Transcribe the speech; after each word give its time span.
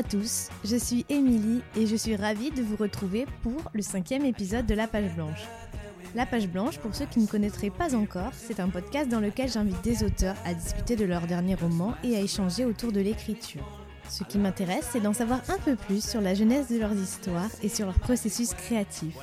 à 0.00 0.02
tous, 0.02 0.48
je 0.64 0.76
suis 0.76 1.04
Émilie 1.10 1.60
et 1.76 1.86
je 1.86 1.94
suis 1.94 2.16
ravie 2.16 2.50
de 2.50 2.62
vous 2.62 2.76
retrouver 2.76 3.26
pour 3.42 3.60
le 3.74 3.82
cinquième 3.82 4.24
épisode 4.24 4.64
de 4.64 4.72
La 4.72 4.86
Page 4.86 5.14
Blanche. 5.14 5.42
La 6.14 6.24
Page 6.24 6.48
Blanche, 6.48 6.78
pour 6.78 6.94
ceux 6.94 7.04
qui 7.04 7.20
ne 7.20 7.26
connaîtraient 7.26 7.68
pas 7.68 7.94
encore, 7.94 8.30
c'est 8.32 8.60
un 8.60 8.70
podcast 8.70 9.10
dans 9.10 9.20
lequel 9.20 9.50
j'invite 9.50 9.82
des 9.84 10.02
auteurs 10.02 10.36
à 10.46 10.54
discuter 10.54 10.96
de 10.96 11.04
leur 11.04 11.26
dernier 11.26 11.54
roman 11.54 11.96
et 12.02 12.16
à 12.16 12.20
échanger 12.20 12.64
autour 12.64 12.92
de 12.92 13.00
l'écriture. 13.00 13.60
Ce 14.08 14.24
qui 14.24 14.38
m'intéresse, 14.38 14.88
c'est 14.90 15.00
d'en 15.02 15.12
savoir 15.12 15.40
un 15.50 15.58
peu 15.58 15.76
plus 15.76 16.02
sur 16.02 16.22
la 16.22 16.32
genèse 16.32 16.68
de 16.68 16.78
leurs 16.78 16.94
histoires 16.94 17.50
et 17.62 17.68
sur 17.68 17.84
leur 17.84 17.98
processus 17.98 18.54
créatif. 18.54 19.14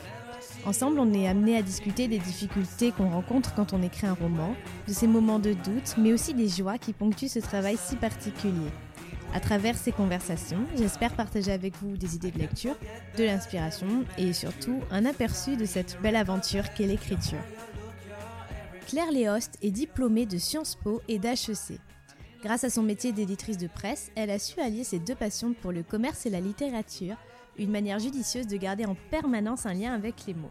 Ensemble, 0.64 1.00
on 1.00 1.12
est 1.12 1.28
amené 1.28 1.58
à 1.58 1.64
discuter 1.64 2.08
des 2.08 2.20
difficultés 2.20 2.92
qu'on 2.92 3.10
rencontre 3.10 3.56
quand 3.56 3.74
on 3.74 3.82
écrit 3.82 4.06
un 4.06 4.14
roman, 4.14 4.54
de 4.88 4.94
ces 4.94 5.08
moments 5.08 5.40
de 5.40 5.54
doute, 5.54 5.96
mais 5.98 6.14
aussi 6.14 6.36
des 6.36 6.50
joies 6.50 6.78
qui 6.78 6.94
ponctuent 6.94 7.30
ce 7.30 7.40
travail 7.40 7.78
si 7.84 7.96
particulier. 7.96 8.70
À 9.34 9.40
travers 9.40 9.78
ces 9.78 9.92
conversations, 9.92 10.66
j'espère 10.78 11.14
partager 11.16 11.52
avec 11.52 11.76
vous 11.78 11.98
des 11.98 12.16
idées 12.16 12.32
de 12.32 12.40
lecture, 12.40 12.76
de 13.18 13.24
l'inspiration 13.24 14.06
et 14.18 14.34
surtout 14.34 14.80
un 14.90 15.06
aperçu 15.06 15.58
de 15.58 15.66
cette 15.66 16.00
belle 16.02 16.16
aventure 16.16 16.74
qu'est 16.74 16.88
l'écriture. 16.88 17.44
Claire 18.88 19.12
Léost 19.12 19.58
est 19.62 19.72
diplômée 19.72 20.26
de 20.26 20.38
Sciences 20.38 20.76
Po 20.76 21.02
et 21.08 21.20
d'HEC. 21.20 21.80
Grâce 22.42 22.64
à 22.64 22.70
son 22.70 22.84
métier 22.84 23.12
d'éditrice 23.12 23.58
de 23.58 23.68
presse, 23.68 24.12
elle 24.16 24.30
a 24.30 24.40
su 24.40 24.62
allier 24.62 24.84
ses 24.84 25.00
deux 25.00 25.16
passions 25.16 25.54
pour 25.54 25.72
le 25.72 25.84
commerce 25.84 26.26
et 26.26 26.30
la 26.30 26.40
littérature, 26.40 27.18
une 27.58 27.72
manière 27.72 28.00
judicieuse 28.00 28.48
de 28.48 28.56
garder 28.56 28.86
en 28.86 28.96
permanence 29.12 29.66
un 29.66 29.74
lien 29.74 29.94
avec 29.94 30.26
les 30.26 30.34
mots. 30.34 30.50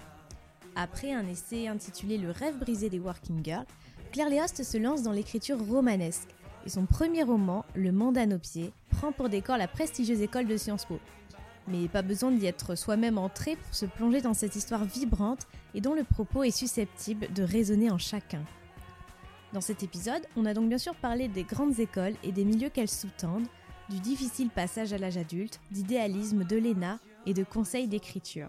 Après 0.74 1.12
un 1.12 1.26
essai 1.26 1.68
intitulé 1.68 2.18
Le 2.18 2.30
rêve 2.30 2.58
brisé 2.58 2.90
des 2.90 2.98
working 2.98 3.42
girls, 3.42 3.64
Claire 4.12 4.28
Léost 4.28 4.62
se 4.62 4.76
lance 4.76 5.02
dans 5.02 5.12
l'écriture 5.12 5.58
romanesque 5.58 6.28
et 6.66 6.68
son 6.68 6.84
premier 6.84 7.22
roman, 7.22 7.64
Le 7.76 7.92
Mandat 7.92 8.26
nos 8.26 8.40
pieds, 8.40 8.72
prend 8.90 9.12
pour 9.12 9.28
décor 9.28 9.56
la 9.56 9.68
prestigieuse 9.68 10.20
école 10.20 10.46
de 10.46 10.56
Sciences 10.56 10.84
Po. 10.84 10.98
Mais 11.68 11.86
pas 11.86 12.02
besoin 12.02 12.32
d'y 12.32 12.46
être 12.46 12.74
soi-même 12.74 13.18
entré 13.18 13.54
pour 13.56 13.74
se 13.74 13.86
plonger 13.86 14.20
dans 14.20 14.34
cette 14.34 14.56
histoire 14.56 14.84
vibrante 14.84 15.46
et 15.74 15.80
dont 15.80 15.94
le 15.94 16.02
propos 16.02 16.42
est 16.42 16.50
susceptible 16.50 17.32
de 17.32 17.44
résonner 17.44 17.90
en 17.90 17.98
chacun. 17.98 18.42
Dans 19.52 19.60
cet 19.60 19.84
épisode, 19.84 20.26
on 20.36 20.44
a 20.44 20.54
donc 20.54 20.68
bien 20.68 20.78
sûr 20.78 20.94
parlé 20.96 21.28
des 21.28 21.44
grandes 21.44 21.78
écoles 21.78 22.14
et 22.24 22.32
des 22.32 22.44
milieux 22.44 22.68
qu'elles 22.68 22.90
sous-tendent, 22.90 23.46
du 23.88 24.00
difficile 24.00 24.50
passage 24.50 24.92
à 24.92 24.98
l'âge 24.98 25.16
adulte, 25.16 25.60
d'idéalisme 25.70 26.44
de 26.44 26.56
l'ENA 26.56 26.98
et 27.26 27.34
de 27.34 27.44
conseils 27.44 27.86
d'écriture. 27.86 28.48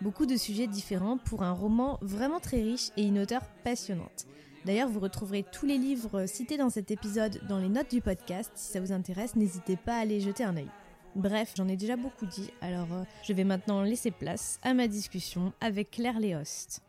Beaucoup 0.00 0.24
de 0.24 0.36
sujets 0.36 0.66
différents 0.66 1.18
pour 1.18 1.42
un 1.42 1.52
roman 1.52 1.98
vraiment 2.00 2.40
très 2.40 2.62
riche 2.62 2.90
et 2.96 3.02
une 3.02 3.18
auteure 3.18 3.44
passionnante. 3.62 4.26
D'ailleurs, 4.68 4.90
vous 4.90 5.00
retrouverez 5.00 5.46
tous 5.50 5.64
les 5.64 5.78
livres 5.78 6.26
cités 6.26 6.58
dans 6.58 6.68
cet 6.68 6.90
épisode 6.90 7.40
dans 7.48 7.56
les 7.58 7.70
notes 7.70 7.90
du 7.90 8.02
podcast. 8.02 8.52
Si 8.54 8.70
ça 8.70 8.80
vous 8.80 8.92
intéresse, 8.92 9.34
n'hésitez 9.34 9.78
pas 9.78 9.94
à 9.94 10.00
aller 10.00 10.20
jeter 10.20 10.44
un 10.44 10.54
œil. 10.58 10.68
Bref, 11.16 11.54
j'en 11.56 11.68
ai 11.68 11.76
déjà 11.78 11.96
beaucoup 11.96 12.26
dit, 12.26 12.50
alors 12.60 12.92
euh, 12.92 13.02
je 13.26 13.32
vais 13.32 13.44
maintenant 13.44 13.80
laisser 13.80 14.10
place 14.10 14.60
à 14.62 14.74
ma 14.74 14.86
discussion 14.86 15.54
avec 15.62 15.92
Claire 15.92 16.20
Léost. 16.20 16.82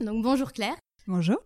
Donc 0.00 0.22
bonjour 0.22 0.54
Claire. 0.54 0.76
Bonjour. 1.06 1.36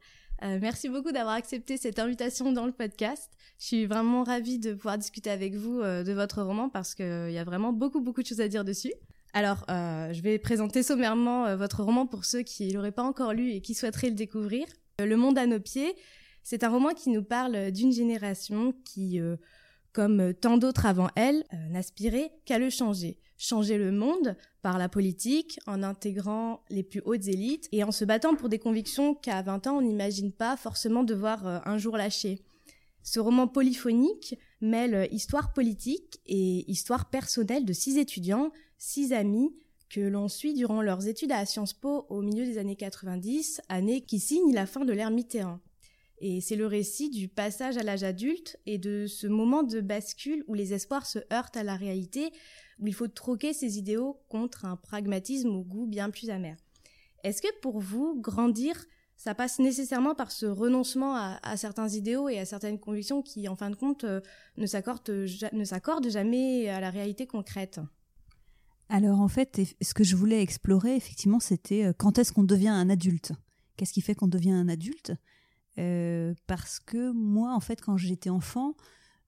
Euh, 0.44 0.60
merci 0.62 0.88
beaucoup 0.88 1.10
d'avoir 1.10 1.34
accepté 1.34 1.76
cette 1.76 1.98
invitation 1.98 2.52
dans 2.52 2.66
le 2.66 2.72
podcast. 2.72 3.28
Je 3.58 3.64
suis 3.66 3.86
vraiment 3.86 4.22
ravie 4.22 4.60
de 4.60 4.74
pouvoir 4.74 4.98
discuter 4.98 5.30
avec 5.30 5.56
vous 5.56 5.80
euh, 5.80 6.04
de 6.04 6.12
votre 6.12 6.42
roman 6.42 6.68
parce 6.68 6.94
qu'il 6.94 7.32
y 7.32 7.38
a 7.38 7.44
vraiment 7.44 7.72
beaucoup 7.72 8.00
beaucoup 8.00 8.22
de 8.22 8.28
choses 8.28 8.40
à 8.40 8.46
dire 8.46 8.64
dessus. 8.64 8.92
Alors, 9.34 9.64
euh, 9.70 10.12
je 10.12 10.20
vais 10.20 10.38
présenter 10.38 10.82
sommairement 10.82 11.46
euh, 11.46 11.56
votre 11.56 11.82
roman 11.82 12.06
pour 12.06 12.26
ceux 12.26 12.42
qui 12.42 12.70
l'auraient 12.70 12.92
pas 12.92 13.02
encore 13.02 13.32
lu 13.32 13.52
et 13.52 13.62
qui 13.62 13.74
souhaiteraient 13.74 14.10
le 14.10 14.14
découvrir. 14.14 14.66
Euh, 15.00 15.06
le 15.06 15.16
monde 15.16 15.38
à 15.38 15.46
nos 15.46 15.58
pieds, 15.58 15.94
c'est 16.42 16.64
un 16.64 16.68
roman 16.68 16.90
qui 16.90 17.08
nous 17.08 17.22
parle 17.22 17.70
d'une 17.70 17.92
génération 17.92 18.74
qui, 18.84 19.20
comme 19.92 20.34
tant 20.34 20.58
d'autres 20.58 20.86
avant 20.86 21.08
elle, 21.14 21.44
n'aspirait 21.70 22.32
qu'à 22.44 22.58
le 22.58 22.68
changer. 22.68 23.20
Changer 23.38 23.78
le 23.78 23.92
monde 23.92 24.36
par 24.60 24.76
la 24.76 24.88
politique, 24.88 25.60
en 25.68 25.84
intégrant 25.84 26.64
les 26.68 26.82
plus 26.82 27.00
hautes 27.04 27.28
élites 27.28 27.68
et 27.70 27.84
en 27.84 27.92
se 27.92 28.04
battant 28.04 28.34
pour 28.34 28.48
des 28.48 28.58
convictions 28.58 29.14
qu'à 29.14 29.40
20 29.40 29.68
ans 29.68 29.76
on 29.76 29.82
n'imagine 29.82 30.32
pas 30.32 30.56
forcément 30.56 31.04
devoir 31.04 31.46
un 31.64 31.78
jour 31.78 31.96
lâcher. 31.96 32.42
Ce 33.02 33.20
roman 33.20 33.48
polyphonique 33.48 34.38
mêle 34.60 35.08
histoire 35.10 35.52
politique 35.52 36.20
et 36.26 36.70
histoire 36.70 37.10
personnelle 37.10 37.64
de 37.64 37.72
six 37.72 37.98
étudiants 37.98 38.52
six 38.78 39.12
amis 39.12 39.54
que 39.88 40.00
l'on 40.00 40.26
suit 40.26 40.54
durant 40.54 40.82
leurs 40.82 41.06
études 41.06 41.32
à 41.32 41.44
Sciences 41.46 41.74
Po 41.74 42.06
au 42.08 42.22
milieu 42.22 42.44
des 42.44 42.58
années 42.58 42.76
90, 42.76 43.60
année 43.68 44.00
qui 44.00 44.18
signe 44.18 44.52
la 44.52 44.66
fin 44.66 44.84
de 44.84 44.92
l'ère 44.92 45.10
Mitterrand. 45.10 45.60
Et 46.18 46.40
c'est 46.40 46.56
le 46.56 46.66
récit 46.66 47.10
du 47.10 47.28
passage 47.28 47.76
à 47.76 47.82
l'âge 47.82 48.02
adulte 48.02 48.58
et 48.64 48.78
de 48.78 49.06
ce 49.06 49.26
moment 49.26 49.62
de 49.62 49.80
bascule 49.80 50.44
où 50.46 50.54
les 50.54 50.72
espoirs 50.72 51.06
se 51.06 51.18
heurtent 51.32 51.56
à 51.56 51.62
la 51.62 51.76
réalité, 51.76 52.32
où 52.80 52.86
il 52.86 52.94
faut 52.94 53.08
troquer 53.08 53.52
ses 53.52 53.78
idéaux 53.78 54.20
contre 54.28 54.64
un 54.64 54.76
pragmatisme 54.76 55.50
au 55.50 55.62
goût 55.62 55.86
bien 55.86 56.10
plus 56.10 56.30
amer. 56.30 56.56
Est-ce 57.22 57.42
que 57.42 57.60
pour 57.60 57.78
vous, 57.78 58.20
grandir, 58.20 58.84
ça 59.22 59.36
passe 59.36 59.60
nécessairement 59.60 60.16
par 60.16 60.32
ce 60.32 60.46
renoncement 60.46 61.14
à, 61.14 61.56
certains 61.56 61.88
idéaux 61.88 62.28
et 62.28 62.40
à 62.40 62.44
certaines 62.44 62.80
convictions 62.80 63.22
qui, 63.22 63.46
en 63.46 63.54
fin 63.54 63.70
de 63.70 63.76
compte, 63.76 64.02
euh, 64.02 64.20
ne 64.56 64.66
s'accordent 64.66 66.08
jamais 66.08 66.68
à 66.68 66.80
la 66.80 66.90
réalité 66.90 67.26
concrète 67.26 67.80
alors 68.88 69.22
en 69.22 69.28
fait, 69.28 69.58
ce 69.80 69.94
que 69.94 70.04
je 70.04 70.16
voulais 70.16 70.42
explorer, 70.42 70.94
effectivement, 70.96 71.40
c'était 71.40 71.86
euh, 71.86 71.92
quand 71.96 72.18
est-ce 72.18 72.30
qu'on 72.30 72.42
devient 72.42 72.68
un 72.68 72.90
adulte? 72.90 73.32
Qu'est-ce 73.78 73.94
qui 73.94 74.02
fait 74.02 74.14
qu'on 74.14 74.28
devient 74.28 74.50
un 74.50 74.68
adulte? 74.68 75.14
Euh, 75.78 76.34
Parce 76.46 76.78
que 76.78 77.10
moi, 77.12 77.54
en 77.54 77.60
fait, 77.60 77.80
quand 77.80 77.96
j'étais 77.96 78.28
enfant, 78.28 78.74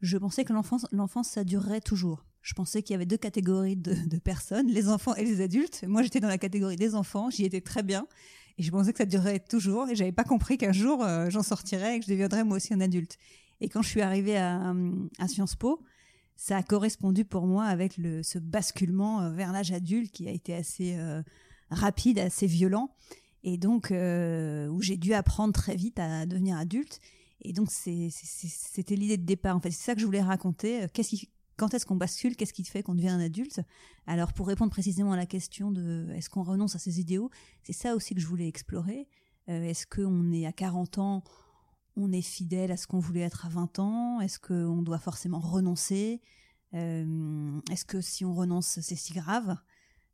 je 0.02 0.18
pensais 0.18 0.44
que 0.44 0.52
l'enfance, 0.52 1.28
ça 1.28 1.44
durerait 1.44 1.80
toujours. 1.80 2.26
Je 2.42 2.52
pensais 2.52 2.82
qu'il 2.82 2.92
y 2.92 2.96
avait 2.96 3.06
deux 3.06 3.16
catégories 3.16 3.76
de, 3.76 4.18
personnes, 4.18 4.66
les 4.66 4.90
enfants 4.90 5.14
et 5.14 5.24
les 5.24 5.40
adultes. 5.40 5.82
Moi, 5.88 6.02
j'étais 6.02 6.20
dans 6.20 6.28
la 6.28 6.36
catégorie 6.36 6.76
des 6.76 6.94
enfants, 6.94 7.30
j'y 7.30 7.46
étais 7.46 7.62
très 7.62 7.82
bien. 7.82 8.06
Et 8.58 8.62
je 8.62 8.70
pensais 8.70 8.92
que 8.92 8.98
ça 8.98 9.06
durerait 9.06 9.40
toujours. 9.40 9.88
Et 9.88 9.96
j'avais 9.96 10.12
pas 10.12 10.24
compris 10.24 10.58
qu'un 10.58 10.72
jour, 10.72 11.04
euh, 11.04 11.28
j'en 11.30 11.42
sortirais 11.42 11.96
et 11.96 12.00
que 12.00 12.06
je 12.06 12.10
deviendrais 12.10 12.44
moi 12.44 12.56
aussi 12.56 12.72
un 12.72 12.80
adulte. 12.80 13.18
Et 13.60 13.68
quand 13.68 13.82
je 13.82 13.88
suis 13.88 14.02
arrivée 14.02 14.36
à, 14.36 14.74
à 15.18 15.28
Sciences 15.28 15.56
Po, 15.56 15.80
ça 16.36 16.58
a 16.58 16.62
correspondu 16.62 17.24
pour 17.24 17.46
moi 17.46 17.64
avec 17.64 17.96
le, 17.96 18.22
ce 18.22 18.38
basculement 18.38 19.22
euh, 19.22 19.30
vers 19.30 19.52
l'âge 19.52 19.72
adulte 19.72 20.10
qui 20.10 20.28
a 20.28 20.32
été 20.32 20.54
assez 20.54 20.96
euh, 20.96 21.22
rapide, 21.70 22.18
assez 22.18 22.46
violent, 22.46 22.90
et 23.44 23.56
donc 23.56 23.90
euh, 23.90 24.68
où 24.68 24.82
j'ai 24.82 24.96
dû 24.96 25.14
apprendre 25.14 25.52
très 25.52 25.76
vite 25.76 25.98
à 25.98 26.26
devenir 26.26 26.56
adulte. 26.56 27.00
Et 27.42 27.52
donc 27.52 27.70
c'était 27.70 28.96
l'idée 28.96 29.18
de 29.18 29.24
départ. 29.24 29.54
En 29.54 29.60
fait, 29.60 29.70
c'est 29.70 29.84
ça 29.84 29.94
que 29.94 30.00
je 30.00 30.06
voulais 30.06 30.22
raconter. 30.22 30.86
Qu'est-ce 30.94 31.26
quand 31.56 31.74
est-ce 31.74 31.86
qu'on 31.86 31.96
bascule 31.96 32.36
Qu'est-ce 32.36 32.52
qui 32.52 32.64
fait 32.64 32.82
qu'on 32.82 32.94
devient 32.94 33.08
un 33.08 33.20
adulte? 33.20 33.60
Alors, 34.06 34.32
pour 34.32 34.46
répondre 34.46 34.70
précisément 34.70 35.12
à 35.12 35.16
la 35.16 35.26
question 35.26 35.70
de 35.70 36.08
est-ce 36.14 36.30
qu'on 36.30 36.42
renonce 36.42 36.74
à 36.74 36.78
ses 36.78 37.00
idéaux, 37.00 37.30
c'est 37.62 37.72
ça 37.72 37.94
aussi 37.94 38.14
que 38.14 38.20
je 38.20 38.26
voulais 38.26 38.48
explorer. 38.48 39.08
est-ce 39.46 39.86
qu'on 39.86 40.32
est 40.32 40.46
à 40.46 40.52
40 40.52 40.98
ans 40.98 41.24
on 41.96 42.12
est 42.12 42.22
fidèle 42.22 42.72
à 42.72 42.76
ce 42.76 42.86
qu'on 42.86 42.98
voulait 42.98 43.20
être 43.20 43.46
à 43.46 43.48
20 43.48 43.78
ans? 43.78 44.20
Est-ce 44.20 44.38
qu'on 44.38 44.82
doit 44.82 44.98
forcément 44.98 45.40
renoncer? 45.40 46.20
Euh, 46.74 47.60
Est-ce 47.70 47.84
que 47.84 48.00
si 48.00 48.24
on 48.24 48.34
renonce, 48.34 48.80
c'est 48.80 48.96
si 48.96 49.12
grave? 49.12 49.56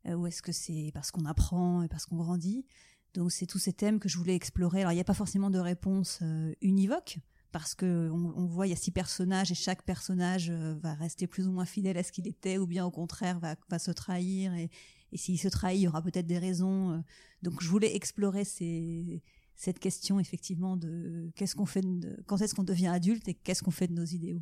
Euh, 0.07 0.13
Ou 0.13 0.27
est-ce 0.27 0.41
que 0.41 0.51
c'est 0.51 0.91
parce 0.93 1.11
qu'on 1.11 1.25
apprend 1.25 1.83
et 1.83 1.87
parce 1.87 2.05
qu'on 2.05 2.17
grandit? 2.17 2.65
Donc 3.13 3.31
c'est 3.31 3.45
tous 3.45 3.59
ces 3.59 3.73
thèmes 3.73 3.99
que 3.99 4.07
je 4.07 4.17
voulais 4.17 4.35
explorer. 4.35 4.81
Alors 4.81 4.91
il 4.91 4.95
n'y 4.95 5.01
a 5.01 5.05
pas 5.05 5.13
forcément 5.13 5.49
de 5.49 5.59
réponse 5.59 6.19
euh, 6.21 6.53
univoque, 6.61 7.17
parce 7.51 7.75
que 7.75 8.09
on, 8.09 8.45
voit 8.45 8.67
il 8.67 8.71
y 8.71 8.73
a 8.73 8.77
six 8.77 8.91
personnages 8.91 9.51
et 9.51 9.55
chaque 9.55 9.83
personnage 9.83 10.51
va 10.51 10.93
rester 10.93 11.27
plus 11.27 11.47
ou 11.47 11.51
moins 11.51 11.65
fidèle 11.65 11.97
à 11.97 12.03
ce 12.03 12.11
qu'il 12.11 12.27
était, 12.27 12.57
ou 12.57 12.67
bien 12.67 12.85
au 12.85 12.91
contraire 12.91 13.39
va, 13.39 13.79
se 13.79 13.91
trahir. 13.91 14.53
Et, 14.55 14.69
s'il 15.13 15.37
se 15.37 15.49
trahit, 15.49 15.79
il 15.79 15.83
y 15.83 15.87
aura 15.87 16.01
peut-être 16.01 16.27
des 16.27 16.39
raisons. 16.39 17.03
donc 17.41 17.61
je 17.61 17.67
voulais 17.67 17.95
explorer 17.95 18.45
cette 18.45 19.79
question 19.79 20.19
effectivement 20.19 20.77
de 20.77 21.29
qu'est-ce 21.35 21.55
qu'on 21.55 21.65
fait, 21.65 21.83
quand 22.25 22.41
est-ce 22.41 22.55
qu'on 22.55 22.63
devient 22.63 22.87
adulte 22.87 23.27
et 23.27 23.33
qu'est-ce 23.33 23.61
qu'on 23.61 23.71
fait 23.71 23.87
de 23.87 23.93
nos 23.93 24.05
idéaux. 24.05 24.41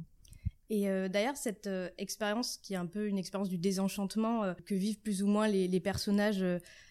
Et 0.70 0.88
euh, 0.88 1.10
d'ailleurs, 1.10 1.36
cette 1.36 1.68
euh, 1.68 1.90
expérience 1.98 2.58
qui 2.58 2.74
est 2.74 2.78
un 2.78 2.86
peu 2.86 3.08
une 3.08 3.18
expérience 3.18 3.50
du 3.50 3.58
désenchantement 3.58 4.44
euh, 4.44 4.54
que 4.66 4.76
vivent 4.76 5.00
plus 5.00 5.24
ou 5.24 5.28
moins 5.28 5.48
les, 5.48 5.80
personnages 5.80 6.46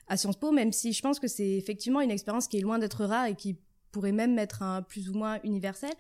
à 0.09 0.17
Sciences 0.17 0.38
Po, 0.38 0.50
même 0.50 0.73
si 0.73 0.93
je 0.93 1.03
pense 1.03 1.20
que 1.20 1.29
c'est 1.29 1.50
effectivement 1.53 2.00
une 2.00 2.11
expérience 2.11 2.49
qui 2.49 2.59
est 2.59 2.61
loin 2.61 2.79
d'être 2.79 3.05
rare 3.05 3.26
et 3.26 3.35
qui 3.35 3.59
pourrait 3.90 4.12
même 4.12 4.38
être 4.38 4.62
un 4.62 4.82
plus 4.82 5.11
ou 5.11 5.14
moins 5.14 5.38
universel, 5.44 5.93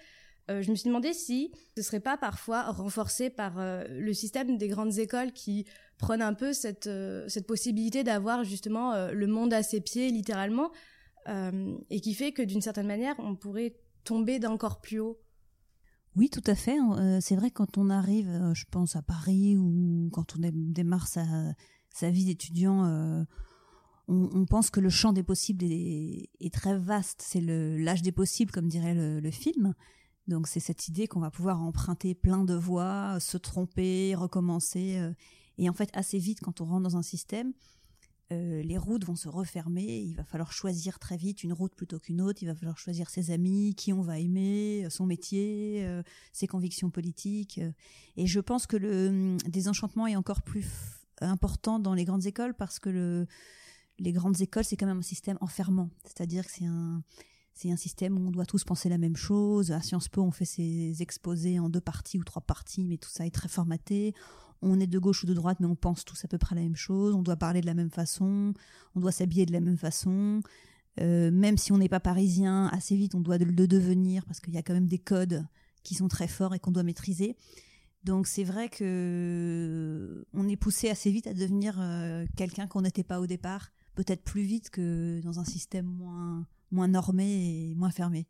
je 0.48 0.70
me 0.70 0.76
suis 0.76 0.88
demandé 0.88 1.12
si 1.12 1.52
ce 1.76 1.82
serait 1.82 2.00
pas 2.00 2.16
parfois 2.16 2.70
renforcé 2.70 3.28
par 3.28 3.60
le 3.86 4.14
système 4.14 4.56
des 4.56 4.68
grandes 4.68 4.98
écoles 4.98 5.32
qui 5.32 5.66
prennent 5.98 6.22
un 6.22 6.32
peu 6.32 6.54
cette, 6.54 6.88
cette 7.28 7.46
possibilité 7.46 8.02
d'avoir 8.02 8.44
justement 8.44 9.08
le 9.10 9.26
monde 9.26 9.52
à 9.52 9.62
ses 9.62 9.82
pieds 9.82 10.08
littéralement, 10.10 10.70
euh, 11.28 11.76
et 11.90 12.00
qui 12.00 12.14
fait 12.14 12.32
que 12.32 12.42
d'une 12.42 12.62
certaine 12.62 12.86
manière, 12.86 13.14
on 13.18 13.34
pourrait 13.34 13.76
tomber 14.04 14.38
d'encore 14.38 14.80
plus 14.80 15.00
haut. 15.00 15.18
Oui, 16.16 16.30
tout 16.30 16.42
à 16.46 16.54
fait. 16.54 16.78
Euh, 16.80 17.18
c'est 17.20 17.36
vrai 17.36 17.50
quand 17.50 17.76
on 17.76 17.90
arrive, 17.90 18.28
euh, 18.28 18.54
je 18.54 18.64
pense 18.70 18.96
à 18.96 19.02
Paris 19.02 19.56
ou 19.56 20.08
quand 20.12 20.36
on 20.36 20.50
démarre 20.52 21.06
sa, 21.06 21.24
sa 21.90 22.10
vie 22.10 22.24
d'étudiant, 22.24 23.26
on, 24.08 24.46
pense 24.46 24.70
que 24.70 24.80
le 24.80 24.88
champ 24.88 25.12
des 25.12 25.22
possibles 25.22 25.64
est, 25.68 26.52
très 26.52 26.78
vaste. 26.78 27.22
C'est 27.22 27.40
l'âge 27.40 28.02
des 28.02 28.12
possibles, 28.12 28.50
comme 28.50 28.68
dirait 28.68 28.94
le, 28.94 29.30
film. 29.30 29.74
Donc 30.26 30.46
c'est 30.46 30.60
cette 30.60 30.88
idée 30.88 31.06
qu'on 31.06 31.20
va 31.20 31.30
pouvoir 31.30 31.62
emprunter 31.62 32.14
plein 32.14 32.44
de 32.44 32.54
voies, 32.54 33.18
se 33.20 33.36
tromper, 33.36 34.14
recommencer. 34.14 34.96
Euh, 34.98 35.12
et 35.58 35.68
en 35.68 35.72
fait, 35.72 35.90
assez 35.92 36.18
vite, 36.18 36.40
quand 36.40 36.60
on 36.60 36.64
rentre 36.64 36.82
dans 36.82 36.96
un 36.96 37.02
système, 37.02 37.52
euh, 38.32 38.62
les 38.62 38.78
routes 38.78 39.04
vont 39.04 39.16
se 39.16 39.28
refermer. 39.28 40.00
Il 40.00 40.16
va 40.16 40.24
falloir 40.24 40.52
choisir 40.52 40.98
très 40.98 41.16
vite 41.16 41.42
une 41.42 41.52
route 41.52 41.74
plutôt 41.74 41.98
qu'une 41.98 42.20
autre. 42.22 42.42
Il 42.42 42.46
va 42.46 42.54
falloir 42.54 42.78
choisir 42.78 43.10
ses 43.10 43.30
amis, 43.30 43.74
qui 43.74 43.92
on 43.92 44.02
va 44.02 44.18
aimer, 44.18 44.86
son 44.90 45.06
métier, 45.06 45.86
ses 46.32 46.46
convictions 46.46 46.90
politiques. 46.90 47.60
Et 48.16 48.26
je 48.26 48.40
pense 48.40 48.66
que 48.66 48.76
le 48.76 49.36
désenchantement 49.46 50.06
est 50.06 50.16
encore 50.16 50.42
plus 50.42 50.66
important 51.20 51.78
dans 51.78 51.94
les 51.94 52.04
grandes 52.04 52.26
écoles 52.26 52.54
parce 52.54 52.78
que 52.78 52.90
le, 52.90 53.26
les 53.98 54.12
grandes 54.12 54.40
écoles, 54.40 54.64
c'est 54.64 54.76
quand 54.76 54.86
même 54.86 54.98
un 54.98 55.02
système 55.02 55.38
enfermant. 55.40 55.90
C'est-à-dire 56.04 56.46
que 56.46 56.52
c'est 56.52 56.66
un, 56.66 57.02
c'est 57.54 57.70
un 57.70 57.76
système 57.76 58.16
où 58.16 58.28
on 58.28 58.30
doit 58.30 58.46
tous 58.46 58.64
penser 58.64 58.88
la 58.88 58.98
même 58.98 59.16
chose. 59.16 59.72
À 59.72 59.82
Sciences 59.82 60.08
Po, 60.08 60.22
on 60.22 60.30
fait 60.30 60.44
ses 60.44 61.02
exposés 61.02 61.58
en 61.58 61.68
deux 61.68 61.80
parties 61.80 62.18
ou 62.18 62.24
trois 62.24 62.42
parties, 62.42 62.84
mais 62.84 62.98
tout 62.98 63.10
ça 63.10 63.26
est 63.26 63.34
très 63.34 63.48
formaté. 63.48 64.14
On 64.62 64.80
est 64.80 64.86
de 64.86 64.98
gauche 64.98 65.24
ou 65.24 65.26
de 65.26 65.34
droite, 65.34 65.58
mais 65.60 65.66
on 65.66 65.76
pense 65.76 66.04
tous 66.04 66.24
à 66.24 66.28
peu 66.28 66.38
près 66.38 66.54
la 66.54 66.62
même 66.62 66.76
chose. 66.76 67.14
On 67.14 67.22
doit 67.22 67.36
parler 67.36 67.60
de 67.60 67.66
la 67.66 67.74
même 67.74 67.90
façon. 67.90 68.54
On 68.94 69.00
doit 69.00 69.12
s'habiller 69.12 69.46
de 69.46 69.52
la 69.52 69.60
même 69.60 69.76
façon. 69.76 70.40
Euh, 71.00 71.30
même 71.30 71.56
si 71.56 71.72
on 71.72 71.78
n'est 71.78 71.88
pas 71.88 72.00
parisien, 72.00 72.66
assez 72.68 72.96
vite, 72.96 73.14
on 73.14 73.20
doit 73.20 73.38
le 73.38 73.66
devenir 73.66 74.24
parce 74.26 74.40
qu'il 74.40 74.54
y 74.54 74.58
a 74.58 74.62
quand 74.62 74.74
même 74.74 74.88
des 74.88 74.98
codes 74.98 75.44
qui 75.84 75.94
sont 75.94 76.08
très 76.08 76.28
forts 76.28 76.54
et 76.54 76.58
qu'on 76.58 76.72
doit 76.72 76.82
maîtriser. 76.82 77.36
Donc 78.04 78.26
c'est 78.26 78.44
vrai 78.44 78.68
que 78.68 80.24
on 80.32 80.48
est 80.48 80.56
poussé 80.56 80.88
assez 80.88 81.10
vite 81.10 81.26
à 81.26 81.34
devenir 81.34 81.76
euh, 81.80 82.24
quelqu'un 82.36 82.66
qu'on 82.66 82.82
n'était 82.82 83.04
pas 83.04 83.20
au 83.20 83.26
départ 83.26 83.70
peut-être 83.98 84.22
plus 84.22 84.42
vite 84.42 84.70
que 84.70 85.20
dans 85.22 85.40
un 85.40 85.44
système 85.44 85.86
moins, 85.86 86.46
moins 86.70 86.86
normé 86.86 87.24
et 87.24 87.74
moins 87.74 87.90
fermé. 87.90 88.28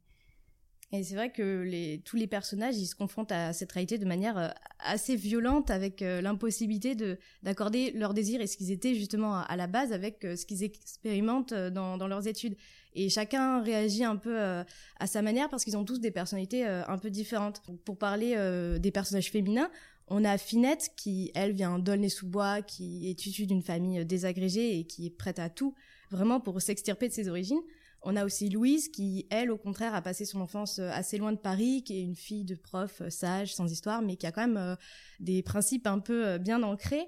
Et 0.93 1.05
c'est 1.05 1.15
vrai 1.15 1.31
que 1.31 1.97
tous 1.99 2.17
les 2.17 2.27
personnages, 2.27 2.79
ils 2.79 2.87
se 2.87 2.95
confrontent 2.95 3.33
à 3.33 3.53
cette 3.53 3.71
réalité 3.73 3.99
de 3.99 4.07
manière 4.07 4.39
euh, 4.39 4.49
assez 4.79 5.15
violente 5.15 5.71
avec 5.71 6.01
euh, 6.01 6.23
l'impossibilité 6.23 6.95
de 6.95 7.19
d'accorder 7.43 7.91
leurs 7.91 8.15
désirs 8.15 8.41
et 8.41 8.47
ce 8.47 8.57
qu'ils 8.57 8.71
étaient 8.71 8.95
justement 8.95 9.37
à, 9.37 9.57
la 9.57 9.67
base 9.67 9.93
avec 9.93 10.25
euh, 10.25 10.37
ce 10.37 10.47
qu'ils 10.47 10.65
expérimentent 10.65 11.53
dans, 11.53 11.99
dans, 11.99 12.09
leurs 12.09 12.27
études. 12.27 12.57
Et 12.95 13.11
chacun 13.11 13.61
réagit 13.61 14.05
un 14.05 14.17
peu 14.17 14.39
à 14.41 15.07
sa 15.07 15.21
manière 15.21 15.51
parce 15.51 15.63
qu'ils 15.63 15.77
ont 15.77 15.85
tous 15.85 16.01
des 16.01 16.11
personnalités 16.11 16.65
un 16.65 16.99
peu 16.99 17.11
différentes. 17.11 17.63
Pour 17.85 17.97
parler 17.97 18.35
des 18.81 18.91
personnages 18.91 19.31
féminins, 19.31 19.71
on 20.11 20.25
a 20.25 20.39
Finette 20.39 20.91
qui, 20.97 21.31
elle, 21.35 21.53
vient 21.53 21.79
d'Aulnay-sous-Bois, 21.79 22.63
qui 22.63 23.09
est 23.09 23.27
issue 23.27 23.47
d'une 23.47 23.63
famille 23.63 24.05
désagrégée 24.05 24.79
et 24.79 24.85
qui 24.87 25.07
est 25.07 25.11
prête 25.11 25.39
à 25.39 25.51
tout, 25.51 25.75
vraiment 26.11 26.41
pour 26.41 26.61
s'extirper 26.61 27.09
de 27.09 27.13
ses 27.13 27.29
origines. 27.29 27.61
On 28.03 28.17
a 28.17 28.25
aussi 28.25 28.49
Louise 28.49 28.89
qui, 28.89 29.27
elle, 29.31 29.51
au 29.51 29.59
contraire, 29.59 29.95
a 29.95 30.03
passé 30.03 30.25
son 30.25 30.41
enfance 30.41 30.79
assez 30.79 31.19
loin 31.19 31.33
de 31.33 31.39
Paris, 31.39 31.83
qui 31.85 31.99
est 31.99 32.03
une 32.03 32.15
fille 32.15 32.45
de 32.45 32.55
prof 32.55 33.01
euh, 33.01 33.11
sage, 33.11 33.55
sans 33.55 33.71
histoire, 33.71 34.03
mais 34.03 34.17
qui 34.17 34.27
a 34.27 34.33
quand 34.33 34.47
même 34.47 34.57
euh, 34.57 34.77
des 35.19 35.43
principes 35.43 35.87
un 35.87 35.99
peu 35.99 36.27
euh, 36.27 36.39
bien 36.39 36.63
ancrés. 36.63 37.07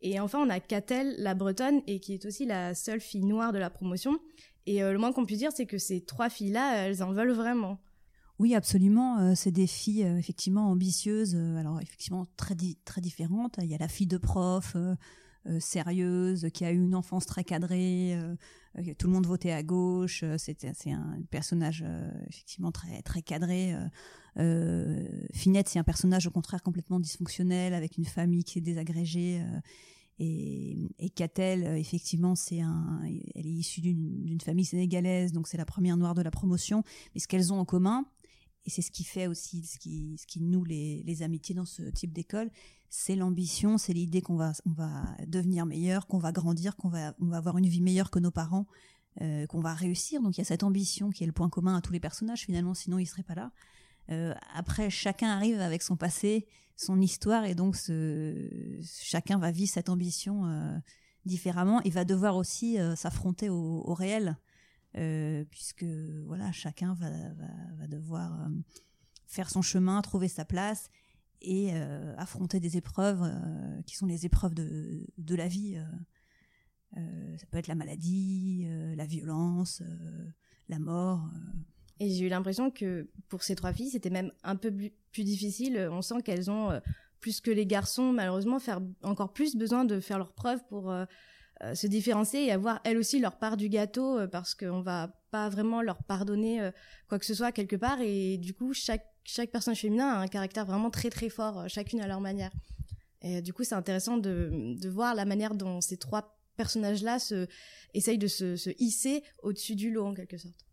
Et 0.00 0.18
enfin, 0.18 0.38
on 0.40 0.48
a 0.48 0.58
Catel, 0.58 1.14
la 1.18 1.34
bretonne, 1.34 1.82
et 1.86 2.00
qui 2.00 2.14
est 2.14 2.24
aussi 2.24 2.46
la 2.46 2.74
seule 2.74 3.00
fille 3.00 3.24
noire 3.24 3.52
de 3.52 3.58
la 3.58 3.68
promotion. 3.68 4.18
Et 4.64 4.80
le 4.80 4.96
moins 4.98 5.12
qu'on 5.12 5.26
puisse 5.26 5.38
dire, 5.38 5.52
c'est 5.52 5.66
que 5.66 5.78
ces 5.78 6.02
trois 6.04 6.30
filles-là, 6.30 6.86
elles 6.86 7.02
en 7.02 7.12
veulent 7.12 7.32
vraiment. 7.32 7.78
Oui, 8.40 8.54
absolument. 8.54 9.18
Euh, 9.18 9.34
c'est 9.36 9.50
des 9.50 9.66
filles 9.66 10.02
euh, 10.02 10.16
effectivement 10.16 10.70
ambitieuses, 10.70 11.34
euh, 11.36 11.58
alors 11.58 11.78
effectivement 11.78 12.26
très 12.38 12.56
très 12.86 13.02
différentes. 13.02 13.58
Il 13.60 13.68
y 13.68 13.74
a 13.74 13.78
la 13.78 13.86
fille 13.86 14.06
de 14.06 14.16
prof 14.16 14.76
sérieuse 15.58 16.48
qui 16.52 16.64
a 16.64 16.72
eu 16.72 16.76
une 16.76 16.94
enfance 16.94 17.26
très 17.26 17.44
cadrée. 17.44 18.14
tout 18.98 19.06
le 19.06 19.12
monde 19.12 19.26
votait 19.26 19.52
à 19.52 19.62
gauche. 19.62 20.22
c'est 20.36 20.64
un 20.64 21.18
personnage 21.30 21.82
effectivement 22.28 22.70
très 22.72 23.00
très 23.00 23.22
cadré. 23.22 23.74
Finette, 25.32 25.68
c'est 25.68 25.78
un 25.78 25.84
personnage 25.84 26.26
au 26.26 26.30
contraire 26.30 26.62
complètement 26.62 27.00
dysfonctionnel 27.00 27.72
avec 27.72 27.96
une 27.96 28.04
famille 28.04 28.44
qui 28.44 28.58
est 28.58 28.62
désagrégée. 28.62 29.42
Et, 30.18 30.76
et 30.98 31.08
Catel, 31.08 31.64
effectivement, 31.78 32.34
c'est 32.34 32.60
un, 32.60 33.00
elle 33.34 33.46
est 33.46 33.50
issue 33.50 33.80
d'une 33.80 34.40
famille 34.42 34.66
sénégalaise, 34.66 35.32
donc 35.32 35.48
c'est 35.48 35.56
la 35.56 35.64
première 35.64 35.96
noire 35.96 36.14
de 36.14 36.20
la 36.20 36.30
promotion. 36.30 36.84
Mais 37.14 37.20
ce 37.20 37.28
qu'elles 37.28 37.50
ont 37.50 37.58
en 37.58 37.64
commun, 37.64 38.04
et 38.64 38.70
c'est 38.70 38.82
ce 38.82 38.90
qui 38.90 39.04
fait 39.04 39.26
aussi 39.26 39.64
ce 39.64 39.78
qui, 39.78 40.16
ce 40.18 40.38
noue 40.38 40.64
les, 40.64 41.22
amitiés 41.22 41.54
dans 41.54 41.64
ce 41.64 41.82
type 41.82 42.12
d'école, 42.12 42.50
c'est 42.88 43.16
l'ambition, 43.16 43.78
c'est 43.78 43.92
l'idée 43.92 44.20
qu'on 44.20 44.36
va, 44.36 44.52
on 44.66 44.72
va 44.72 45.02
devenir 45.26 45.64
meilleur, 45.64 46.06
qu'on 46.06 46.18
va 46.18 46.32
grandir, 46.32 46.76
qu'on 46.76 46.88
va, 46.88 47.14
on 47.20 47.26
va 47.26 47.38
avoir 47.38 47.56
une 47.56 47.66
vie 47.66 47.80
meilleure 47.80 48.10
que 48.10 48.18
nos 48.18 48.32
parents, 48.32 48.66
euh, 49.22 49.46
qu'on 49.46 49.60
va 49.60 49.74
réussir. 49.74 50.22
Donc 50.22 50.36
il 50.36 50.40
y 50.40 50.42
a 50.42 50.44
cette 50.44 50.62
ambition 50.62 51.10
qui 51.10 51.24
est 51.24 51.26
le 51.26 51.32
point 51.32 51.48
commun 51.48 51.76
à 51.76 51.80
tous 51.80 51.92
les 51.92 52.00
personnages. 52.00 52.42
Finalement, 52.42 52.74
sinon 52.74 52.98
ils 52.98 53.06
seraient 53.06 53.22
pas 53.22 53.34
là. 53.34 53.52
Euh, 54.10 54.34
après, 54.54 54.90
chacun 54.90 55.28
arrive 55.28 55.60
avec 55.60 55.82
son 55.82 55.96
passé, 55.96 56.46
son 56.76 57.00
histoire, 57.00 57.44
et 57.44 57.54
donc 57.54 57.76
chacun 58.82 59.38
va 59.38 59.50
vivre 59.50 59.70
cette 59.70 59.88
ambition 59.88 60.46
euh, 60.46 60.76
différemment 61.26 61.80
et 61.82 61.90
va 61.90 62.04
devoir 62.04 62.36
aussi 62.36 62.76
s'affronter 62.96 63.48
au, 63.48 63.94
réel. 63.94 64.36
Euh, 64.96 65.44
puisque 65.50 65.84
voilà, 65.84 66.50
chacun 66.50 66.94
va, 66.94 67.86
devoir 67.86 68.42
euh, 68.42 68.48
faire 69.26 69.48
son 69.48 69.62
chemin, 69.62 70.02
trouver 70.02 70.26
sa 70.26 70.44
place 70.44 70.90
et 71.40 71.70
euh, 71.72 72.14
affronter 72.16 72.58
des 72.58 72.76
épreuves 72.76 73.22
qui 73.86 73.96
sont 73.96 74.06
les 74.06 74.26
épreuves 74.26 74.54
de, 74.54 75.06
de 75.16 75.34
la 75.34 75.48
vie. 75.48 75.78
ça 76.94 77.46
peut 77.50 77.58
être 77.58 77.68
la 77.68 77.74
maladie, 77.74 78.66
la 78.96 79.06
violence, 79.06 79.82
la 80.68 80.78
mort. 80.78 81.30
Et 82.00 82.10
j'ai 82.10 82.26
eu 82.26 82.28
l'impression 82.28 82.70
que 82.70 83.08
pour 83.28 83.42
ces 83.42 83.54
trois 83.54 83.72
filles, 83.72 83.90
c'était 83.90 84.10
même 84.10 84.32
un 84.42 84.56
peu 84.56 84.72
plus 85.12 85.24
difficile. 85.24 85.88
On 85.90 86.02
sent 86.02 86.22
qu'elles 86.24 86.50
ont, 86.50 86.80
plus 87.20 87.40
que 87.40 87.50
les 87.50 87.66
garçons, 87.66 88.12
malheureusement, 88.12 88.58
faire 88.58 88.80
encore 89.02 89.32
plus 89.32 89.56
besoin 89.56 89.84
de 89.84 90.00
faire 90.00 90.18
leurs 90.18 90.32
preuves 90.32 90.64
pour 90.68 90.92
se 91.74 91.86
différencier 91.86 92.46
et 92.46 92.52
avoir 92.52 92.80
elles 92.84 92.96
aussi 92.96 93.18
leur 93.18 93.38
part 93.38 93.56
du 93.56 93.68
gâteau 93.68 94.18
euh, 94.18 94.26
parce 94.26 94.54
qu'on 94.54 94.80
va 94.80 95.14
pas 95.30 95.48
vraiment 95.48 95.82
leur 95.82 96.02
pardonner 96.02 96.60
euh, 96.60 96.70
quoi 97.08 97.18
que 97.18 97.26
ce 97.26 97.34
soit 97.34 97.52
quelque 97.52 97.76
part 97.76 98.00
et 98.00 98.38
du 98.38 98.54
coup 98.54 98.72
chaque 98.72 99.06
chaque 99.24 99.50
personnage 99.50 99.80
féminin 99.80 100.08
a 100.08 100.18
un 100.18 100.26
caractère 100.26 100.64
vraiment 100.64 100.90
très 100.90 101.10
très 101.10 101.28
fort 101.28 101.68
chacune 101.68 102.00
à 102.00 102.06
leur 102.06 102.20
manière 102.20 102.50
et 103.22 103.42
du 103.42 103.52
coup 103.52 103.64
c'est 103.64 103.74
intéressant 103.74 104.16
de 104.16 104.74
de 104.80 104.88
voir 104.88 105.14
la 105.14 105.24
manière 105.24 105.54
dont 105.54 105.80
ces 105.80 105.98
trois 105.98 106.38
personnages 106.56 107.02
là 107.02 107.18
se 107.18 107.46
essayent 107.94 108.18
de 108.18 108.26
se, 108.26 108.56
se 108.56 108.70
hisser 108.78 109.22
au-dessus 109.42 109.76
du 109.76 109.90
lot 109.90 110.06
en 110.06 110.14
quelque 110.14 110.38
sorte 110.38 110.64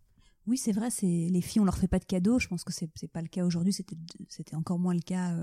oui, 0.50 0.58
c'est 0.58 0.72
vrai, 0.72 0.90
c'est 0.90 1.06
les 1.06 1.42
filles, 1.42 1.60
on 1.60 1.66
leur 1.66 1.78
fait 1.78 1.90
pas 1.90 2.00
de 2.00 2.06
cadeaux. 2.06 2.40
Je 2.40 2.48
pense 2.48 2.64
que 2.64 2.72
c'est 2.72 3.12
pas 3.12 3.22
le 3.22 3.28
cas 3.28 3.44
aujourd'hui. 3.44 3.74
C'était 3.74 4.56
encore 4.56 4.80
moins 4.80 4.94
le 4.94 5.02
cas 5.02 5.36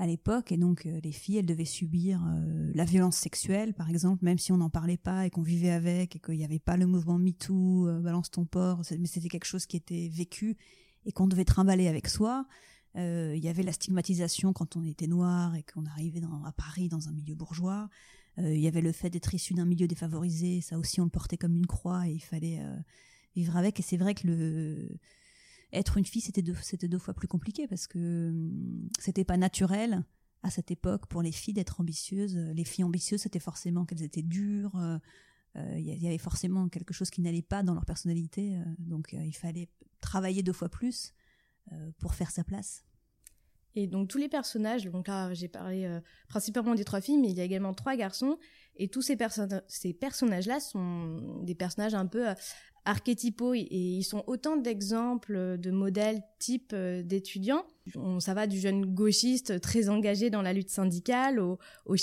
à 0.00 0.06
l'époque 0.06 0.50
et 0.50 0.56
donc 0.56 0.86
euh, 0.86 0.98
les 1.04 1.12
filles 1.12 1.36
elles 1.36 1.46
devaient 1.46 1.66
subir 1.66 2.24
euh, 2.24 2.72
la 2.74 2.84
violence 2.84 3.16
sexuelle 3.16 3.74
par 3.74 3.90
exemple 3.90 4.24
même 4.24 4.38
si 4.38 4.50
on 4.50 4.56
n'en 4.56 4.70
parlait 4.70 4.96
pas 4.96 5.26
et 5.26 5.30
qu'on 5.30 5.42
vivait 5.42 5.70
avec 5.70 6.16
et 6.16 6.18
qu'il 6.18 6.38
n'y 6.38 6.44
avait 6.44 6.58
pas 6.58 6.78
le 6.78 6.86
mouvement 6.86 7.18
MeToo 7.18 7.86
euh, 7.86 8.00
balance 8.00 8.30
ton 8.30 8.46
porc 8.46 8.80
mais 8.98 9.06
c'était 9.06 9.28
quelque 9.28 9.44
chose 9.44 9.66
qui 9.66 9.76
était 9.76 10.08
vécu 10.10 10.56
et 11.04 11.12
qu'on 11.12 11.26
devait 11.26 11.44
trimballer 11.44 11.88
avec 11.88 12.08
soi. 12.08 12.46
Il 12.96 13.38
y 13.38 13.48
avait 13.48 13.62
la 13.62 13.72
stigmatisation 13.72 14.52
quand 14.52 14.76
on 14.76 14.84
était 14.84 15.06
noir 15.06 15.54
et 15.54 15.62
qu'on 15.62 15.86
arrivait 15.86 16.20
à 16.44 16.52
Paris 16.52 16.88
dans 16.88 17.08
un 17.08 17.12
milieu 17.12 17.34
bourgeois. 17.34 17.88
Il 18.36 18.58
y 18.58 18.66
avait 18.66 18.82
le 18.82 18.92
fait 18.92 19.08
d'être 19.08 19.32
issu 19.32 19.54
d'un 19.54 19.64
milieu 19.64 19.86
défavorisé 19.86 20.60
ça 20.60 20.76
aussi 20.76 21.00
on 21.00 21.04
le 21.04 21.10
portait 21.10 21.38
comme 21.38 21.56
une 21.56 21.66
croix 21.66 22.06
et 22.06 22.12
il 22.12 22.20
fallait 22.20 22.60
vivre 23.34 23.56
avec. 23.56 23.80
Et 23.80 23.82
c'est 23.82 23.96
vrai 23.96 24.14
que 24.14 24.26
le 24.26 24.98
être 25.72 25.96
une 25.96 26.04
fille, 26.04 26.22
c'était 26.22 26.42
deux, 26.42 26.56
deux 26.82 26.98
fois 26.98 27.14
plus 27.14 27.28
compliqué 27.28 27.66
parce 27.66 27.86
que 27.86 28.30
hum, 28.30 28.88
c'était 28.98 29.24
pas 29.24 29.36
naturel 29.36 30.04
à 30.42 30.50
cette 30.50 30.70
époque 30.70 31.06
pour 31.06 31.22
les 31.22 31.32
filles 31.32 31.54
d'être 31.54 31.80
ambitieuses. 31.80 32.36
Les 32.36 32.64
filles 32.64 32.84
ambitieuses, 32.84 33.22
c'était 33.22 33.40
forcément 33.40 33.84
qu'elles 33.84 34.02
étaient 34.02 34.22
dures. 34.22 34.76
Euh, 34.76 34.98
euh, 35.56 35.78
il 35.78 36.02
y 36.02 36.06
avait 36.06 36.18
forcément 36.18 36.68
quelque 36.68 36.94
chose 36.94 37.10
qui 37.10 37.20
n'allait 37.20 37.42
pas 37.42 37.62
dans 37.62 37.74
leur 37.74 37.84
personnalité. 37.84 38.56
Euh, 38.56 38.64
donc 38.78 39.12
il 39.12 39.36
fallait 39.36 39.68
travailler 40.00 40.42
deux 40.42 40.52
fois 40.52 40.68
plus 40.68 41.12
pour 41.98 42.14
faire 42.14 42.32
sa 42.32 42.42
place. 42.42 42.84
Et 43.76 43.86
donc 43.86 44.08
tous 44.08 44.18
les 44.18 44.28
personnages, 44.28 44.84
donc 44.86 45.06
là 45.06 45.32
j'ai 45.34 45.46
parlé 45.46 46.00
principalement 46.26 46.74
des 46.74 46.84
trois 46.84 47.00
filles, 47.00 47.18
mais 47.18 47.28
il 47.28 47.36
y 47.36 47.40
a 47.40 47.44
également 47.44 47.72
trois 47.74 47.94
garçons, 47.94 48.38
et 48.74 48.88
tous 48.88 49.02
ces 49.02 49.16
personnages-là 49.16 50.58
sont 50.58 51.42
des 51.44 51.54
personnages 51.54 51.94
un 51.94 52.06
peu 52.06 52.26
archétypaux 52.84 53.54
et 53.54 53.68
ils 53.70 54.04
sont 54.04 54.24
autant 54.26 54.56
d'exemples 54.56 55.58
de 55.58 55.70
modèles 55.70 56.22
type 56.38 56.72
euh, 56.72 57.02
d'étudiants. 57.02 57.64
Ça 58.20 58.34
va 58.34 58.46
du 58.46 58.60
jeune 58.60 58.86
gauchiste 58.86 59.60
très 59.60 59.88
engagé 59.88 60.30
dans 60.30 60.42
la 60.42 60.52
lutte 60.52 60.70
syndicale 60.70 61.40
au, 61.40 61.58
au 61.86 61.96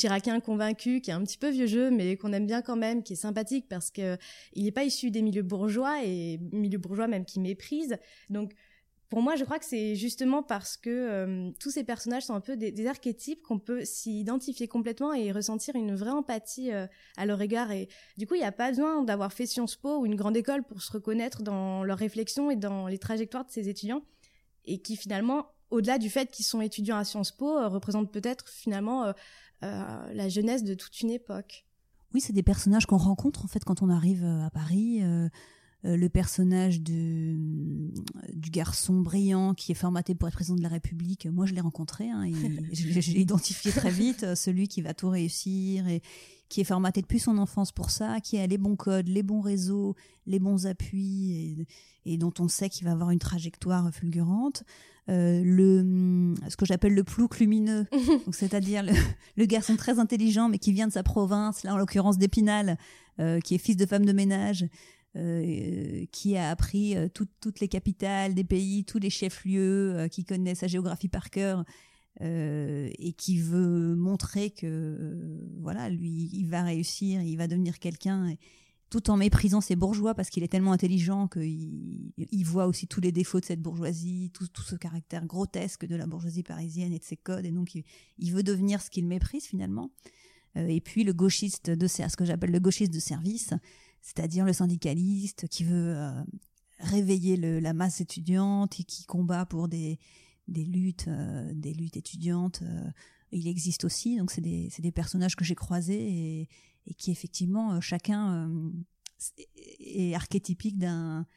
convaincu 0.43 0.99
qui 0.99 1.11
est 1.11 1.13
un 1.13 1.23
petit 1.23 1.37
peu 1.37 1.49
vieux 1.49 1.67
jeu 1.67 1.91
mais 1.91 2.17
qu'on 2.17 2.33
aime 2.33 2.45
bien 2.45 2.61
quand 2.61 2.75
même, 2.75 3.03
qui 3.03 3.13
est 3.13 3.17
sympathique 3.17 3.67
parce 3.69 3.89
que 3.89 4.17
il 4.53 4.65
n'est 4.65 4.71
pas 4.71 4.83
issu 4.83 5.11
des 5.11 5.21
milieux 5.21 5.43
bourgeois 5.43 6.03
et 6.03 6.39
milieux 6.51 6.77
bourgeois 6.77 7.07
même 7.07 7.23
qui 7.23 7.39
méprisent. 7.39 7.97
Donc 8.29 8.53
pour 9.09 9.21
moi, 9.21 9.37
je 9.37 9.45
crois 9.45 9.57
que 9.57 9.65
c'est 9.65 9.95
justement 9.95 10.43
parce 10.43 10.75
que 10.75 10.89
euh, 10.89 11.51
tous 11.61 11.71
ces 11.71 11.85
personnages 11.85 12.23
sont 12.23 12.33
un 12.33 12.41
peu 12.41 12.57
des, 12.57 12.87
archétypes 12.87 13.41
qu'on 13.41 13.57
peut 13.57 13.85
s'y 13.85 14.19
identifier 14.19 14.67
complètement 14.67 15.13
et 15.13 15.31
ressentir 15.31 15.75
une 15.75 15.95
vraie 15.95 16.11
empathie 16.11 16.73
euh, 16.73 16.87
à 17.15 17.25
leur 17.25 17.41
égard. 17.41 17.71
Et 17.71 17.87
du 18.17 18.27
coup, 18.27 18.35
il 18.35 18.39
n'y 18.39 18.45
a 18.45 18.51
pas 18.51 18.69
besoin 18.69 19.03
d'avoir 19.03 19.31
fait 19.31 19.45
Sciences 19.45 19.77
Po 19.77 19.99
ou 19.99 20.05
une 20.05 20.15
grande 20.15 20.35
école 20.35 20.63
pour 20.63 20.81
se 20.81 20.91
reconnaître 20.91 21.41
dans 21.41 21.85
leurs 21.85 21.97
réflexions 21.97 22.51
et 22.51 22.57
dans 22.57 22.87
les 22.87 22.97
trajectoires 22.97 23.45
de 23.45 23.51
ces 23.51 23.69
étudiants. 23.69 24.03
et 24.65 24.81
qui 24.81 24.97
finalement, 24.97 25.47
au-delà 25.69 25.97
du 25.97 26.09
fait 26.09 26.29
qu'ils 26.29 26.45
sont 26.45 26.59
étudiants 26.59 26.97
à 26.97 27.05
Sciences 27.05 27.31
Po, 27.31 27.69
représentent 27.69 28.11
peut-être 28.11 28.49
finalement 28.49 29.13
la 29.61 30.27
jeunesse 30.27 30.65
de 30.65 30.73
toute 30.73 30.99
une 30.99 31.09
époque. 31.09 31.65
Oui, 32.13 32.19
c'est 32.19 32.33
des 32.33 32.43
personnages 32.43 32.85
qu'on 32.85 32.97
rencontre 32.97 33.45
en 33.45 33.47
fait 33.47 33.63
quand 33.63 33.81
on 33.81 33.89
arrive 33.89 34.25
à 34.25 34.49
Paris. 34.49 35.01
Euh, 35.87 35.95
le 35.95 36.09
personnage 36.09 36.81
de, 36.81 37.35
du 38.33 38.49
garçon 38.49 38.99
brillant 38.99 39.53
qui 39.53 39.71
est 39.71 39.75
formaté 39.75 40.15
pour 40.15 40.27
être 40.27 40.33
président 40.33 40.57
de 40.57 40.63
la 40.63 40.69
République, 40.69 41.27
moi 41.27 41.45
je 41.45 41.53
l'ai 41.53 41.61
rencontré, 41.61 42.09
hein, 42.09 42.23
et 42.23 42.33
j'ai 42.73 43.19
identifié 43.19 43.71
très 43.71 43.91
vite 43.91 44.23
euh, 44.23 44.35
celui 44.35 44.67
qui 44.67 44.81
va 44.81 44.93
tout 44.93 45.09
réussir 45.09 45.87
et 45.87 46.01
qui 46.49 46.61
est 46.61 46.65
formaté 46.65 47.01
depuis 47.01 47.19
son 47.19 47.37
enfance 47.37 47.71
pour 47.71 47.89
ça, 47.91 48.19
qui 48.21 48.37
a 48.37 48.47
les 48.47 48.57
bons 48.57 48.75
codes, 48.75 49.07
les 49.07 49.23
bons 49.23 49.39
réseaux, 49.39 49.95
les 50.25 50.39
bons 50.39 50.65
appuis 50.65 51.67
et, 52.05 52.17
dont 52.17 52.33
on 52.39 52.47
sait 52.47 52.69
qu'il 52.69 52.85
va 52.85 52.91
avoir 52.91 53.11
une 53.11 53.19
trajectoire 53.19 53.89
fulgurante. 53.93 54.63
Euh, 55.09 55.41
le 55.41 56.33
ce 56.49 56.57
que 56.57 56.65
j'appelle 56.65 56.95
le 56.95 57.03
plouc 57.05 57.39
lumineux, 57.39 57.85
c'est-à-dire 58.31 58.83
le, 59.37 59.45
garçon 59.45 59.77
très 59.77 59.99
intelligent 59.99 60.49
mais 60.49 60.57
qui 60.57 60.73
vient 60.73 60.87
de 60.87 60.91
sa 60.91 61.03
province, 61.03 61.63
là 61.63 61.73
en 61.73 61.77
l'occurrence 61.77 62.17
d'Épinal, 62.17 62.77
qui 63.43 63.55
est 63.55 63.57
fils 63.57 63.77
de 63.77 63.85
femme 63.87 64.05
de 64.05 64.11
ménage, 64.11 64.67
euh, 65.17 66.05
qui 66.11 66.37
a 66.37 66.51
appris 66.51 66.95
euh, 66.95 67.07
toutes 67.09 67.59
les 67.59 67.67
capitales 67.67 68.35
des 68.35 68.43
pays, 68.43 68.83
tous 68.83 68.99
les 68.99 69.09
chefs-lieux, 69.09 69.95
euh, 69.95 70.07
qui 70.09 70.23
connaît 70.23 70.53
sa 70.53 70.67
géographie 70.67 71.07
par 71.07 71.29
cœur. 71.31 71.63
et 72.19 73.13
qui 73.15 73.37
veut 73.39 73.95
montrer 73.95 74.49
que 74.49 75.39
voilà 75.61 75.87
lui 75.87 76.31
il 76.33 76.47
va 76.47 76.63
réussir 76.63 77.21
il 77.21 77.37
va 77.37 77.45
devenir 77.45 77.77
quelqu'un 77.77 78.33
tout 78.89 79.11
en 79.11 79.17
méprisant 79.17 79.61
ses 79.61 79.75
bourgeois 79.75 80.15
parce 80.15 80.31
qu'il 80.31 80.41
est 80.41 80.47
tellement 80.47 80.71
intelligent 80.71 81.27
qu'il 81.27 82.11
il 82.17 82.43
voit 82.43 82.65
aussi 82.65 82.87
tous 82.87 83.01
les 83.01 83.11
défauts 83.11 83.39
de 83.39 83.45
cette 83.45 83.61
bourgeoisie, 83.61 84.31
tout, 84.33 84.47
tout, 84.47 84.63
ce 84.63 84.75
caractère 84.75 85.27
grotesque 85.27 85.85
de 85.85 85.95
la 85.95 86.07
bourgeoisie 86.07 86.41
parisienne 86.41 86.91
et 86.91 86.97
de 86.97 87.03
ses 87.03 87.17
codes, 87.17 87.45
et 87.45 87.51
donc 87.51 87.75
il, 87.75 88.33
veut 88.33 88.43
devenir 88.43 88.81
ce 88.81 88.89
qu'il 88.89 89.05
méprise 89.05 89.45
finalement. 89.45 89.91
et 90.55 90.81
puis 90.81 91.03
le 91.03 91.13
gauchiste 91.13 91.69
de 91.69 91.85
ce 91.85 92.15
que 92.15 92.25
j'appelle 92.25 92.51
le 92.51 92.59
gauchiste 92.59 92.93
de 92.95 92.99
service, 92.99 93.53
c'est-à-dire 94.07 94.45
le 94.45 94.53
syndicaliste 94.53 95.49
qui 95.49 95.65
veut 95.65 95.97
euh, 95.97 96.23
réveiller 96.79 97.35
la 97.35 97.73
masse 97.73 97.99
étudiante 97.99 98.79
et 98.79 98.85
qui 98.85 99.03
combat 99.05 99.45
pour 99.45 99.67
des, 99.67 99.99
luttes, 100.47 101.09
euh, 101.09 101.51
des 101.53 101.73
luttes 101.73 101.97
étudiantes. 101.97 102.61
Euh, 102.61 102.89
il 103.33 103.49
existe 103.49 103.83
aussi, 103.83 104.15
donc 104.15 104.31
c'est 104.31 104.39
des, 104.39 104.91
personnages 104.93 105.35
que 105.35 105.43
j'ai 105.43 105.55
croisés 105.55 106.47
et, 106.85 106.93
qui 106.93 107.11
effectivement 107.11 107.81
chacun 107.81 108.49
est 109.77 110.15
archétypique 110.15 110.77
d'un 110.77 111.27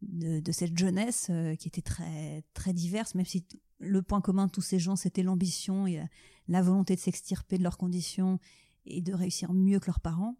de, 0.00 0.50
cette 0.50 0.78
jeunesse 0.78 1.30
qui 1.58 1.68
était 1.68 1.82
très 1.82 2.42
très 2.54 2.72
diverse, 2.72 3.14
même 3.14 3.26
si 3.26 3.44
le 3.80 4.00
point 4.00 4.22
commun 4.22 4.46
de 4.46 4.50
tous 4.50 4.62
ces 4.62 4.78
gens 4.78 4.96
c'était 4.96 5.22
l'ambition 5.22 5.86
et 5.86 6.00
la 6.48 6.62
volonté 6.62 6.94
de 6.94 7.00
s'extirper 7.00 7.58
de 7.58 7.62
leurs 7.62 7.76
conditions 7.76 8.40
et 8.86 9.02
de 9.02 9.12
réussir 9.12 9.52
mieux 9.52 9.78
que 9.78 9.88
leurs 9.88 10.00
parents. 10.00 10.38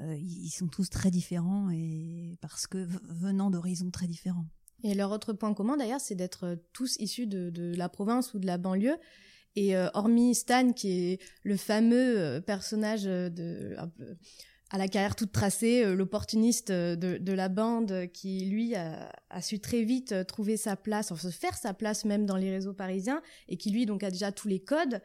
Euh, 0.00 0.14
ils 0.16 0.50
sont 0.50 0.68
tous 0.68 0.90
très 0.90 1.10
différents 1.10 1.70
et 1.70 2.38
parce 2.40 2.66
que 2.66 2.86
venant 3.08 3.50
d'horizons 3.50 3.90
très 3.90 4.06
différents. 4.06 4.46
Et 4.84 4.94
leur 4.94 5.10
autre 5.10 5.32
point 5.32 5.54
commun 5.54 5.76
d'ailleurs, 5.76 6.00
c'est 6.00 6.14
d'être 6.14 6.44
euh, 6.44 6.56
tous 6.72 6.96
issus 7.00 7.26
de, 7.26 7.74
la 7.76 7.88
province 7.88 8.32
ou 8.34 8.38
de 8.38 8.46
la 8.46 8.58
banlieue. 8.58 8.96
Et 9.56 9.76
euh, 9.76 9.88
hormis 9.94 10.36
Stan, 10.36 10.72
qui 10.72 10.90
est 10.90 11.22
le 11.42 11.56
fameux 11.56 12.40
personnage 12.46 13.04
de, 13.04 13.76
à 14.70 14.78
la 14.78 14.86
carrière 14.86 15.16
toute 15.16 15.32
tracée, 15.32 15.84
l'opportuniste 15.96 16.70
de, 16.70 17.32
la 17.32 17.48
bande, 17.48 18.06
qui 18.12 18.44
lui 18.44 18.76
a, 18.76 19.10
su 19.40 19.58
très 19.58 19.82
vite 19.82 20.14
trouver 20.26 20.56
sa 20.56 20.76
place, 20.76 21.10
enfin 21.10 21.28
se 21.28 21.34
faire 21.34 21.56
sa 21.56 21.74
place 21.74 22.04
même 22.04 22.24
dans 22.24 22.36
les 22.36 22.52
réseaux 22.52 22.74
parisiens, 22.74 23.20
et 23.48 23.56
qui 23.56 23.72
lui 23.72 23.84
donc 23.84 24.04
a 24.04 24.12
déjà 24.12 24.30
tous 24.30 24.46
les 24.46 24.60
codes. 24.60 25.00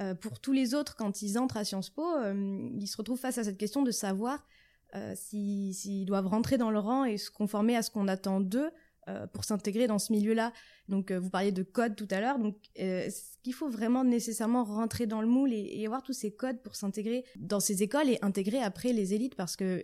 Euh, 0.00 0.14
pour 0.14 0.40
tous 0.40 0.52
les 0.52 0.74
autres, 0.74 0.96
quand 0.96 1.22
ils 1.22 1.38
entrent 1.38 1.56
à 1.56 1.64
Sciences 1.64 1.90
Po, 1.90 2.04
euh, 2.04 2.68
ils 2.78 2.86
se 2.86 2.96
retrouvent 2.96 3.18
face 3.18 3.38
à 3.38 3.44
cette 3.44 3.56
question 3.56 3.82
de 3.82 3.90
savoir 3.90 4.46
euh, 4.94 5.14
s'ils 5.14 6.04
doivent 6.04 6.26
rentrer 6.26 6.58
dans 6.58 6.70
le 6.70 6.78
rang 6.78 7.04
et 7.04 7.16
se 7.16 7.30
conformer 7.30 7.76
à 7.76 7.82
ce 7.82 7.90
qu'on 7.90 8.08
attend 8.08 8.40
d'eux 8.40 8.70
pour 9.32 9.44
s'intégrer 9.44 9.86
dans 9.86 10.00
ce 10.00 10.12
milieu-là. 10.12 10.52
Donc, 10.88 11.12
vous 11.12 11.30
parliez 11.30 11.52
de 11.52 11.62
code 11.62 11.94
tout 11.94 12.08
à 12.10 12.20
l'heure. 12.20 12.40
Donc, 12.40 12.56
est-ce 12.74 13.38
qu'il 13.44 13.54
faut 13.54 13.68
vraiment 13.68 14.02
nécessairement 14.02 14.64
rentrer 14.64 15.06
dans 15.06 15.20
le 15.20 15.28
moule 15.28 15.52
et, 15.52 15.86
avoir 15.86 16.02
tous 16.02 16.12
ces 16.12 16.34
codes 16.34 16.60
pour 16.60 16.74
s'intégrer 16.74 17.24
dans 17.36 17.60
ces 17.60 17.84
écoles 17.84 18.08
et 18.08 18.18
intégrer 18.22 18.58
après 18.58 18.92
les 18.92 19.14
élites? 19.14 19.36
Parce 19.36 19.54
que 19.54 19.80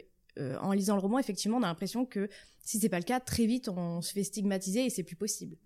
en 0.61 0.73
lisant 0.73 0.97
le 0.97 1.03
roman, 1.03 1.21
effectivement, 1.21 1.59
on 1.59 1.63
a 1.63 1.69
l'impression 1.69 2.05
que 2.05 2.29
si 2.65 2.81
c'est 2.81 2.89
pas 2.89 2.99
le 2.99 3.05
cas, 3.05 3.21
très 3.21 3.47
vite, 3.47 3.69
on 3.69 4.03
se 4.03 4.13
fait 4.13 4.25
stigmatiser 4.25 4.87
et 4.87 4.91
c'est 4.91 5.05
plus 5.05 5.15
possible. 5.15 5.57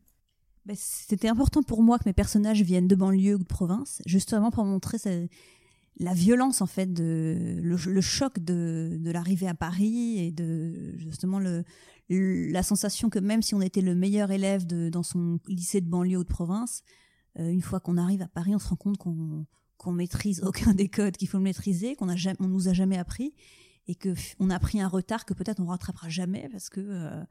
Bah, 0.67 0.75
c'était 0.77 1.29
important 1.29 1.63
pour 1.63 1.81
moi 1.81 1.97
que 1.97 2.05
mes 2.07 2.13
personnages 2.13 2.61
viennent 2.63 2.89
de 2.89 2.97
banlieue 2.97 3.37
ou 3.37 3.39
de 3.39 3.45
province, 3.45 4.03
justement 4.05 4.51
pour 4.51 4.65
montrer 4.65 4.99
la 5.99 6.13
violence 6.13 6.61
en 6.61 6.67
fait, 6.67 6.91
le, 6.99 8.01
choc 8.01 8.41
de, 8.41 8.99
l'arrivée 9.05 9.47
à 9.47 9.55
Paris 9.55 10.19
et 10.19 10.33
de 10.33 10.93
justement 10.99 11.41
la 12.09 12.63
sensation 12.65 13.11
que 13.11 13.21
même 13.21 13.43
si 13.43 13.55
on 13.55 13.61
était 13.61 13.81
le 13.81 13.95
meilleur 13.95 14.33
élève 14.33 14.67
dans 14.67 15.05
son 15.05 15.39
lycée 15.47 15.81
de 15.81 15.89
banlieue 15.89 16.19
ou 16.19 16.25
de 16.25 16.29
province, 16.29 16.83
euh, 17.39 17.49
une 17.49 17.63
fois 17.63 17.79
qu'on 17.79 17.97
arrive 17.97 18.23
à 18.23 18.29
Paris, 18.29 18.53
on 18.53 18.59
se 18.59 18.69
rend 18.69 18.77
compte 18.77 18.99
qu'on 18.99 19.47
qu'on 19.77 19.93
maîtrise 19.93 20.43
aucun 20.43 20.75
des 20.75 20.89
codes 20.89 21.17
qu'il 21.17 21.29
faut 21.29 21.39
maîtriser, 21.39 21.95
qu'on 21.95 22.09
a 22.09 22.17
on 22.41 22.49
nous 22.49 22.67
a 22.67 22.73
jamais 22.73 22.99
appris 22.99 23.35
et 23.87 23.95
que 23.95 24.15
on 24.41 24.51
a 24.51 24.59
pris 24.59 24.81
un 24.81 24.89
retard 24.89 25.27
que 25.27 25.35
peut-être 25.35 25.61
on 25.61 25.67
rattrapera 25.67 26.09
jamais 26.09 26.49
parce 26.51 26.71
que 26.71 26.81
euh, 26.81 27.23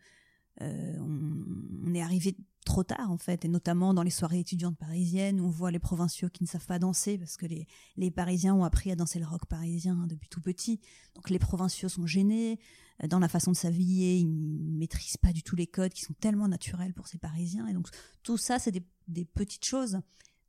euh, 0.62 0.98
on, 1.00 1.94
est 1.94 2.01
arrivé 2.01 2.38
trop 2.66 2.84
tard 2.84 3.10
en 3.10 3.18
fait, 3.18 3.46
et 3.46 3.48
notamment 3.48 3.94
dans 3.94 4.04
les 4.04 4.10
soirées 4.10 4.40
étudiantes 4.40 4.78
parisiennes 4.78 5.40
où 5.40 5.46
on 5.46 5.50
voit 5.50 5.72
les 5.72 5.80
provinciaux 5.80 6.30
qui 6.30 6.44
ne 6.44 6.48
savent 6.48 6.66
pas 6.66 6.80
danser 6.80 7.18
parce 7.18 7.38
que 7.38 7.46
les, 7.46 7.68
les 7.96 8.12
Parisiens 8.12 8.54
ont 8.54 8.64
appris 8.64 8.92
à 8.92 8.96
danser 8.96 9.20
le 9.20 9.26
rock 9.26 9.46
parisien 9.46 10.06
depuis 10.08 10.28
tout 10.28 10.42
petit. 10.42 10.82
Donc 11.16 11.30
les 11.30 11.40
provinciaux 11.40 11.88
sont 11.88 12.06
gênés 12.06 12.60
euh, 13.04 13.08
dans 13.08 13.20
la 13.20 13.30
façon 13.30 13.52
de 13.52 13.56
s'habiller, 13.56 14.18
ils 14.18 14.28
ne 14.28 14.78
maîtrisent 14.78 15.18
pas 15.18 15.32
du 15.32 15.44
tout 15.44 15.56
les 15.56 15.68
codes 15.68 15.94
qui 15.94 16.02
sont 16.02 16.14
tellement 16.14 16.48
naturels 16.48 16.94
pour 16.94 17.08
ces 17.08 17.18
Parisiens. 17.18 17.68
Et 17.68 17.74
donc 17.74 17.88
tout 18.24 18.38
ça, 18.38 18.60
c'est 18.60 18.72
des, 18.72 19.26
petites 19.26 19.66
choses, 19.66 20.00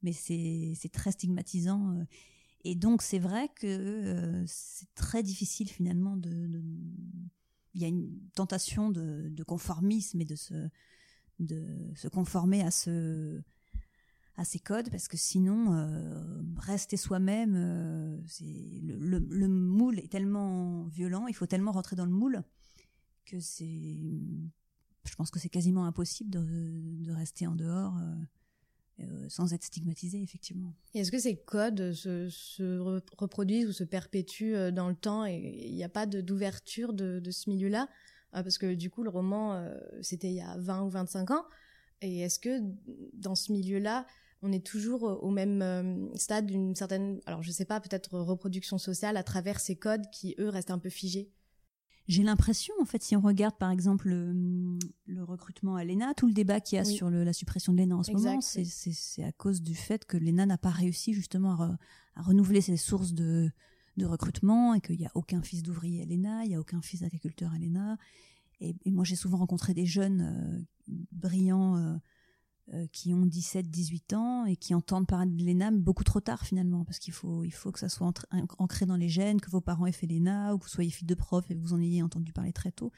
mais 0.03 0.13
c'est 0.13 0.91
très 0.93 1.13
stigmatisant. 1.13 1.93
Euh. 1.93 2.05
Et 2.65 2.75
donc 2.75 3.03
c'est 3.03 3.21
vrai 3.21 3.49
que 3.55 4.45
c'est 4.49 4.93
très 4.95 5.23
difficile 5.23 5.69
finalement 5.69 6.17
de 6.17 6.61
il 7.77 7.83
y 7.83 7.85
a 7.85 7.89
une 7.89 8.19
tentation 8.35 8.91
de, 8.91 9.45
conformisme 9.45 10.21
et 10.23 10.25
de 10.25 10.35
se, 10.35 10.55
de 11.39 11.93
se 11.95 12.09
conformer 12.09 12.63
à 12.63 12.71
ce 12.71 13.41
à 14.39 14.45
ces 14.45 14.59
codes 14.59 14.91
parce 14.91 15.09
que 15.09 15.17
sinon 15.17 15.75
euh, 15.75 16.43
rester 16.59 16.97
soi-même 16.97 17.55
euh, 17.57 18.19
le, 18.83 19.19
le, 19.19 19.49
moule 19.49 19.99
est 19.99 20.13
tellement 20.13 20.85
violent 20.89 21.27
il 21.27 21.35
faut 21.35 21.47
tellement 21.47 21.73
rentrer 21.73 21.97
dans 21.97 22.05
le 22.05 22.13
moule 22.13 22.43
que 23.25 23.41
c'est 23.41 23.97
je 25.05 25.15
pense 25.17 25.31
que 25.31 25.39
c'est 25.39 25.49
quasiment 25.49 25.87
impossible 25.87 26.31
de, 26.31 26.45
de, 27.05 27.13
rester 27.13 27.47
en 27.47 27.55
dehors 27.55 27.95
euh, 28.99 29.29
sans 29.29 29.53
être 29.53 29.63
stigmatisé, 29.63 30.21
effectivement. 30.21 30.75
Est-ce 30.95 31.13
que 31.13 31.19
ces 31.19 31.37
codes 31.37 31.93
se, 31.93 32.29
se, 32.29 32.79
reproduisent 33.17 33.69
ou 33.69 33.73
se 33.73 33.85
perpétuent 33.85 34.73
dans 34.73 34.89
le 34.89 34.97
temps? 34.97 35.25
Et 35.25 35.69
il 35.69 35.75
n'y 35.75 35.85
a 35.85 35.89
pas 35.89 36.07
d'ouverture 36.07 36.93
de, 36.93 37.21
de, 37.21 37.31
ce 37.31 37.49
milieu-là? 37.51 37.83
euh, 37.83 37.93
Parce 38.33 38.59
que 38.59 38.75
du 38.75 38.91
coup, 38.91 39.03
le 39.03 39.11
roman, 39.11 39.67
c'était 40.03 40.29
il 40.29 40.35
y 40.35 40.41
a 40.43 40.57
20 40.59 40.83
ou 40.83 40.91
25 40.91 41.31
ans. 41.31 41.45
Et 42.03 42.21
est-ce 42.21 42.39
que 42.39 42.61
dans 43.15 43.35
ce 43.35 43.53
milieu-là, 43.53 44.07
on 44.43 44.53
est 44.53 44.65
toujours 44.65 45.03
au 45.03 45.31
même 45.31 46.11
stade 46.15 46.47
d'une 46.47 46.75
certaine, 46.75 47.21
alors 47.25 47.43
je 47.43 47.51
sais 47.51 47.65
pas, 47.65 47.81
peut-être 47.81 48.19
reproduction 48.19 48.79
sociale 48.79 49.17
à 49.17 49.23
travers 49.23 49.61
ces 49.61 49.77
codes 49.77 50.11
qui, 50.13 50.35
eux, 50.39 50.49
restent 50.49 50.71
un 50.71 50.79
peu 50.79 50.91
figés? 50.91 51.33
J'ai 52.09 52.23
l'impression, 52.23 52.73
en 52.81 52.85
fait, 52.85 53.03
si 53.03 53.17
on 53.17 53.21
regarde 53.21 53.57
par 53.57 53.73
exemple 53.73 54.09
le, 54.09 55.25
recrutement 55.25 55.75
à 55.75 55.85
l'ENA, 55.85 56.15
tout 56.15 56.29
le 56.29 56.33
débat 56.33 56.61
qu'il 56.61 56.77
y 56.77 56.81
a 56.81 56.85
sur 56.85 57.11
la 57.11 57.33
suppression 57.33 57.73
de 57.73 57.79
l'ENA 57.79 57.97
en 57.97 58.03
ce 58.05 58.13
moment, 58.13 58.41
c'est 58.41 59.25
à 59.25 59.33
cause 59.33 59.61
du 59.61 59.75
fait 59.75 60.05
que 60.05 60.17
l'ENA 60.17 60.47
n'a 60.47 60.59
pas 60.59 60.71
réussi 60.71 61.15
justement 61.15 61.61
à, 61.61 61.77
renouveler 62.17 62.61
ses 62.61 62.77
sources 62.77 63.13
de, 63.13 63.51
recrutement 64.05 64.75
et 64.75 64.81
qu'il 64.81 64.99
n'y 64.99 65.07
a 65.07 65.13
aucun 65.15 65.41
fils 65.41 65.63
d'ouvrier 65.63 66.03
à 66.03 66.05
l'ENA, 66.05 66.45
il 66.45 66.49
n'y 66.49 66.55
a 66.55 66.61
aucun 66.61 66.83
fils 66.83 67.01
d'agriculteur 67.01 67.53
à 67.53 67.59
l'ENA. 67.59 67.97
Et, 68.61 68.75
moi, 68.87 69.05
j'ai 69.05 69.17
souvent 69.17 69.39
rencontré 69.39 69.75
des 69.75 69.87
jeunes 69.87 70.23
euh, 70.23 70.95
brillants 71.13 71.77
euh, 71.77 71.97
euh, 72.73 72.87
qui 72.91 73.13
ont 73.13 73.27
17, 73.27 73.71
18 73.71 74.13
ans 74.15 74.45
et 74.47 74.57
qui 74.57 74.75
entendent 74.75 75.07
parler 75.07 75.31
de 75.31 75.45
l'ENAM 75.45 75.79
beaucoup 75.79 76.05
trop 76.05 76.21
tard 76.21 76.45
finalement, 76.45 76.85
parce 76.85 76.99
qu'il 76.99 77.13
faut, 77.13 77.45
il 77.45 77.53
faut 77.53 77.71
que 77.71 77.79
ça 77.79 77.89
soit 77.89 78.11
ancré 78.59 78.87
dans 78.87 78.97
les 78.97 79.09
gènes, 79.09 79.41
que 79.41 79.51
vos 79.51 79.61
parents 79.61 79.87
aient 79.87 79.93
fait 79.93 80.07
l'ENA 80.07 80.55
ou 80.55 80.59
que 80.59 80.65
vous 80.65 80.71
soyez 80.71 80.91
fille 80.91 81.07
de 81.07 81.15
prof 81.15 81.45
et 81.51 81.55
que 81.55 81.61
vous 81.61 81.75
en 81.75 81.81
ayez 81.81 82.03
entendu 82.03 82.33
parler 82.33 82.53
très 82.53 82.73
tôt. 82.73 82.93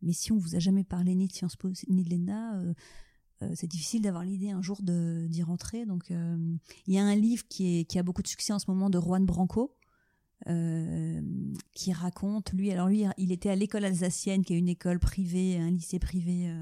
Mais 0.00 0.12
si 0.12 0.32
on 0.32 0.38
vous 0.38 0.54
a 0.54 0.58
jamais 0.58 0.84
parlé 0.84 1.14
ni 1.14 1.26
de 1.26 1.32
Sciences 1.32 1.56
Po 1.56 1.70
ni 1.88 2.04
de 2.04 2.10
l'ENA, 2.10 2.62
c'est 3.54 3.66
difficile 3.66 4.00
d'avoir 4.00 4.22
l'idée 4.22 4.50
un 4.50 4.62
jour 4.62 4.80
d'y 4.82 5.42
rentrer. 5.42 5.86
Donc 5.86 6.10
il 6.10 6.94
y 6.94 6.98
a 6.98 7.04
un 7.04 7.14
livre 7.14 7.42
qui, 7.48 7.80
est, 7.80 7.84
qui 7.84 7.98
a 7.98 8.02
beaucoup 8.02 8.22
de 8.22 8.28
succès 8.28 8.52
en 8.52 8.58
ce 8.58 8.70
moment 8.70 8.90
de 8.90 8.98
Juan 8.98 9.24
Branco. 9.24 9.74
Qui 11.72 11.92
raconte, 11.92 12.52
lui, 12.52 12.70
alors 12.70 12.88
lui, 12.88 13.04
il 13.18 13.32
était 13.32 13.50
à 13.50 13.56
l'école 13.56 13.84
alsacienne, 13.84 14.44
qui 14.44 14.54
est 14.54 14.58
une 14.58 14.68
école 14.68 14.98
privée, 14.98 15.56
un 15.58 15.70
lycée 15.70 15.98
privé 15.98 16.52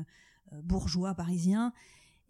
bourgeois 0.63 1.15
parisien, 1.15 1.73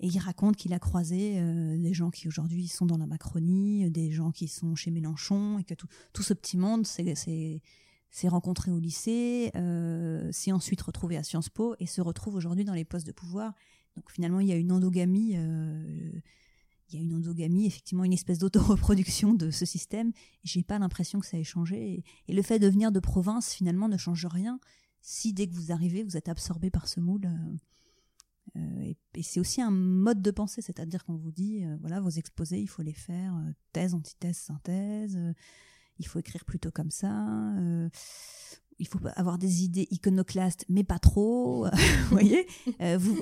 Et 0.03 0.09
il 0.09 0.19
raconte 0.19 0.57
qu'il 0.57 0.73
a 0.73 0.81
croisé 0.81 1.41
des 1.79 1.95
gens 1.95 2.11
qui 2.11 2.27
aujourd'hui 2.27 2.67
sont 2.67 2.87
dans 2.87 2.99
la 2.99 3.07
Macronie, 3.07 3.89
des 3.89 4.11
gens 4.11 4.33
qui 4.33 4.49
sont 4.49 4.75
chez 4.75 4.91
Mélenchon, 4.91 5.59
et 5.61 5.65
que 5.65 5.75
tout, 5.75 5.87
tout 6.13 6.25
ce 6.25 6.35
petit 6.35 6.57
monde 6.57 6.85
s'est 6.85 7.61
rencontré 8.25 8.73
au 8.73 8.81
lycée, 8.81 9.53
s'est 10.33 10.51
ensuite 10.51 10.83
retrouvé 10.83 11.17
à 11.17 11.23
Sciences 11.23 11.51
Po 11.51 11.77
et 11.79 11.87
se 11.87 12.01
retrouve 12.01 12.35
aujourd'hui 12.35 12.65
dans 12.65 12.75
les 12.75 12.85
postes 12.85 13.07
de 13.07 13.13
pouvoir. 13.13 13.55
Donc 13.97 14.11
finalement, 14.11 14.41
il 14.41 14.49
y 14.49 14.53
a 14.53 14.57
une 14.57 14.73
endogamie 14.73 15.37
il 16.93 16.99
y 16.99 17.01
a 17.01 17.05
une 17.05 17.15
endogamie, 17.15 17.67
effectivement 17.67 18.05
une 18.05 18.13
espèce 18.13 18.39
d'autoreproduction 18.39 19.35
de 19.35 19.51
ce 19.51 19.65
système. 19.65 20.13
J'ai 20.45 20.63
pas 20.63 20.79
l'impression 20.79 21.21
que 21.21 21.27
ça 21.27 21.39
ait 21.39 21.45
changé. 21.45 22.05
Et, 22.29 22.33
le 22.33 22.43
fait 22.43 22.59
de 22.59 22.69
venir 22.69 22.93
de 22.93 23.01
province, 23.01 23.53
finalement, 23.53 23.89
ne 23.89 23.97
change 23.97 24.27
rien 24.27 24.59
si 25.01 25.33
dès 25.33 25.49
que 25.49 25.55
vous 25.55 25.73
arrivez, 25.73 26.03
vous 26.03 26.17
êtes 26.17 26.29
absorbé 26.29 26.71
par 26.71 26.89
ce 26.89 27.01
moule. 27.01 27.27
Euh, 27.27 28.59
euh, 28.59 28.93
et, 29.15 29.23
c'est 29.23 29.41
aussi 29.41 29.61
un 29.61 29.71
mode 29.71 30.23
de 30.23 30.31
pensée, 30.31 30.63
c'est-à-dire 30.63 31.05
qu'on 31.05 31.17
vous 31.17 31.33
dit, 31.33 31.65
euh, 31.65 31.77
voilà, 31.81 32.01
vos 32.01 32.11
exposés, 32.11 32.61
il 32.61 32.69
faut 32.69 32.83
les 32.83 32.93
faire 32.93 33.35
thèse, 33.73 33.95
antithèse, 33.95 34.37
synthèse. 34.37 35.19
il 35.99 36.07
faut 36.07 36.19
écrire 36.19 36.45
plutôt 36.45 36.71
comme 36.71 36.91
ça. 36.91 37.11
il 38.79 38.87
faut 38.87 39.01
avoir 39.17 39.39
des 39.39 39.65
idées 39.65 39.89
iconoclastes, 39.91 40.65
mais 40.69 40.85
pas 40.85 40.99
trop. 40.99 41.67
vous 42.05 42.11
voyez 42.11 42.47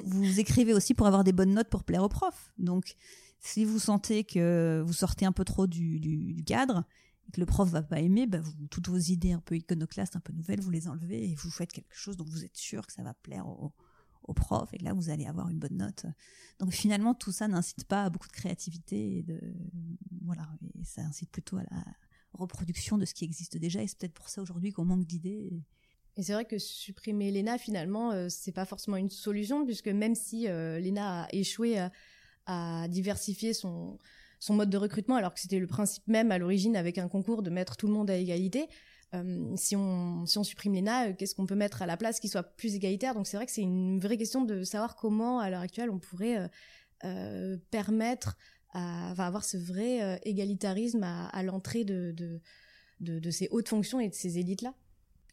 vous 0.05 0.41
écrivez 0.41 0.75
aussi 0.75 0.95
pour 0.95 1.07
avoir 1.07 1.25
des 1.25 1.33
bonnes 1.33 1.55
notes 1.55 1.71
pour 1.71 1.85
plaire 1.85 2.03
aux 2.03 2.09
profs. 2.09 2.53
Donc, 2.59 2.97
si 3.41 3.65
vous 3.65 3.79
sentez 3.79 4.25
que 4.25 4.83
vous 4.85 4.93
sortez 4.93 5.25
un 5.25 5.33
peu 5.33 5.45
trop 5.45 5.67
du, 5.67 6.43
cadre 6.47 6.85
et 7.27 7.33
que 7.33 7.41
le 7.41 7.47
prof 7.47 7.69
va 7.69 7.83
pas 7.83 8.01
aimer, 8.01 8.27
bah, 8.27 8.41
toutes 8.71 8.89
vos 8.89 8.99
idées 8.99 9.33
un 9.33 9.41
peu 9.41 9.57
iconoclastes, 9.57 10.17
un 10.17 10.21
peu 10.21 10.33
nouvelles, 10.33 10.61
vous 10.61 10.71
les 10.71 10.89
enlevez 10.89 11.31
et 11.31 11.35
vous 11.35 11.51
faites 11.51 11.73
quelque 11.73 11.95
chose 11.95 12.17
dont 12.17 12.25
vous 12.25 12.45
êtes 12.45 12.57
sûr 12.57 12.87
que 12.87 12.93
ça 12.93 13.03
va 13.03 13.15
plaire 13.15 13.47
au, 13.47 13.73
prof 14.37 14.73
et 14.73 14.79
là 14.79 14.93
vous 14.93 15.11
allez 15.11 15.27
avoir 15.27 15.49
une 15.49 15.59
bonne 15.59 15.79
note. 15.79 16.07
Donc 16.61 16.73
finalement 16.73 17.15
tout 17.15 17.33
ça 17.33 17.49
n'incite 17.49 17.83
pas 17.83 18.05
à 18.05 18.11
beaucoup 18.11 18.29
de 18.29 18.33
créativité 18.33 19.19
et 19.19 19.27
voilà 20.23 20.49
et 20.79 20.85
ça 20.85 21.03
incite 21.03 21.33
plutôt 21.33 21.57
à 21.57 21.65
la 21.65 21.85
reproduction 22.35 22.97
de 22.97 23.05
ce 23.05 23.13
qui 23.13 23.25
existe 23.25 23.57
déjà 23.57 23.83
et 23.83 23.89
c'est 23.89 23.99
peut-être 23.99 24.15
pour 24.15 24.29
ça 24.29 24.41
aujourd'hui 24.41 24.71
qu'on 24.71 24.85
manque 24.85 25.05
d'idées. 25.05 25.51
Et 26.17 26.23
c'est 26.23 26.33
vrai 26.33 26.45
que 26.45 26.59
supprimer 26.59 27.33
l'ENA, 27.33 27.59
finalement, 27.59 28.13
euh, 28.13 28.29
c'est 28.29 28.53
pas 28.53 28.67
forcément 28.67 28.97
une 28.97 29.11
solution, 29.11 29.65
puisque 29.65 29.89
même 29.89 30.15
si 30.15 30.49
euh, 30.49 30.79
l'ENA 30.79 31.23
a 31.23 31.29
échoué 31.33 31.79
à 32.47 32.87
diversifier 32.89 33.55
son, 33.55 33.99
son 34.41 34.55
mode 34.55 34.71
de 34.71 34.79
recrutement, 34.79 35.17
alors 35.17 35.35
que 35.35 35.41
c'était 35.41 35.59
le 35.59 35.67
principe 35.67 36.07
même 36.09 36.33
à 36.33 36.39
l'origine 36.39 36.77
avec 36.77 36.99
un 36.99 37.09
concours 37.09 37.43
de 37.43 37.51
mettre 37.51 37.77
tout 37.77 37.87
le 37.87 37.93
monde 37.93 38.11
à 38.11 38.17
égalité. 38.17 38.69
Euh, 39.15 39.55
si, 39.57 39.77
on, 39.77 40.25
si 40.25 40.39
on 40.39 40.45
supprime 40.45 40.75
l'ENA, 40.75 41.09
euh, 41.09 41.13
qu'est-ce 41.17 41.35
qu'on 41.35 41.47
peut 41.47 41.57
mettre 41.57 41.83
à 41.83 41.87
la 41.87 41.97
place 41.97 42.21
qui 42.21 42.29
soit 42.29 42.43
plus 42.43 42.75
égalitaire? 42.75 43.15
Donc 43.15 43.27
c'est 43.27 43.37
vrai 43.37 43.47
que 43.47 43.53
c'est 43.53 43.63
une 43.63 44.01
vraie 44.01 44.17
question 44.17 44.45
de 44.45 44.63
savoir 44.63 44.97
comment, 44.97 45.41
à 45.41 45.51
l'heure 45.51 45.61
actuelle, 45.61 45.91
on 45.91 45.99
pourrait 45.99 46.49
euh, 47.05 47.57
permettre 47.71 48.37
à, 48.73 49.11
avoir 49.11 49.45
ce 49.45 49.57
vrai 49.57 50.21
égalitarisme 50.25 51.03
à, 51.03 51.43
l'entrée 51.43 51.85
de, 51.85 52.13
de, 52.13 53.19
de, 53.19 53.31
ces 53.31 53.49
hautes 53.51 53.69
fonctions 53.69 53.99
et 53.99 54.09
de 54.09 54.15
ces 54.15 54.39
élites-là. 54.39 54.75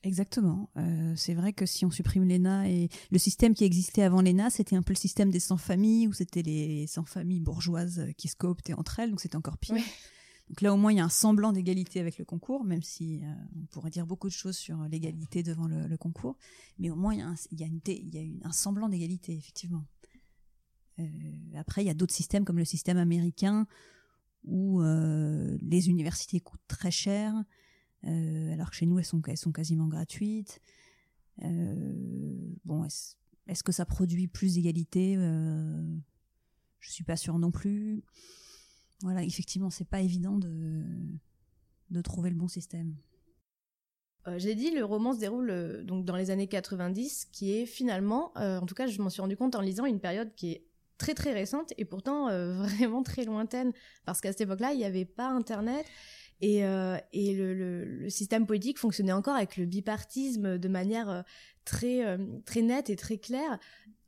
Exactement. 0.03 0.69
Euh, 0.77 1.13
c'est 1.15 1.33
vrai 1.33 1.53
que 1.53 1.65
si 1.65 1.85
on 1.85 1.91
supprime 1.91 2.27
l'ENA 2.27 2.69
et 2.69 2.89
le 3.11 3.17
système 3.17 3.53
qui 3.53 3.63
existait 3.63 4.03
avant 4.03 4.21
l'ENA, 4.21 4.49
c'était 4.49 4.75
un 4.75 4.81
peu 4.81 4.93
le 4.93 4.97
système 4.97 5.31
des 5.31 5.39
sans-familles, 5.39 6.07
où 6.07 6.13
c'était 6.13 6.43
les 6.43 6.87
sans-familles 6.87 7.39
bourgeoises 7.39 8.07
qui 8.17 8.27
se 8.27 8.35
cooptaient 8.35 8.73
entre 8.73 8.99
elles, 8.99 9.09
donc 9.09 9.21
c'était 9.21 9.35
encore 9.35 9.57
pire. 9.57 9.75
Donc 10.49 10.61
là, 10.61 10.73
au 10.73 10.77
moins, 10.77 10.93
il 10.93 10.97
y 10.97 11.01
a 11.01 11.05
un 11.05 11.09
semblant 11.09 11.51
d'égalité 11.51 11.99
avec 11.99 12.17
le 12.17 12.25
concours, 12.25 12.63
même 12.63 12.81
si 12.81 13.21
euh, 13.21 13.33
on 13.59 13.65
pourrait 13.65 13.89
dire 13.89 14.05
beaucoup 14.05 14.27
de 14.27 14.33
choses 14.33 14.55
sur 14.55 14.81
l'égalité 14.83 15.43
devant 15.43 15.67
le, 15.67 15.97
concours, 15.97 16.37
mais 16.79 16.89
au 16.89 16.95
moins, 16.95 17.13
il 17.13 17.19
y 17.19 17.21
a 17.21 17.27
un, 17.27 17.35
il 17.51 18.15
y 18.15 18.19
a 18.43 18.47
un 18.47 18.51
semblant 18.53 18.87
d'égalité, 18.87 19.33
effectivement. 19.33 19.85
Euh, 20.99 21.03
après, 21.55 21.83
il 21.83 21.87
y 21.87 21.91
a 21.91 21.93
d'autres 21.93 22.13
systèmes, 22.13 22.45
comme 22.45 22.57
le 22.57 22.65
système 22.65 22.97
américain, 22.97 23.67
où 24.45 24.81
les 24.81 25.89
universités 25.89 26.39
coûtent 26.39 26.61
très 26.69 26.91
cher, 26.91 27.33
euh, 28.05 28.53
alors 28.53 28.69
que 28.69 28.75
chez 28.75 28.85
nous, 28.85 28.99
elles 28.99 29.05
sont, 29.05 29.21
elles 29.27 29.37
sont 29.37 29.51
quasiment 29.51 29.87
gratuites. 29.87 30.61
Euh, 31.43 32.53
bon, 32.65 32.85
est-ce 33.47 33.63
que 33.63 33.71
ça 33.71 33.85
produit 33.85 34.27
plus 34.27 34.55
d'égalité? 34.55 35.15
Euh, 35.17 35.83
Je 36.79 36.91
suis 36.91 37.03
pas 37.03 37.17
sûre 37.17 37.39
non 37.39 37.51
plus. 37.51 38.03
Voilà, 39.01 39.23
effectivement, 39.23 39.69
c'est 39.69 39.87
pas 39.87 40.01
évident 40.01 40.37
de, 40.37 40.83
de 41.91 42.01
trouver 42.01 42.29
le 42.29 42.35
bon 42.35 42.47
système. 42.47 42.95
J'ai 44.35 44.55
dit, 44.55 44.71
le 44.71 44.83
roman 44.83 45.13
se 45.13 45.19
déroule 45.19 45.85
donc 45.85 46.03
dans 46.03 46.17
les 46.17 46.31
années 46.31 46.47
90, 46.47 47.27
qui 47.31 47.53
est 47.53 47.65
finalement, 47.65 48.33
en 48.35 48.65
tout 48.65 48.75
cas, 48.75 48.85
je 48.85 49.01
m'en 49.01 49.09
suis 49.09 49.21
rendu 49.21 49.37
compte 49.37 49.55
en 49.55 49.61
lisant 49.61 49.85
une 49.85 50.01
période 50.01 50.35
qui 50.35 50.51
est 50.51 50.67
très 50.97 51.13
très 51.13 51.31
récente 51.31 51.71
et 51.77 51.85
pourtant 51.85 52.25
vraiment 52.57 53.03
très 53.03 53.23
lointaine, 53.23 53.71
parce 54.03 54.19
qu'à 54.19 54.33
cette 54.33 54.41
époque-là, 54.41 54.73
il 54.73 54.79
n'y 54.79 54.83
avait 54.83 55.05
pas 55.05 55.29
Internet, 55.29 55.85
et, 56.41 56.63
euh, 56.65 56.97
le, 57.13 57.83
le, 57.83 58.09
système 58.09 58.45
politique 58.45 58.77
fonctionnait 58.77 59.11
encore 59.11 59.35
avec 59.35 59.57
le 59.57 59.65
bipartisme 59.65 60.57
de 60.57 60.67
manière 60.67 61.09
euh, 61.09 61.21
très, 61.65 62.05
euh, 62.05 62.17
très 62.45 62.61
nette 62.61 62.89
et 62.89 62.95
très 62.95 63.17
claire. 63.17 63.59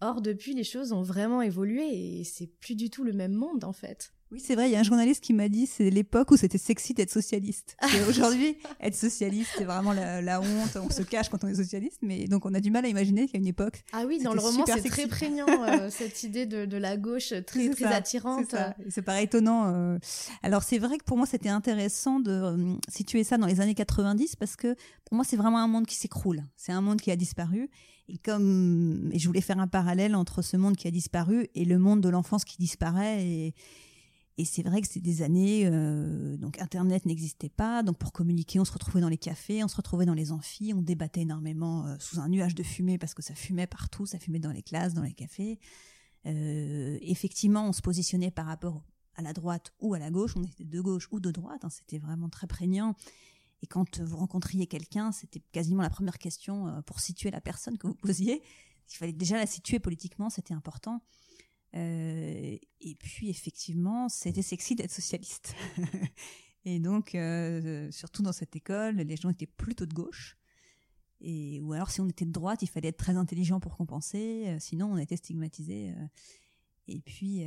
Or, 0.02 0.22
depuis, 0.22 0.54
les 0.54 0.64
choses 0.64 0.94
ont 0.94 1.02
vraiment 1.02 1.42
évolué 1.42 2.20
et 2.20 2.24
c'est 2.24 2.48
plus 2.48 2.76
du 2.76 2.90
tout 2.90 3.04
le 3.04 3.14
même 3.14 3.34
monde, 3.34 3.64
en 3.64 3.74
fait. 3.74 4.14
Oui, 4.32 4.40
c'est 4.40 4.54
vrai, 4.54 4.70
il 4.70 4.74
y 4.74 4.76
a 4.76 4.80
un 4.80 4.84
journaliste 4.84 5.24
qui 5.24 5.34
m'a 5.34 5.50
dit 5.50 5.66
c'est 5.66 5.90
l'époque 5.90 6.30
où 6.30 6.38
c'était 6.38 6.60
sexy 6.60 6.94
d'être 6.94 7.10
socialiste. 7.10 7.76
Aujourd'hui, 8.10 8.58
être 8.80 8.96
socialiste, 8.96 9.50
c'est 9.58 9.64
vraiment 9.64 9.92
la, 9.92 10.40
honte, 10.40 10.76
on 10.76 10.92
se 10.92 11.02
cache 11.02 11.30
quand 11.30 11.44
on 11.44 11.48
est 11.48 11.56
socialiste, 11.56 11.98
mais 12.04 12.28
donc 12.28 12.46
on 12.46 12.54
a 12.54 12.60
du 12.60 12.70
mal 12.70 12.86
à 12.86 12.90
imaginer 12.90 13.26
qu'il 13.26 13.36
y 13.36 13.38
a 13.38 13.42
une 13.42 13.48
époque. 13.48 13.84
Ah 13.92 14.04
oui, 14.08 14.22
dans 14.22 14.34
le 14.34 14.40
roman, 14.40 14.66
c'est 14.68 14.88
très 14.88 15.08
prégnant, 15.08 15.48
euh, 15.48 15.90
cette 15.90 16.22
idée 16.22 16.46
de, 16.46 16.66
de, 16.66 16.78
la 16.78 16.96
gauche 16.96 17.34
très, 17.48 17.70
très 17.70 17.86
attirante. 17.86 18.56
C'est 18.90 19.02
pas 19.02 19.20
étonnant. 19.22 19.74
Euh. 19.74 19.98
Alors 20.44 20.62
c'est 20.62 20.78
vrai 20.78 21.00
que 21.00 21.04
pour 21.06 21.18
moi, 21.18 21.26
c'était 21.26 21.50
intéressant 21.50 22.20
de 22.20 22.32
euh, 22.32 22.76
situer 22.88 23.24
ça 23.24 23.40
dans 23.40 23.48
les 23.48 23.62
années 23.62 23.74
90 23.74 24.36
parce 24.36 24.56
que 24.56 24.76
pour 25.06 25.16
moi, 25.16 25.26
c'est 25.28 25.38
vraiment 25.38 25.58
un 25.58 25.68
monde 25.68 25.88
qui 25.88 25.96
s'écroule. 25.96 26.44
C'est 26.56 26.72
un 26.72 26.82
monde 26.82 27.02
qui 27.02 27.10
a 27.10 27.16
disparu. 27.16 27.70
Et 28.08 28.18
comme 28.20 29.10
et 29.12 29.18
je 29.18 29.28
voulais 29.28 29.42
faire 29.42 29.60
un 29.60 29.68
parallèle 29.68 30.16
entre 30.16 30.44
ce 30.44 30.56
monde 30.56 30.76
qui 30.76 30.88
a 30.88 30.92
disparu 30.92 31.48
et 31.56 31.66
le 31.66 31.80
monde 31.80 32.02
de 32.02 32.10
l'enfance 32.10 32.44
qui 32.44 32.58
disparaît 32.58 33.24
et 33.24 33.54
et 34.40 34.46
c'est 34.46 34.64
vrai 34.64 34.80
que 34.80 34.88
c'était 34.88 35.02
des 35.02 35.22
années, 35.22 35.64
euh, 35.66 36.38
donc 36.38 36.62
Internet 36.62 37.06
n'existait 37.06 37.50
pas, 37.50 37.84
donc 37.84 37.98
pour 37.98 38.14
communiquer, 38.14 38.58
on 38.62 38.64
se 38.64 38.72
retrouvait 38.72 39.02
dans 39.02 39.10
les 39.10 39.18
cafés, 39.18 39.66
on 39.66 39.68
se 39.68 39.76
retrouvait 39.76 40.06
dans 40.06 40.14
les 40.14 40.32
amphis, 40.32 40.74
on 40.74 40.82
débattait 40.82 41.24
énormément 41.24 41.86
euh, 41.86 41.98
sous 42.00 42.22
un 42.22 42.30
nuage 42.30 42.56
de 42.56 42.64
fumée 42.64 42.98
parce 42.98 43.14
que 43.14 43.22
ça 43.22 43.36
fumait 43.36 43.68
partout, 43.68 44.06
ça 44.06 44.18
fumait 44.18 44.40
dans 44.40 44.54
les 44.54 44.64
classes, 44.64 44.94
dans 44.94 45.04
les 45.04 45.12
cafés. 45.12 45.60
Euh, 46.26 46.98
effectivement, 47.02 47.68
on 47.68 47.74
se 47.74 47.82
positionnait 47.82 48.32
par 48.32 48.46
rapport 48.46 48.82
à 49.16 49.24
la 49.24 49.34
droite 49.34 49.74
ou 49.82 49.94
à 49.94 50.00
la 50.00 50.10
gauche, 50.10 50.38
on 50.38 50.44
était 50.46 50.64
de 50.64 50.80
gauche 50.80 51.10
ou 51.12 51.20
de 51.20 51.32
droite, 51.32 51.66
hein, 51.66 51.70
c'était 51.70 51.98
vraiment 51.98 52.30
très 52.30 52.48
prégnant. 52.48 52.96
Et 53.62 53.68
quand 53.68 54.00
vous 54.00 54.16
rencontriez 54.16 54.68
quelqu'un, 54.68 55.12
c'était 55.12 55.42
quasiment 55.52 55.82
la 55.82 55.90
première 55.90 56.18
question 56.18 56.82
pour 56.86 57.02
situer 57.02 57.30
la 57.30 57.42
personne 57.42 57.78
que 57.78 57.88
vous 57.88 57.96
posiez. 57.96 58.42
Il 58.90 58.96
fallait 58.96 59.12
déjà 59.12 59.36
la 59.36 59.48
situer 59.48 59.80
politiquement, 59.80 60.30
c'était 60.30 60.54
important. 60.54 61.02
Euh, 61.76 62.58
et 62.82 62.96
puis 62.96 63.30
effectivement, 63.30 64.10
c'était 64.10 64.42
sexy 64.42 64.76
d'être 64.76 64.92
socialiste. 64.92 65.56
et 66.66 66.80
donc, 66.80 67.16
euh, 67.16 67.92
surtout 67.92 68.24
dans 68.24 68.32
cette 68.32 68.56
école, 68.56 68.96
les 68.96 69.16
gens 69.16 69.30
étaient 69.30 69.48
plutôt 69.48 69.86
de 69.86 69.94
gauche. 69.94 70.38
Et, 71.22 71.60
ou 71.62 71.74
alors 71.74 71.92
si 71.92 72.00
on 72.02 72.08
était 72.08 72.26
de 72.26 72.32
droite, 72.32 72.62
il 72.62 72.70
fallait 72.70 72.90
être 72.90 72.98
très 72.98 73.18
intelligent 73.18 73.60
pour 73.60 73.76
compenser, 73.76 74.46
euh, 74.48 74.58
sinon 74.60 74.94
on 74.94 74.98
était 74.98 75.18
stigmatisé. 75.18 75.94
et 76.88 77.00
puis, 77.00 77.42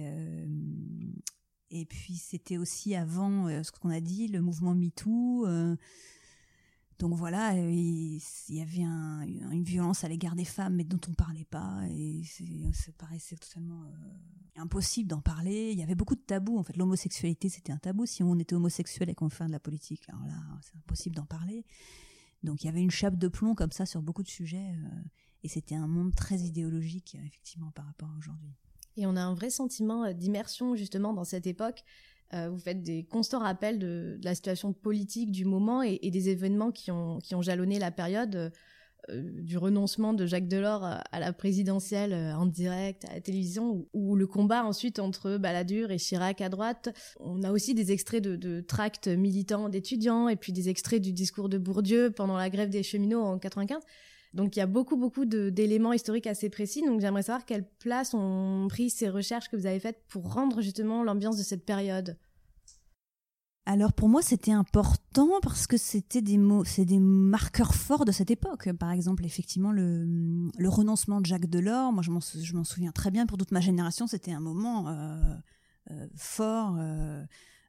et 1.71 1.87
puis 1.87 2.17
c'était 2.17 2.59
aussi 2.59 2.95
avant 2.95 3.49
ce 3.63 3.73
qu'on 3.73 3.91
a 3.91 4.01
dit, 4.01 4.29
le 4.29 4.41
mouvement 4.41 4.75
MeToo. 4.75 5.47
Donc 7.03 7.15
voilà, 7.15 7.57
euh, 7.57 7.69
il 7.69 8.21
y 8.49 8.61
avait 8.61 8.83
une 8.83 9.65
violence 9.65 10.05
à 10.05 10.09
l'égard 10.09 10.37
des 10.37 10.45
femmes, 10.45 10.77
mais 10.77 10.85
dont 10.85 11.01
on 11.09 11.11
ne 11.11 11.17
parlait 11.17 11.45
pas, 11.45 11.81
et 11.91 12.23
ça 12.73 12.93
paraissait 12.97 13.35
totalement 13.35 13.83
euh, 13.83 14.61
impossible 14.61 15.09
d'en 15.09 15.21
parler. 15.21 15.73
Il 15.73 15.79
y 15.81 15.83
avait 15.83 15.97
beaucoup 15.97 16.15
de 16.15 16.21
tabous. 16.21 16.57
En 16.57 16.62
fait, 16.62 16.77
l'homosexualité, 16.77 17.49
c'était 17.49 17.73
un 17.73 17.79
tabou. 17.79 18.07
Si 18.07 18.23
on 18.23 18.38
était 18.38 18.55
homosexuel 18.55 19.11
et 19.11 19.17
qu'on 19.17 19.31
fait 19.31 19.47
de 19.47 19.51
la 19.51 19.59
politique, 19.59 20.09
alors 20.11 20.25
là, 20.29 20.37
c'est 20.61 20.77
impossible 20.77 21.17
d'en 21.17 21.25
parler. 21.25 21.67
Donc 22.45 22.62
il 22.62 22.67
y 22.67 22.71
avait 22.71 22.83
une 22.83 22.93
chape 22.93 23.19
de 23.19 23.27
plomb 23.27 23.57
comme 23.57 23.73
ça 23.73 23.85
sur 23.85 24.01
beaucoup 24.01 24.23
de 24.23 24.29
sujets, 24.29 24.71
euh, 24.71 25.03
et 25.43 25.49
c'était 25.49 25.75
un 25.75 25.88
monde 25.88 26.15
très 26.15 26.38
idéologique, 26.38 27.17
effectivement, 27.27 27.73
par 27.73 27.87
rapport 27.87 28.11
à 28.11 28.17
aujourd'hui. 28.17 28.55
Et 28.97 29.07
on 29.07 29.17
a 29.17 29.23
un 29.23 29.35
vrai 29.35 29.51
sentiment 29.51 30.12
d'immersion, 30.12 30.77
justement, 30.77 31.15
dans 31.15 31.25
cette 31.25 31.49
époque 31.49 31.83
euh, 32.35 32.49
vous 32.49 32.59
faites 32.59 32.83
des 32.83 33.05
constants 33.05 33.40
rappels 33.40 33.79
de, 33.79 34.18
la 34.23 34.35
situation 34.35 34.73
politique 34.73 35.31
du 35.31 35.45
moment 35.45 35.83
et, 35.83 35.99
des 36.11 36.29
événements 36.29 36.71
qui 36.71 36.90
ont, 36.90 37.21
jalonné 37.40 37.79
la 37.79 37.90
période 37.90 38.53
euh, 39.11 39.31
du 39.42 39.59
renoncement 39.59 40.14
de 40.14 40.27
Jacques 40.27 40.49
Delors 40.49 40.85
à 40.85 41.21
la 41.21 41.33
présidentielle 41.33 42.12
euh, 42.12 42.35
en 42.35 42.47
direct 42.47 43.05
à 43.07 43.14
la 43.14 43.21
télévision 43.21 43.87
ou, 43.92 44.16
le 44.16 44.27
combat 44.27 44.64
ensuite 44.64 44.99
entre 44.99 45.37
Balladur 45.37 45.90
et 45.90 45.99
Chirac 45.99 46.40
à 46.40 46.49
droite. 46.49 46.88
On 47.21 47.42
a 47.42 47.51
aussi 47.51 47.75
des 47.75 47.92
extraits 47.92 48.23
de, 48.23 48.37
de 48.37 48.61
tracts 48.61 49.09
militants 49.09 49.68
d'étudiants 49.68 50.29
et 50.29 50.37
puis 50.37 50.53
des 50.53 50.68
extraits 50.68 51.03
du 51.03 51.12
discours 51.12 51.49
de 51.49 51.59
Bourdieu 51.59 52.11
pendant 52.11 52.37
la 52.37 52.49
grève 52.49 52.71
des 52.71 52.83
cheminots 52.83 53.23
en 53.23 53.38
95. 53.38 53.83
Donc 54.35 54.57
il 54.57 54.61
y 54.61 54.62
a 54.62 54.66
beaucoup, 54.66 54.97
beaucoup 54.97 55.25
d'éléments 55.25 55.92
historiques 55.92 56.27
assez 56.27 56.49
précis. 56.49 56.83
Donc 56.83 57.01
j'aimerais 57.01 57.23
savoir 57.23 57.45
quelle 57.45 57.68
place 57.79 58.14
ont 58.14 58.66
pris 58.68 58.90
ces 58.90 59.09
recherches 59.09 59.49
que 59.49 59.57
vous 59.57 59.66
avez 59.66 59.81
faites 59.81 60.03
pour 60.09 60.33
rendre 60.33 60.61
justement 60.62 61.05
l'ambiance 61.05 61.37
de 61.37 61.42
cette 61.42 61.64
période. 61.64 62.16
Alors 63.64 63.92
pour 63.92 64.09
moi 64.09 64.23
c'était 64.23 64.51
important 64.51 65.38
parce 65.40 65.68
que 65.68 65.77
c'était 65.77 66.21
des 66.21 66.37
mots, 66.37 66.64
c'est 66.64 66.85
des 66.85 66.99
marqueurs 66.99 67.75
forts 67.75 68.05
de 68.05 68.11
cette 68.11 68.31
époque. 68.31 68.73
Par 68.73 68.90
exemple 68.90 69.25
effectivement 69.25 69.71
le, 69.71 70.51
le 70.57 70.68
renoncement 70.68 71.21
de 71.21 71.27
Jacques 71.27 71.47
Delors, 71.47 71.92
moi 71.92 72.03
je 72.03 72.11
m'en 72.11 72.64
souviens 72.64 72.90
très 72.90 73.12
bien 73.12 73.25
pour 73.27 73.38
toute 73.38 73.53
ma 73.53 73.61
génération, 73.61 74.09
c'était 74.09 74.33
un 74.33 74.40
moment 74.40 74.88
euh, 74.88 75.16
euh, 75.92 76.09
fort. 76.16 76.77
Euh, 76.79 77.25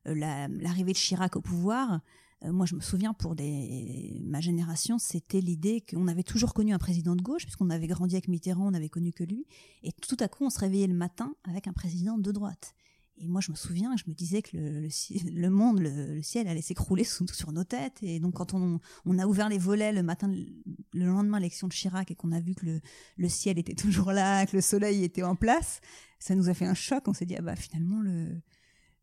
l'arrivée 0.06 0.91
de 0.91 0.97
Chirac 0.97 1.36
au 1.36 1.41
pouvoir, 1.41 2.02
moi 2.51 2.65
je 2.65 2.75
me 2.75 2.82
souviens 2.82 3.13
pour 3.13 3.36
des, 3.36 4.21
ma 4.23 4.41
génération, 4.41 4.99
c'était 4.99 5.41
l'idée 5.41 5.82
qu'on 5.82 6.08
avait 6.08 6.23
toujours 6.23 6.53
connu 6.53 6.73
un 6.73 6.79
président 6.79 7.15
de 7.15 7.21
gauche 7.21 7.43
puisqu'on 7.43 7.69
avait 7.69 7.88
grandi 7.88 8.15
avec 8.15 8.27
Mitterrand, 8.27 8.67
on 8.67 8.71
n'avait 8.71 8.89
connu 8.89 9.13
que 9.13 9.23
lui, 9.23 9.45
et 9.84 9.91
tout 9.91 10.17
à 10.19 10.27
coup 10.27 10.45
on 10.45 10.49
se 10.49 10.60
réveillait 10.60 10.88
le 10.88 10.93
matin 10.93 11.34
avec 11.45 11.67
un 11.67 11.73
président 11.73 12.17
de 12.17 12.32
droite. 12.32 12.75
Et 13.17 13.27
moi, 13.27 13.41
je 13.41 13.51
me 13.51 13.56
souviens, 13.56 13.95
je 13.95 14.03
me 14.08 14.13
disais 14.13 14.41
que 14.41 14.58
le, 14.58 15.49
monde, 15.49 15.79
le, 15.79 16.21
ciel 16.21 16.47
allait 16.47 16.62
s'écrouler 16.62 17.03
sur 17.03 17.51
nos 17.51 17.63
têtes. 17.63 18.01
Et 18.01 18.19
donc, 18.19 18.34
quand 18.34 18.53
on, 18.53 18.79
on, 19.06 19.19
a 19.19 19.27
ouvert 19.27 19.49
les 19.49 19.60
volets 19.60 19.91
le 19.91 20.01
matin, 20.01 20.27
le 20.27 21.06
lendemain 21.06 21.38
de 21.38 21.43
l'élection 21.43 21.67
de 21.67 21.73
Chirac, 21.73 22.10
et 22.10 22.15
qu'on 22.15 22.32
a 22.32 22.39
vu 22.39 22.56
que 22.56 22.82
le, 23.17 23.29
ciel 23.29 23.60
était 23.60 23.75
toujours 23.75 24.12
là, 24.12 24.45
que 24.45 24.56
le 24.56 24.62
soleil 24.62 25.03
était 25.03 25.23
en 25.23 25.36
place, 25.36 25.79
ça 26.19 26.36
nous 26.36 26.49
a 26.49 26.53
fait 26.53 26.65
un 26.65 26.73
choc. 26.73 27.08
On 27.08 27.13
s'est 27.13 27.25
dit, 27.25 27.36
ah 27.38 27.41
bah 27.41 27.56
finalement, 27.56 28.01
le, 28.01 28.41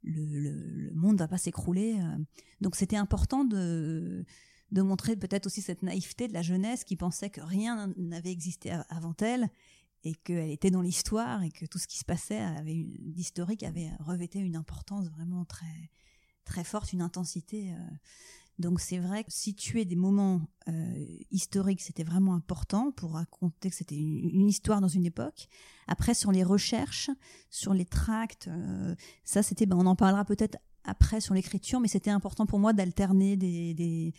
le, 0.03 0.91
monde 0.95 1.19
va 1.19 1.29
pas 1.29 1.39
s'écrouler. 1.39 1.99
Euh. 2.01 2.19
Donc, 2.61 2.77
c'était 2.77 2.97
important 2.97 3.45
de, 3.45 4.25
de 4.73 4.83
montrer 4.83 5.17
peut-être 5.17 5.47
aussi 5.47 5.63
cette 5.63 5.83
naïveté 5.83 6.29
de 6.29 6.33
la 6.33 6.43
jeunesse 6.43 6.85
qui 6.85 6.97
pensait 6.97 7.31
que 7.31 7.41
rien 7.41 7.93
n'avait 7.97 8.33
existé 8.33 8.73
avant 8.89 9.15
elle 9.21 9.49
et 10.05 10.15
qu'elle 10.15 10.51
était 10.51 10.71
dans 10.71 10.83
l'histoire 10.83 11.43
et 11.43 11.51
que 11.51 11.67
tout 11.67 11.79
ce 11.79 11.87
qui 11.87 11.99
se 11.99 12.05
passait 12.05 12.41
avait 12.41 12.87
d'historique 13.01 13.63
avait 13.63 13.91
revêté 14.01 14.39
une 14.39 14.57
importance 14.57 15.09
vraiment 15.11 15.45
très 15.45 15.91
très 16.45 16.65
forte, 16.65 16.93
une 16.93 17.03
intensité. 17.03 17.73
Euh. 17.73 17.77
Donc 18.61 18.81
c'est 18.81 18.99
vrai 18.99 19.25
que 19.25 19.33
situer 19.33 19.85
des 19.85 19.97
moments 19.97 20.43
euh, 20.69 21.07
historiques, 21.31 21.81
c'était 21.81 22.05
vraiment 22.05 22.35
important 22.35 22.93
pour 22.93 23.13
raconter 23.13 23.71
que 23.71 23.77
c'était 23.77 23.97
une, 23.97 24.49
histoire 24.49 24.81
dans 24.81 24.89
une 24.89 25.07
époque. 25.07 25.49
Après, 25.89 26.15
sur 26.15 26.31
les 26.31 26.45
recherches, 26.45 27.11
sur 27.49 27.75
les 27.75 27.87
tracts, 27.87 28.49
euh, 28.49 28.95
ça 29.25 29.43
c'était, 29.43 29.67
ben, 29.67 29.77
on 29.77 29.87
en 29.87 29.97
parlera 29.97 30.25
peut-être 30.25 30.59
après 30.85 31.21
sur 31.21 31.35
l'écriture, 31.35 31.81
mais 31.81 31.89
c'était 31.89 32.11
important 32.11 32.47
pour 32.47 32.59
moi 32.59 32.73
d'alterner 32.73 33.37
des, 33.37 33.75
des 33.75 34.15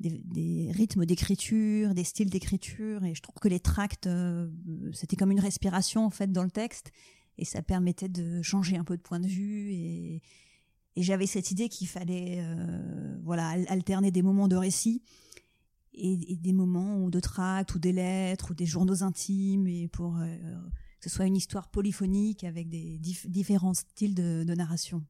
des, 0.00 0.70
rythmes 0.72 1.06
d'écriture, 1.06 1.94
des 1.94 2.04
styles 2.04 2.30
d'écriture, 2.30 3.04
et 3.04 3.14
je 3.14 3.22
trouve 3.22 3.34
que 3.40 3.48
les 3.48 3.60
tracts, 3.60 4.06
euh, 4.06 4.48
c'était 4.92 5.16
comme 5.16 5.32
une 5.32 5.40
respiration 5.40 6.04
en 6.04 6.10
fait 6.10 6.30
dans 6.30 6.44
le 6.44 6.50
texte, 6.50 6.92
et 7.36 7.44
ça 7.44 7.62
permettait 7.62 8.08
de 8.08 8.42
changer 8.42 8.76
un 8.76 8.84
peu 8.84 8.96
de 8.96 9.02
point 9.02 9.20
de 9.20 9.26
vue, 9.26 9.72
et, 9.72 10.22
j'avais 10.96 11.26
cette 11.26 11.50
idée 11.50 11.68
qu'il 11.68 11.88
fallait, 11.88 12.40
euh, 12.40 13.16
voilà, 13.22 13.54
alterner 13.68 14.10
des 14.10 14.22
moments 14.22 14.48
de 14.48 14.56
récit 14.56 15.02
et, 15.94 16.36
des 16.36 16.52
moments 16.52 17.08
de 17.08 17.20
tracts 17.20 17.74
ou 17.74 17.78
des 17.78 17.92
lettres 17.92 18.50
ou 18.50 18.54
des 18.54 18.66
journaux 18.66 19.02
intimes, 19.02 19.66
et 19.66 19.88
pour 19.88 20.16
euh, 20.16 20.26
que 21.00 21.08
ce 21.08 21.16
soit 21.16 21.26
une 21.26 21.36
histoire 21.36 21.68
polyphonique 21.68 22.44
avec 22.44 22.68
des 22.68 22.98
différents 22.98 23.74
styles 23.74 24.14
de 24.14 24.54
narration. 24.54 25.04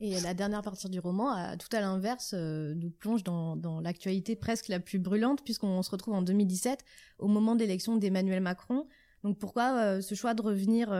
Et 0.00 0.20
la 0.20 0.34
dernière 0.34 0.62
partie 0.62 0.88
du 0.90 0.98
roman, 0.98 1.56
tout 1.56 1.74
à 1.74 1.80
l'inverse, 1.80 2.32
euh, 2.34 2.74
nous 2.74 2.90
plonge 2.90 3.22
dans, 3.22 3.80
l'actualité 3.80 4.34
presque 4.34 4.68
la 4.68 4.80
plus 4.80 4.98
brûlante, 4.98 5.44
puisqu'on 5.44 5.82
se 5.82 5.90
retrouve 5.90 6.14
en 6.14 6.22
2017, 6.22 6.84
au 7.18 7.28
moment 7.28 7.54
d'élection 7.54 7.96
d'Emmanuel 7.96 8.42
Macron. 8.42 8.86
Donc 9.22 9.38
pourquoi 9.38 10.02
ce 10.02 10.14
choix 10.14 10.34
de 10.34 10.42
revenir 10.42 10.92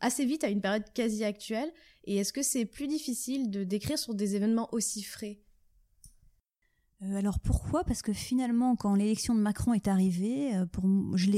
assez 0.00 0.24
vite 0.24 0.44
à 0.44 0.48
une 0.48 0.60
période 0.60 0.84
quasi 0.94 1.24
actuelle 1.24 1.70
Et 2.08 2.16
est-ce 2.16 2.32
que 2.32 2.42
c'est 2.42 2.64
plus 2.64 2.86
difficile 2.86 3.50
de 3.50 3.64
décrire 3.64 3.98
sur 3.98 4.14
des 4.14 4.34
événements 4.34 4.70
aussi 4.72 5.02
frais? 5.02 5.42
Alors 7.02 7.38
pourquoi? 7.38 7.84
Parce 7.84 8.00
que 8.00 8.14
finalement, 8.14 8.76
quand 8.76 8.94
l'élection 8.94 9.34
de 9.34 9.40
Macron 9.40 9.74
est 9.74 9.88
arrivée, 9.88 10.52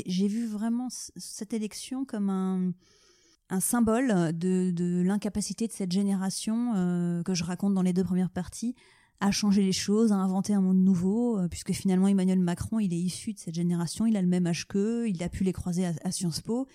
j'ai 0.06 0.28
vu 0.28 0.46
vraiment 0.46 0.87
cette 1.16 1.52
élection 1.52 2.04
comme 2.04 2.30
un, 2.30 3.61
symbole 3.61 4.33
de, 4.38 5.02
l'incapacité 5.04 5.66
de 5.66 5.72
cette 5.72 5.90
génération 5.90 6.74
euh, 6.76 7.24
que 7.24 7.35
je 7.35 7.42
raconte 7.42 7.74
dans 7.74 7.83
les 7.83 7.92
deux 7.92 8.04
premières 8.04 8.30
parties 8.30 8.76
à 9.18 9.33
changer 9.33 9.62
les 9.62 9.72
choses, 9.72 10.12
à 10.12 10.16
inventer 10.16 10.54
un 10.54 10.61
monde 10.61 10.78
nouveau, 10.78 11.37
euh, 11.37 11.48
puisque 11.48 11.72
finalement 11.72 12.06
Emmanuel 12.06 12.38
Macron, 12.38 12.78
il 12.78 12.94
est 12.94 13.00
issu 13.00 13.33
de 13.33 13.40
cette 13.40 13.56
génération, 13.56 14.06
il 14.06 14.16
a 14.16 14.22
le 14.22 14.28
même 14.28 14.46
âge 14.46 14.68
qu'eux, 14.68 15.09
il 15.09 15.20
a 15.24 15.28
pu 15.28 15.42
les 15.42 15.52
croiser 15.52 15.85
à, 15.85 16.12
Sciences 16.12 16.40
Po. 16.40 16.68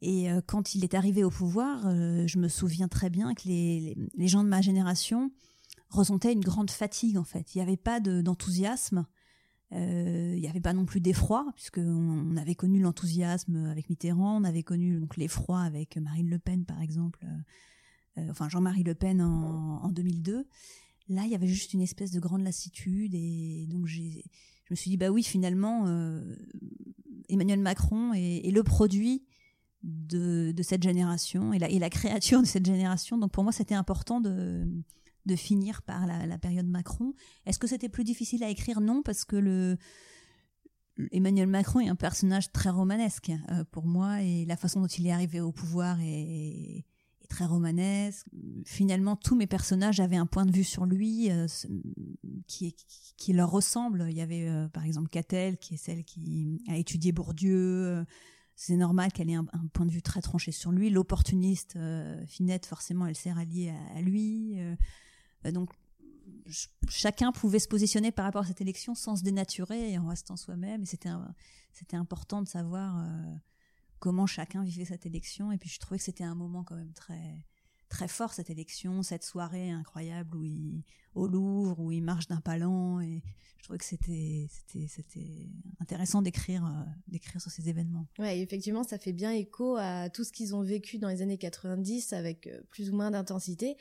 Et 0.00 0.30
euh, 0.30 0.40
quand 0.46 0.74
il 0.74 0.84
est 0.84 0.94
arrivé 0.94 1.24
au 1.24 1.30
pouvoir, 1.30 1.82
je 2.26 2.38
me 2.38 2.48
souviens 2.48 2.88
très 2.88 3.10
bien 3.10 3.34
que 3.34 3.42
les, 3.46 3.96
gens 4.28 4.44
de 4.44 4.48
ma 4.48 4.60
génération 4.60 5.30
ressentaient 5.90 6.32
une 6.32 6.40
grande 6.40 6.70
fatigue 6.70 7.16
en 7.16 7.24
fait. 7.24 7.54
Il 7.54 7.58
n'y 7.58 7.62
avait 7.62 7.76
pas 7.76 8.00
d'enthousiasme. 8.00 9.06
Euh, 9.72 10.32
il 10.34 10.40
n'y 10.40 10.48
avait 10.48 10.60
pas 10.60 10.72
non 10.72 10.86
plus 10.86 11.00
d'effroi, 11.00 11.46
puisqu'on 11.54 11.82
on 11.82 12.36
avait 12.36 12.54
connu 12.54 12.80
l'enthousiasme 12.80 13.66
avec 13.66 13.90
Mitterrand, 13.90 14.40
on 14.40 14.44
avait 14.44 14.62
connu 14.62 15.02
l'effroi 15.16 15.60
avec 15.60 15.98
Marine 15.98 16.30
Le 16.30 16.38
Pen, 16.38 16.64
par 16.64 16.80
exemple, 16.80 17.20
euh, 17.24 18.20
euh, 18.22 18.30
enfin 18.30 18.48
Jean-Marie 18.48 18.82
Le 18.82 18.94
Pen 18.94 19.20
en, 19.20 19.82
en, 19.82 19.88
2002. 19.90 20.46
Là, 21.10 21.22
il 21.24 21.30
y 21.30 21.34
avait 21.34 21.46
juste 21.46 21.74
une 21.74 21.82
espèce 21.82 22.10
de 22.12 22.20
grande 22.20 22.42
lassitude, 22.42 23.14
et 23.14 23.66
donc 23.68 23.86
je 23.86 24.02
me 24.70 24.76
suis 24.76 24.90
dit, 24.90 24.96
bah 24.96 25.10
oui, 25.10 25.22
finalement, 25.22 25.86
Emmanuel 27.30 27.60
Macron 27.60 28.12
est 28.12 28.52
le 28.52 28.62
produit 28.62 29.24
de, 29.88 30.54
cette 30.62 30.82
génération 30.82 31.52
et 31.52 31.58
la, 31.58 31.70
et 31.70 31.90
créature 31.90 32.40
de 32.40 32.46
cette 32.46 32.66
génération. 32.66 33.18
Donc 33.18 33.32
pour 33.32 33.42
moi, 33.42 33.52
c'était 33.52 33.74
important 33.74 34.20
de 34.20 34.82
finir 35.36 35.82
par 35.82 36.06
la, 36.06 36.38
période 36.38 36.66
Macron. 36.66 37.14
Est-ce 37.46 37.58
que 37.58 37.66
c'était 37.66 37.88
plus 37.88 38.04
difficile 38.04 38.44
à 38.44 38.48
écrire? 38.48 38.80
Non, 38.80 39.02
parce 39.02 39.24
que 39.24 39.36
le 39.36 39.76
Emmanuel 41.12 41.46
Macron 41.46 41.80
est 41.80 41.88
un 41.88 41.94
personnage 41.94 42.50
très 42.52 42.70
romanesque 42.70 43.30
euh, 43.50 43.64
pour 43.70 43.86
moi 43.86 44.22
et 44.22 44.44
la 44.46 44.56
façon 44.56 44.80
dont 44.80 44.86
il 44.86 45.06
est 45.06 45.12
arrivé 45.12 45.40
au 45.40 45.52
pouvoir 45.52 45.98
est, 46.00 46.84
très 47.28 47.44
romanesque. 47.44 48.26
Finalement, 48.64 49.14
tous 49.14 49.36
mes 49.36 49.46
personnages 49.46 50.00
avaient 50.00 50.16
un 50.16 50.24
point 50.24 50.46
de 50.46 50.50
vue 50.50 50.64
sur 50.64 50.86
lui 50.86 51.30
euh, 51.30 51.46
qui, 52.46 52.74
qui, 53.18 53.32
leur 53.34 53.50
ressemble. 53.50 54.06
Il 54.08 54.16
y 54.16 54.22
avait 54.22 54.48
euh, 54.48 54.66
par 54.68 54.86
exemple 54.86 55.10
Catel, 55.10 55.58
qui 55.58 55.74
est 55.74 55.76
celle 55.76 56.04
qui 56.04 56.62
a 56.68 56.78
étudié 56.78 57.12
Bourdieu. 57.12 58.06
C'est 58.60 58.74
normal 58.76 59.12
qu'elle 59.12 59.30
ait 59.30 59.34
un, 59.34 59.44
point 59.72 59.86
de 59.86 59.92
vue 59.92 60.02
très 60.02 60.20
tranché 60.20 60.50
sur 60.50 60.72
lui. 60.72 60.90
L'opportuniste, 60.90 61.78
Finette, 62.26 62.66
forcément, 62.66 63.06
elle 63.06 63.14
s'est 63.14 63.30
ralliée 63.30 63.70
à, 63.70 63.98
à 63.98 64.00
lui. 64.00 64.58
Euh, 64.58 65.52
donc 65.52 65.70
chacun 66.88 67.30
pouvait 67.30 67.60
se 67.60 67.68
positionner 67.68 68.10
par 68.10 68.24
rapport 68.24 68.42
à 68.42 68.46
cette 68.46 68.60
élection 68.60 68.96
sans 68.96 69.14
se 69.14 69.22
dénaturer 69.22 69.92
et 69.92 69.98
en 69.98 70.08
restant 70.08 70.36
soi-même. 70.36 70.82
Et 70.82 70.86
c'était 70.86 71.10
c'était 71.72 71.96
important 71.96 72.42
de 72.42 72.48
savoir 72.48 72.98
euh, 72.98 73.34
comment 74.00 74.26
chacun 74.26 74.64
vivait 74.64 74.84
cette 74.84 75.06
élection. 75.06 75.52
Et 75.52 75.58
puis 75.58 75.68
je 75.68 75.78
trouvais 75.78 75.98
que 75.98 76.04
c'était 76.04 76.24
un 76.24 76.34
moment 76.34 76.64
quand 76.64 76.74
même 76.76 76.92
très 76.94 77.44
très 77.88 78.08
fort 78.08 78.32
cette 78.32 78.50
élection, 78.50 79.02
cette 79.02 79.24
soirée 79.24 79.70
incroyable 79.70 80.36
où 80.36 80.44
il, 80.44 80.82
au 81.14 81.26
Louvre 81.26 81.78
où 81.80 81.92
il 81.92 82.02
marche 82.02 82.26
d'un 82.28 82.40
palan. 82.40 83.00
Et 83.00 83.22
je 83.58 83.64
trouvais 83.64 83.78
que 83.78 83.84
c'était 83.84 84.48
c'était 84.50 84.86
c'était 84.88 85.48
intéressant 85.80 86.22
d'écrire 86.22 86.64
euh, 86.64 86.84
d'écrire 87.08 87.40
sur 87.40 87.50
ces 87.50 87.68
événements. 87.68 88.06
Ouais, 88.18 88.40
effectivement, 88.40 88.84
ça 88.84 88.98
fait 88.98 89.12
bien 89.12 89.32
écho 89.32 89.76
à 89.76 90.10
tout 90.10 90.24
ce 90.24 90.32
qu'ils 90.32 90.54
ont 90.54 90.62
vécu 90.62 90.98
dans 90.98 91.08
les 91.08 91.22
années 91.22 91.38
90 91.38 92.12
avec 92.12 92.48
plus 92.70 92.90
ou 92.90 92.96
moins 92.96 93.10
d'intensité. 93.10 93.76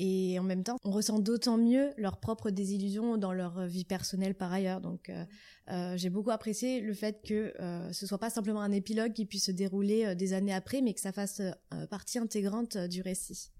Et 0.00 0.38
en 0.38 0.44
même 0.44 0.62
temps, 0.62 0.76
on 0.84 0.92
ressent 0.92 1.18
d'autant 1.18 1.56
mieux 1.58 1.90
leur 1.96 2.20
propre 2.20 2.50
désillusion 2.50 3.16
dans 3.16 3.32
leur 3.32 3.66
vie 3.66 3.84
personnelle 3.84 4.36
par 4.36 4.52
ailleurs. 4.52 4.80
Donc, 4.80 5.10
euh, 5.10 5.24
euh, 5.72 5.96
j'ai 5.96 6.08
beaucoup 6.08 6.30
apprécié 6.30 6.80
le 6.80 6.94
fait 6.94 7.20
que 7.26 7.52
euh, 7.58 7.92
ce 7.92 8.06
soit 8.06 8.18
pas 8.18 8.30
simplement 8.30 8.60
un 8.60 8.70
épilogue 8.70 9.12
qui 9.12 9.26
puisse 9.26 9.46
se 9.46 9.50
dérouler 9.50 10.14
des 10.14 10.34
années 10.34 10.54
après, 10.54 10.82
mais 10.82 10.94
que 10.94 11.00
ça 11.00 11.10
fasse 11.10 11.42
partie 11.90 12.20
intégrante 12.20 12.78
du 12.78 13.02
récit. 13.02 13.50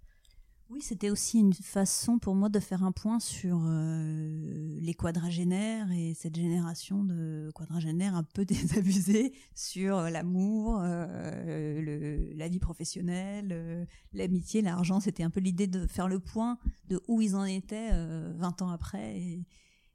Oui, 0.70 0.83
c'était 0.83 1.09
aussi 1.09 1.38
une 1.38 1.54
façon 1.54 2.18
pour 2.18 2.35
moi 2.35 2.50
de 2.50 2.61
faire 2.61 2.83
un 2.83 2.92
point 2.92 3.20
sur 3.20 3.59
euh, 3.64 4.78
les 4.81 4.92
quadragénaires 4.92 5.90
et 5.92 6.12
cette 6.12 6.37
génération 6.37 7.04
de 7.04 7.50
quadragénaires 7.54 8.14
un 8.14 8.22
peu 8.22 8.44
désabusés 8.44 9.33
sur 9.54 10.02
l'amour, 10.02 10.81
euh, 10.83 12.35
la 12.37 12.48
vie 12.48 12.59
professionnelle, 12.59 13.48
euh, 13.52 13.87
l'amitié, 14.12 14.61
l'argent. 14.61 15.00
C'était 15.00 15.22
un 15.22 15.31
peu 15.31 15.40
l'idée 15.40 15.68
de 15.68 15.87
faire 15.87 16.07
le 16.07 16.18
point 16.18 16.59
de 16.88 17.00
où 17.09 17.22
ils 17.22 17.35
en 17.35 17.44
étaient 17.44 17.90
20 18.35 18.61
ans 18.61 18.68
après 18.68 19.18
et, 19.18 19.46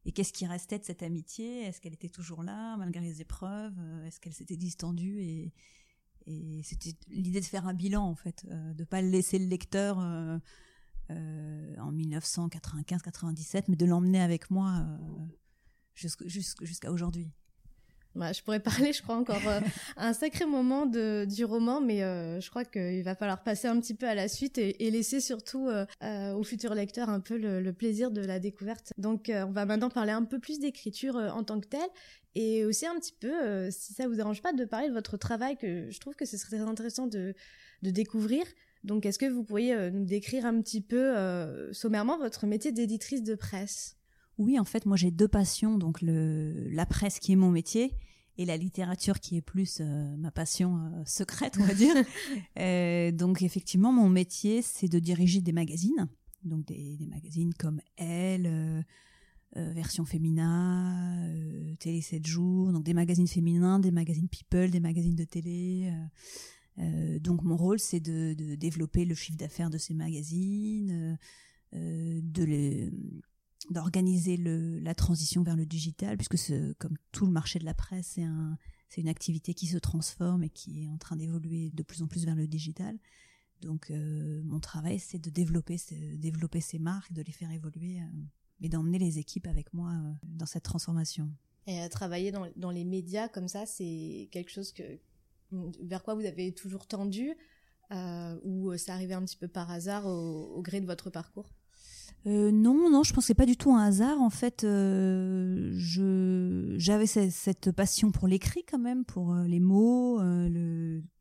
et 0.05 0.11
qu'est-ce 0.11 0.33
qui 0.33 0.47
restait 0.47 0.79
de 0.79 0.85
cette 0.85 1.03
amitié. 1.03 1.65
Est-ce 1.65 1.81
qu'elle 1.81 1.93
était 1.93 2.09
toujours 2.09 2.41
là 2.41 2.77
malgré 2.77 3.01
les 3.01 3.21
épreuves? 3.21 3.75
Est-ce 4.07 4.19
qu'elle 4.19 4.33
s'était 4.33 4.57
distendue 4.57 5.19
et, 5.21 5.53
et 6.27 6.61
c'était 6.63 6.95
l'idée 7.09 7.39
de 7.39 7.45
faire 7.45 7.67
un 7.67 7.73
bilan 7.73 8.03
en 8.03 8.15
fait, 8.15 8.45
euh, 8.49 8.73
de 8.73 8.83
pas 8.83 9.01
laisser 9.01 9.39
le 9.39 9.45
lecteur 9.45 9.99
euh, 9.99 10.37
euh, 11.11 11.75
en 11.79 11.91
1995-97, 11.91 13.65
mais 13.67 13.75
de 13.75 13.85
l'emmener 13.85 14.21
avec 14.21 14.49
moi 14.49 14.85
jusqu'à 15.95 16.91
aujourd'hui. 16.91 17.31
Bah, 18.15 18.31
je 18.31 18.43
pourrais 18.43 18.59
parler, 18.59 18.93
je 18.93 19.01
crois, 19.01 19.15
encore 19.15 19.41
euh, 19.47 19.59
un 19.97 20.13
sacré 20.13 20.45
moment 20.45 20.85
de, 20.85 21.25
du 21.25 21.45
roman, 21.45 21.81
mais 21.81 22.03
euh, 22.03 22.39
je 22.39 22.49
crois 22.49 22.63
qu'il 22.63 23.03
va 23.03 23.15
falloir 23.15 23.41
passer 23.43 23.67
un 23.67 23.79
petit 23.79 23.95
peu 23.95 24.07
à 24.07 24.13
la 24.13 24.27
suite 24.27 24.59
et, 24.59 24.91
laisser 24.91 25.19
surtout 25.19 25.69
euh, 25.69 26.33
aux 26.33 26.43
futurs 26.43 26.75
lecteurs 26.75 27.09
un 27.09 27.19
peu 27.19 27.37
le, 27.37 27.59
le, 27.59 27.73
plaisir 27.73 28.11
de 28.11 28.21
la 28.21 28.39
découverte. 28.39 28.93
Donc, 28.99 29.31
on 29.33 29.51
va 29.51 29.65
maintenant 29.65 29.89
parler 29.89 30.11
un 30.11 30.23
peu 30.23 30.39
plus 30.39 30.59
d'écriture 30.59 31.15
en 31.15 31.43
tant 31.43 31.59
que 31.59 31.67
telle 31.67 31.89
et 32.35 32.65
aussi 32.65 32.85
un 32.85 32.95
petit 32.99 33.15
peu, 33.19 33.71
si 33.71 33.93
ça 33.93 34.07
vous 34.07 34.15
dérange 34.15 34.41
pas, 34.41 34.53
de 34.53 34.65
parler 34.65 34.89
de 34.89 34.93
votre 34.93 35.17
travail, 35.17 35.57
que 35.57 35.89
je 35.89 35.99
trouve 35.99 36.15
que 36.15 36.25
ce 36.25 36.37
serait 36.37 36.57
très 36.57 36.67
intéressant 36.67 37.07
de, 37.07 37.33
de 37.81 37.89
découvrir. 37.89 38.43
Donc, 38.83 39.07
est-ce 39.07 39.17
que 39.17 39.25
vous 39.25 39.43
pourriez 39.43 39.89
nous 39.91 40.05
décrire 40.05 40.45
un 40.45 40.61
petit 40.61 40.81
peu 40.81 41.15
sommairement 41.71 42.19
votre 42.19 42.45
métier 42.45 42.71
d'éditrice 42.71 43.23
de 43.23 43.33
presse? 43.33 43.97
Oui, 44.37 44.59
en 44.59 44.65
fait, 44.65 44.85
moi 44.85 44.97
j'ai 44.97 45.11
deux 45.11 45.27
passions, 45.27 45.77
donc 45.77 46.01
le, 46.01 46.67
la 46.69 46.85
presse 46.85 47.19
qui 47.19 47.31
est 47.33 47.35
mon 47.35 47.51
métier 47.51 47.93
et 48.37 48.45
la 48.45 48.57
littérature 48.57 49.19
qui 49.19 49.37
est 49.37 49.41
plus 49.41 49.79
euh, 49.79 50.15
ma 50.17 50.31
passion 50.31 50.77
euh, 50.77 51.03
secrète, 51.05 51.57
on 51.59 51.65
va 51.65 51.73
dire. 51.73 51.95
euh, 52.59 53.11
donc 53.11 53.41
effectivement, 53.41 53.91
mon 53.91 54.09
métier, 54.09 54.61
c'est 54.61 54.87
de 54.87 54.99
diriger 54.99 55.41
des 55.41 55.51
magazines, 55.51 56.09
donc 56.43 56.65
des, 56.65 56.97
des 56.97 57.05
magazines 57.05 57.53
comme 57.53 57.79
Elle, 57.95 58.83
version 59.55 60.03
féminin, 60.03 61.31
Télé 61.79 62.01
7 62.01 62.25
jours, 62.25 62.71
donc 62.71 62.83
des 62.83 62.95
magazines 62.95 63.27
féminins, 63.27 63.77
des 63.77 63.91
magazines 63.91 64.27
People, 64.27 64.71
des 64.71 64.79
magazines 64.79 65.15
de 65.15 65.25
télé. 65.25 65.93
donc 67.21 67.43
mon 67.43 67.55
rôle, 67.55 67.77
c'est 67.77 67.99
de, 67.99 68.33
de, 68.33 68.55
développer 68.55 69.05
le 69.05 69.13
chiffre 69.13 69.37
d'affaires 69.37 69.69
de 69.69 69.77
ces 69.77 69.93
magazines, 69.93 71.19
de 71.71 72.43
les 72.43 72.89
d'organiser 73.69 74.37
la 74.37 74.95
transition 74.95 75.43
vers 75.43 75.55
le 75.55 75.65
digital, 75.65 76.17
puisque 76.17 76.53
comme 76.77 76.97
tout 77.11 77.25
le 77.25 77.31
marché 77.31 77.59
de 77.59 77.65
la 77.65 77.73
presse, 77.73 78.13
c'est 78.15 78.23
un, 78.23 78.57
une 78.97 79.07
activité 79.07 79.53
qui 79.53 79.67
se 79.67 79.77
transforme 79.77 80.43
et 80.43 80.49
qui 80.49 80.83
est 80.83 80.89
en 80.89 80.97
train 80.97 81.15
d'évoluer 81.15 81.71
de 81.73 81.83
plus 81.83 82.01
en 82.01 82.07
plus 82.07 82.25
vers 82.25 82.35
le 82.35 82.47
digital. 82.47 82.97
Donc 83.61 83.91
euh, 83.91 84.41
mon 84.43 84.59
travail, 84.59 84.99
c'est 84.99 85.19
de 85.19 85.29
développer, 85.29 85.77
développer 86.17 86.61
ces 86.61 86.79
marques, 86.79 87.13
de 87.13 87.21
les 87.21 87.31
faire 87.31 87.51
évoluer 87.51 88.01
euh, 88.01 88.05
et 88.61 88.69
d'emmener 88.69 88.99
les 88.99 89.19
équipes 89.19 89.47
avec 89.47 89.73
moi 89.73 89.91
euh, 89.91 90.13
dans 90.23 90.45
cette 90.45 90.63
transformation. 90.63 91.29
Et 91.65 91.87
travailler 91.89 92.31
dans, 92.31 92.45
dans, 92.57 92.71
les 92.71 92.83
médias 92.83 93.29
comme 93.29 93.47
ça, 93.47 93.65
c'est 93.65 94.27
quelque 94.31 94.51
chose 94.51 94.73
que, 94.73 94.83
vers 95.81 96.03
quoi 96.03 96.13
vous 96.13 96.25
avez 96.25 96.53
toujours 96.53 96.87
tendu 96.87 97.35
ou 98.43 98.75
ça 98.75 98.95
arrivait 98.95 99.13
un 99.13 99.23
petit 99.23 99.37
peu 99.37 99.47
par 99.47 99.69
hasard 99.69 100.07
au 100.07 100.61
gré 100.63 100.81
de 100.81 100.87
votre 100.87 101.11
parcours? 101.11 101.53
Euh, 102.25 102.51
non, 102.51 102.89
non, 102.89 103.03
je 103.03 103.13
c'est 103.19 103.33
pas 103.33 103.45
du 103.45 103.57
tout 103.57 103.73
un 103.73 103.83
hasard. 103.83 104.21
En 104.21 104.29
fait, 104.29 104.63
euh, 104.63 105.71
j'avais 106.77 107.05
cette, 107.05 107.71
passion 107.71 108.11
pour 108.11 108.27
l'écrit 108.27 108.63
quand 108.69 108.79
même, 108.79 109.03
pour 109.03 109.33
euh, 109.33 109.45
les 109.45 109.59
mots, 109.59 110.21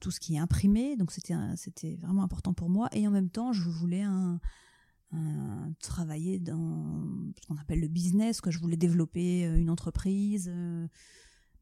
tout 0.01 0.11
ce 0.11 0.21
qui 0.21 0.37
est 0.37 0.39
imprimé. 0.39 0.97
Donc 0.97 1.11
c'était 1.11 1.97
vraiment 2.01 2.23
important 2.23 2.53
pour 2.55 2.69
moi. 2.69 2.89
Et 2.93 3.07
en 3.07 3.11
même 3.11 3.31
temps, 3.31 3.53
je 3.53 3.69
voulais 3.69 4.05
travailler 5.81 6.39
dans 6.39 7.05
ce 7.41 7.47
qu'on 7.49 7.57
appelle 7.57 7.81
le 7.81 7.89
business. 7.89 8.41
Que 8.41 8.51
je 8.51 8.61
voulais 8.61 8.77
développer 8.77 9.43
une 9.43 9.71
entreprise. 9.71 10.53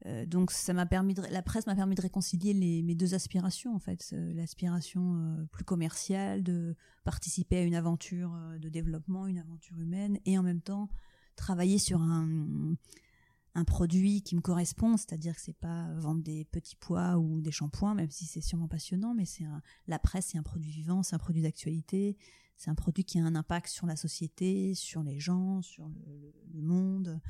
Euh, 0.06 0.24
donc 0.24 0.50
ça 0.50 0.72
m'a 0.72 0.86
permis 0.86 1.14
la 1.14 1.42
presse 1.42 1.66
m'a 1.66 1.74
permis 1.74 1.94
de 1.94 2.00
réconcilier 2.00 2.54
mes 2.54 2.94
deux 2.94 3.12
aspirations 3.14 3.74
en 3.74 3.78
fait, 3.78 4.14
l'aspiration 4.34 5.16
euh, 5.16 5.44
plus 5.52 5.64
commerciale 5.64 6.42
de 6.42 6.74
participer 7.04 7.58
à 7.58 7.62
une 7.62 7.74
aventure 7.74 8.34
euh, 8.34 8.58
de 8.58 8.70
développement, 8.70 9.26
une 9.26 9.38
aventure 9.38 9.78
humaine, 9.78 10.18
et 10.24 10.38
en 10.38 10.42
même 10.42 10.62
temps 10.62 10.88
travailler 11.36 11.78
sur 11.78 12.00
un, 12.00 12.76
produit 13.66 14.22
qui 14.22 14.36
me 14.36 14.40
correspond, 14.40 14.96
c'est-à-dire 14.96 15.34
que 15.34 15.40
c'est 15.42 15.52
pas 15.52 15.92
vendre 15.94 16.22
des 16.22 16.46
petits 16.46 16.76
pois 16.76 17.18
ou 17.18 17.42
des 17.42 17.52
shampoings, 17.52 17.94
même 17.94 18.10
si 18.10 18.24
c'est 18.24 18.40
sûrement 18.40 18.68
passionnant, 18.68 19.14
mais 19.14 19.26
c'est 19.26 19.44
la 19.86 19.98
presse, 19.98 20.28
c'est 20.32 20.38
un 20.38 20.42
produit 20.42 20.70
vivant, 20.70 21.02
c'est 21.02 21.14
un 21.14 21.18
produit 21.18 21.42
d'actualité, 21.42 22.16
c'est 22.56 22.70
un 22.70 22.74
produit 22.74 23.04
qui 23.04 23.18
a 23.18 23.24
un 23.24 23.34
impact 23.34 23.68
sur 23.68 23.86
la 23.86 23.96
société, 23.96 24.74
sur 24.74 25.02
les 25.02 25.20
gens, 25.20 25.60
sur 25.60 25.88
le, 25.88 26.62
monde, 26.62 27.20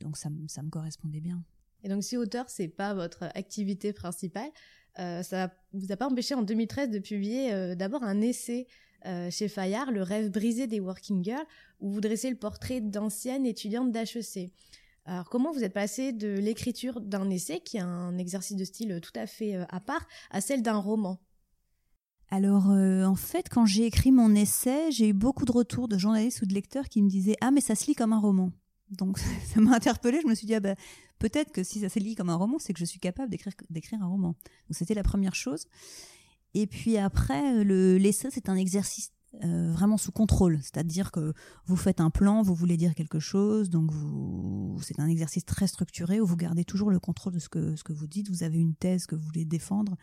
donc 0.00 0.16
ça 0.16 0.30
me 0.30 0.68
correspondait 0.68 1.20
bien. 1.20 1.44
Et 1.82 1.88
donc, 1.88 2.02
si 2.02 2.16
auteur, 2.16 2.46
c'est 2.48 2.68
pas 2.68 2.94
votre 2.94 3.24
activité 3.34 3.92
principale, 3.92 4.50
euh, 4.98 5.22
ça 5.22 5.52
vous 5.72 5.92
a 5.92 5.96
pas 5.96 6.08
empêché 6.08 6.34
en 6.34 6.42
2013 6.42 6.90
de 6.90 6.98
publier 6.98 7.52
euh, 7.52 7.74
d'abord 7.74 8.02
un 8.02 8.20
essai 8.20 8.66
euh, 9.06 9.30
chez 9.30 9.48
Fayard, 9.48 9.92
Le 9.92 10.02
rêve 10.02 10.30
brisé 10.30 10.66
des 10.66 10.80
working 10.80 11.22
girls, 11.22 11.46
où 11.80 11.90
vous 11.90 12.00
dressez 12.00 12.30
le 12.30 12.36
portrait 12.36 12.80
d'anciennes 12.80 13.46
étudiantes 13.46 13.92
d'HEC. 13.92 14.50
Alors, 15.04 15.30
comment 15.30 15.52
vous 15.52 15.64
êtes 15.64 15.72
passé 15.72 16.12
de 16.12 16.28
l'écriture 16.28 17.00
d'un 17.00 17.30
essai, 17.30 17.60
qui 17.60 17.78
est 17.78 17.80
un 17.80 18.18
exercice 18.18 18.56
de 18.56 18.64
style 18.64 19.00
tout 19.00 19.12
à 19.14 19.26
fait 19.26 19.56
euh, 19.56 19.64
à 19.70 19.80
part, 19.80 20.06
à 20.30 20.40
celle 20.40 20.62
d'un 20.62 20.76
roman? 20.76 21.18
Alors, 22.30 22.70
euh, 22.70 23.04
en 23.04 23.14
fait, 23.14 23.48
quand 23.48 23.64
j'ai 23.64 23.86
écrit 23.86 24.12
mon 24.12 24.34
essai, 24.34 24.90
j'ai 24.90 25.08
eu 25.08 25.12
beaucoup 25.14 25.46
de 25.46 25.52
retours 25.52 25.88
de 25.88 25.96
journalistes 25.96 26.42
ou 26.42 26.46
de 26.46 26.52
lecteurs 26.52 26.88
qui 26.88 27.00
me 27.00 27.08
disaient 27.08 27.36
Ah, 27.40 27.50
mais 27.50 27.62
ça 27.62 27.74
se 27.74 27.86
lit 27.86 27.94
comme 27.94 28.12
un 28.12 28.20
roman. 28.20 28.52
Donc, 28.90 29.18
ça 29.54 29.60
m'a 29.60 29.76
interpellée. 29.76 30.20
Je 30.22 30.28
me 30.28 30.34
suis 30.34 30.46
dit 30.46 30.54
Ah, 30.54 30.60
ben, 30.60 30.76
peut-être 31.18 31.52
que 31.52 31.62
si 31.62 31.80
ça 31.80 31.88
s'est 31.88 32.00
lit 32.00 32.14
comme 32.14 32.30
un 32.30 32.36
roman, 32.36 32.58
c'est 32.58 32.72
que 32.72 32.78
je 32.78 32.84
suis 32.84 33.00
capable 33.00 33.30
d'écrire, 33.30 34.02
un 34.02 34.06
roman. 34.06 34.28
Donc 34.28 34.72
c'était 34.72 34.94
la 34.94 35.02
première 35.02 35.34
chose. 35.34 35.66
Et 36.54 36.66
puis 36.66 36.96
après, 36.96 37.62
le 37.64 37.98
l'essai, 37.98 38.28
c'est 38.30 38.48
un 38.48 38.56
exercice 38.56 39.12
euh, 39.44 39.70
vraiment 39.72 39.98
sous 39.98 40.10
contrôle, 40.10 40.58
c'est-à-dire 40.62 41.12
que 41.12 41.34
vous 41.66 41.76
faites 41.76 42.00
un 42.00 42.08
plan, 42.08 42.40
vous 42.40 42.54
voulez 42.54 42.78
dire 42.78 42.94
quelque 42.94 43.20
chose, 43.20 43.68
donc 43.68 43.90
c'est 44.80 44.98
un 44.98 45.06
exercice 45.06 45.44
très 45.44 45.66
structuré 45.66 46.18
où 46.18 46.26
vous 46.26 46.36
gardez 46.36 46.64
toujours 46.64 46.90
le 46.90 46.98
contrôle 46.98 47.34
de 47.34 47.38
ce 47.38 47.50
que 47.50 47.76
ce 47.76 47.84
que 47.84 47.92
vous 47.92 48.06
dites. 48.06 48.30
Vous 48.30 48.42
avez 48.42 48.58
une 48.58 48.74
thèse 48.74 49.06
que 49.06 49.14
vous 49.14 49.22
voulez 49.22 49.44
défendre, 49.44 49.98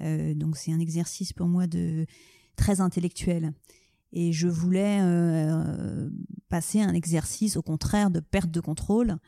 euh, 0.00 0.34
donc 0.34 0.58
c'est 0.58 0.70
un 0.70 0.80
exercice 0.80 1.32
pour 1.32 1.46
moi 1.46 1.66
de 1.66 2.04
très 2.56 2.82
intellectuel. 2.82 3.54
Et 4.12 4.32
je 4.32 4.48
voulais 4.48 5.00
euh, 5.02 6.08
passer 6.48 6.80
un 6.80 6.94
exercice 6.94 7.56
au 7.56 7.62
contraire 7.62 8.10
de 8.10 8.20
perte 8.20 8.50
de 8.50 8.60
contrôle 8.60 9.18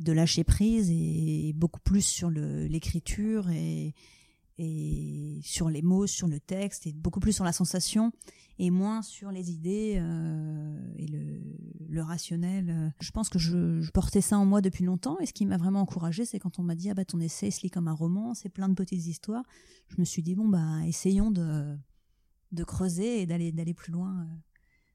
de 0.00 0.12
lâcher 0.12 0.44
prise 0.44 0.90
et 0.90 1.52
beaucoup 1.54 1.80
plus 1.80 2.04
sur 2.04 2.30
l'écriture 2.30 3.50
et, 3.50 3.94
sur 5.42 5.70
les 5.70 5.80
mots, 5.80 6.06
sur 6.06 6.28
le 6.28 6.38
texte, 6.38 6.86
et 6.86 6.92
beaucoup 6.92 7.20
plus 7.20 7.32
sur 7.32 7.44
la 7.44 7.52
sensation 7.52 8.12
et 8.58 8.70
moins 8.70 9.00
sur 9.00 9.30
les 9.30 9.50
idées 9.50 9.94
euh, 9.96 10.92
et 10.98 11.06
le, 11.06 12.02
rationnel. 12.02 12.92
Je 13.00 13.10
pense 13.10 13.28
que 13.28 13.38
je, 13.38 13.80
je, 13.80 13.90
portais 13.90 14.20
ça 14.20 14.38
en 14.38 14.44
moi 14.44 14.60
depuis 14.60 14.84
longtemps 14.84 15.18
et 15.18 15.26
ce 15.26 15.32
qui 15.32 15.46
m'a 15.46 15.56
vraiment 15.56 15.80
encouragé, 15.80 16.24
c'est 16.24 16.38
quand 16.38 16.58
on 16.58 16.62
m'a 16.62 16.74
dit 16.74 16.90
ah 16.90 16.94
bah 16.94 17.04
ton 17.04 17.20
essai 17.20 17.50
se 17.50 17.62
lit 17.62 17.70
comme 17.70 17.88
un 17.88 17.94
roman, 17.94 18.34
c'est 18.34 18.48
plein 18.48 18.68
de 18.68 18.74
petites 18.74 19.06
histoires. 19.06 19.44
Je 19.88 19.96
me 19.98 20.04
suis 20.04 20.22
dit 20.22 20.34
bon 20.34 20.48
bah 20.48 20.86
essayons 20.86 21.30
de 21.30 21.76
de 22.52 22.64
creuser 22.64 23.22
et 23.22 23.26
d'aller 23.26 23.52
d'aller 23.52 23.74
plus 23.74 23.92
loin 23.92 24.20
euh, 24.20 24.34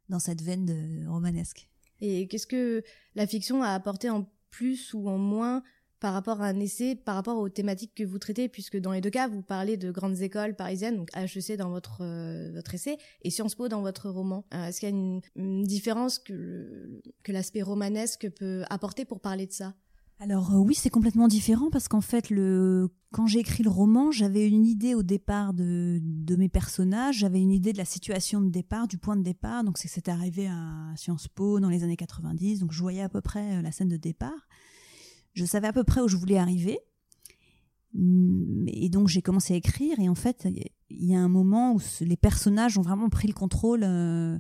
dans 0.10 0.20
cette 0.20 0.42
veine 0.42 0.66
de 0.66 1.08
romanesque. 1.08 1.70
Et 2.02 2.28
qu'est-ce 2.28 2.48
que 2.48 2.84
la 3.16 3.26
fiction 3.26 3.64
a 3.64 3.70
apporté 3.70 4.10
en 4.10 4.30
plus 4.50 4.94
ou 4.94 5.08
en 5.10 5.18
moins 5.18 5.64
par 6.00 6.14
rapport 6.14 6.42
à 6.42 6.48
un 6.48 6.60
essai, 6.60 6.96
par 6.96 7.16
rapport 7.16 7.38
aux 7.38 7.50
thématiques 7.50 7.96
que 7.96 8.04
vous 8.04 8.20
traitez, 8.20 8.50
puisque 8.50 8.78
dans 8.78 8.92
les 8.92 9.02
deux 9.02 9.10
cas, 9.10 9.28
vous 9.28 9.42
parlez 9.42 9.78
de 9.78 9.92
grandes 9.92 10.22
écoles 10.22 10.56
parisiennes, 10.56 10.98
donc 10.98 11.10
HEC 11.16 11.58
dans 11.58 11.70
votre 11.70 12.02
euh, 12.02 12.52
votre 12.54 12.76
essai 12.76 12.98
et 13.24 13.30
Sciences 13.32 13.56
Po 13.56 13.70
dans 13.70 13.82
votre 13.82 14.10
roman. 14.10 14.46
Euh, 14.54 14.68
est-ce 14.68 14.82
qu'il 14.82 14.90
y 14.90 14.92
a 14.92 14.96
une, 15.36 15.64
différence 15.64 16.20
que 16.20 17.02
l'aspect 17.28 17.62
romanesque 17.62 18.30
peut 18.30 18.64
apporter 18.70 19.06
pour 19.06 19.20
parler 19.20 19.48
de 19.48 19.54
ça? 19.54 19.74
Alors 20.20 20.54
euh, 20.54 20.60
oui, 20.60 20.76
c'est 20.76 20.90
complètement 20.90 21.28
différent 21.28 21.70
parce 21.70 21.88
qu'en 21.88 22.02
fait, 22.02 22.34
quand 23.12 23.28
j'ai 23.28 23.40
écrit 23.40 23.64
le 23.64 23.70
roman, 23.70 24.12
j'avais 24.12 24.48
une 24.48 24.66
idée 24.66 24.96
au 24.96 25.04
départ 25.04 25.54
de, 25.54 26.02
mes 26.38 26.48
personnages, 26.50 27.18
j'avais 27.20 27.42
une 27.42 27.52
idée 27.52 27.74
de 27.74 27.78
la 27.78 27.86
situation 27.86 28.42
de 28.42 28.50
départ, 28.50 28.88
du 28.88 28.98
point 28.98 29.18
de 29.18 29.24
départ. 29.24 29.64
Donc 29.64 29.78
c'est 29.78 29.90
c'était 29.90 30.12
arrivé 30.12 30.48
à 30.48 30.94
Sciences 30.96 31.28
Po 31.28 31.60
dans 31.60 31.70
les 31.70 31.84
années 31.84 31.98
90, 31.98 32.60
donc 32.60 32.72
je 32.72 32.82
voyais 32.82 33.02
à 33.02 33.10
peu 33.10 33.22
près 33.22 33.58
euh, 33.58 33.62
la 33.62 33.72
scène 33.72 33.90
de 33.90 33.98
départ. 33.98 34.48
Je 35.34 35.44
savais 35.44 35.68
à 35.68 35.74
peu 35.74 35.84
près 35.84 36.00
où 36.00 36.08
je 36.08 36.16
voulais 36.16 36.38
arriver. 36.38 36.80
Mm, 37.94 38.68
et 38.68 38.88
donc 38.88 39.10
j'ai 39.10 39.22
commencé 39.22 39.54
à 39.54 39.58
écrire 39.58 40.00
et 40.00 40.08
en 40.08 40.16
fait, 40.16 40.48
il 40.90 41.06
y 41.06 41.16
a 41.16 41.20
un 41.20 41.30
moment 41.30 41.74
où 41.74 41.82
les 42.00 42.18
personnages 42.18 42.78
ont 42.78 42.84
vraiment 42.84 43.10
pris 43.10 43.28
le 43.28 43.34
contrôle. 43.34 43.84
Euh, 43.84 44.40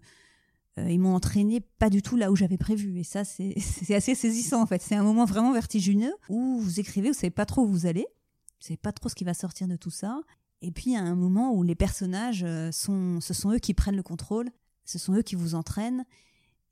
ils 0.78 1.00
m'ont 1.00 1.16
entraîné 1.16 1.62
pas 1.62 1.90
du 1.90 2.02
tout 2.02 2.18
là 2.18 2.32
où 2.32 2.36
j'avais 2.36 2.58
prévu. 2.58 3.00
Et 3.00 3.04
ça, 3.04 3.24
c'est 3.26 3.96
assez 3.96 4.16
saisissant 4.16 4.62
en 4.62 4.66
fait. 4.66 4.82
C'est 4.82 4.96
un 4.96 5.04
moment 5.04 5.26
vraiment 5.26 5.54
vertigineux 5.54 6.14
où 6.30 6.60
vous 6.60 6.80
écrivez, 6.80 7.10
vous 7.10 7.16
savez 7.16 7.32
pas 7.32 7.46
trop 7.46 7.64
où 7.64 7.68
vous 7.68 7.86
allez, 7.86 8.06
vous 8.60 8.68
savez 8.68 8.78
pas 8.78 8.92
trop 8.92 9.10
ce 9.10 9.16
qui 9.16 9.24
va 9.24 9.34
sortir 9.34 9.68
de 9.68 9.76
tout 9.76 9.92
ça. 9.92 10.20
Et 10.62 10.72
puis 10.72 10.92
il 10.92 10.94
y 10.94 10.98
a 10.98 11.02
un 11.02 11.16
moment 11.16 11.54
où 11.54 11.64
les 11.64 11.76
personnages 11.76 12.44
euh, 12.44 12.72
sont, 12.72 13.20
ce 13.22 13.34
sont 13.34 13.52
eux 13.52 13.60
qui 13.60 13.74
prennent 13.74 13.96
le 13.96 14.04
contrôle, 14.04 14.50
ce 14.86 14.98
sont 14.98 15.14
eux 15.14 15.22
qui 15.22 15.36
vous 15.36 15.56
entraînent. 15.56 16.06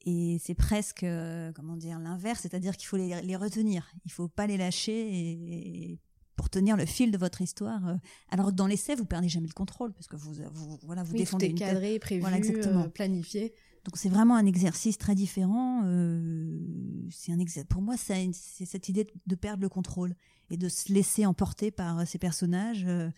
Et 0.06 0.38
c'est 0.44 0.56
presque, 0.56 1.04
euh, 1.04 1.52
comment 1.54 1.78
dire, 1.78 1.98
l'inverse, 2.00 2.42
c'est-à-dire 2.42 2.76
qu'il 2.76 2.88
faut 2.88 2.98
les, 2.98 3.22
les, 3.22 3.36
retenir. 3.38 3.94
Il 4.04 4.12
faut 4.12 4.28
pas 4.28 4.48
les 4.48 4.58
lâcher 4.58 4.92
et, 4.92 6.00
pour 6.36 6.50
tenir 6.50 6.76
le 6.76 6.86
fil 6.86 7.12
de 7.12 7.18
votre 7.18 7.42
histoire. 7.42 7.82
Alors 8.30 8.52
dans 8.52 8.68
l'essai, 8.68 8.96
vous 8.96 9.06
perdez 9.06 9.30
jamais 9.30 9.48
le 9.48 9.54
contrôle 9.54 9.94
parce 9.94 10.08
que 10.08 10.16
vous, 10.16 10.34
vous 10.52 10.80
voilà, 10.84 11.04
vous 11.04 11.14
oui, 11.14 11.20
défendez 11.20 11.50
tout 11.50 11.56
est 11.56 11.60
cadré, 11.60 12.00
prévu, 12.00 12.22
voilà, 12.22 12.38
exactement. 12.38 12.90
planifié. 12.90 13.54
Donc 13.84 13.98
c'est 13.98 14.10
vraiment 14.10 14.36
un 14.36 14.46
exercice 14.46 14.98
très 14.98 15.16
différent. 15.16 15.82
Euh, 15.86 16.60
un 17.28 17.64
pour 17.70 17.82
moi, 17.82 17.96
c'est 17.98 18.32
cette 18.34 18.90
idée 18.90 19.08
de 19.28 19.36
perdre 19.36 19.62
le 19.62 19.70
contrôle 19.70 20.16
et 20.50 20.58
de 20.58 20.70
se 20.70 20.94
laisser 20.94 21.26
emporter 21.26 21.70
par 21.72 22.08
ces 22.08 22.18
personnages. 22.18 22.86
Euh, 22.88 23.10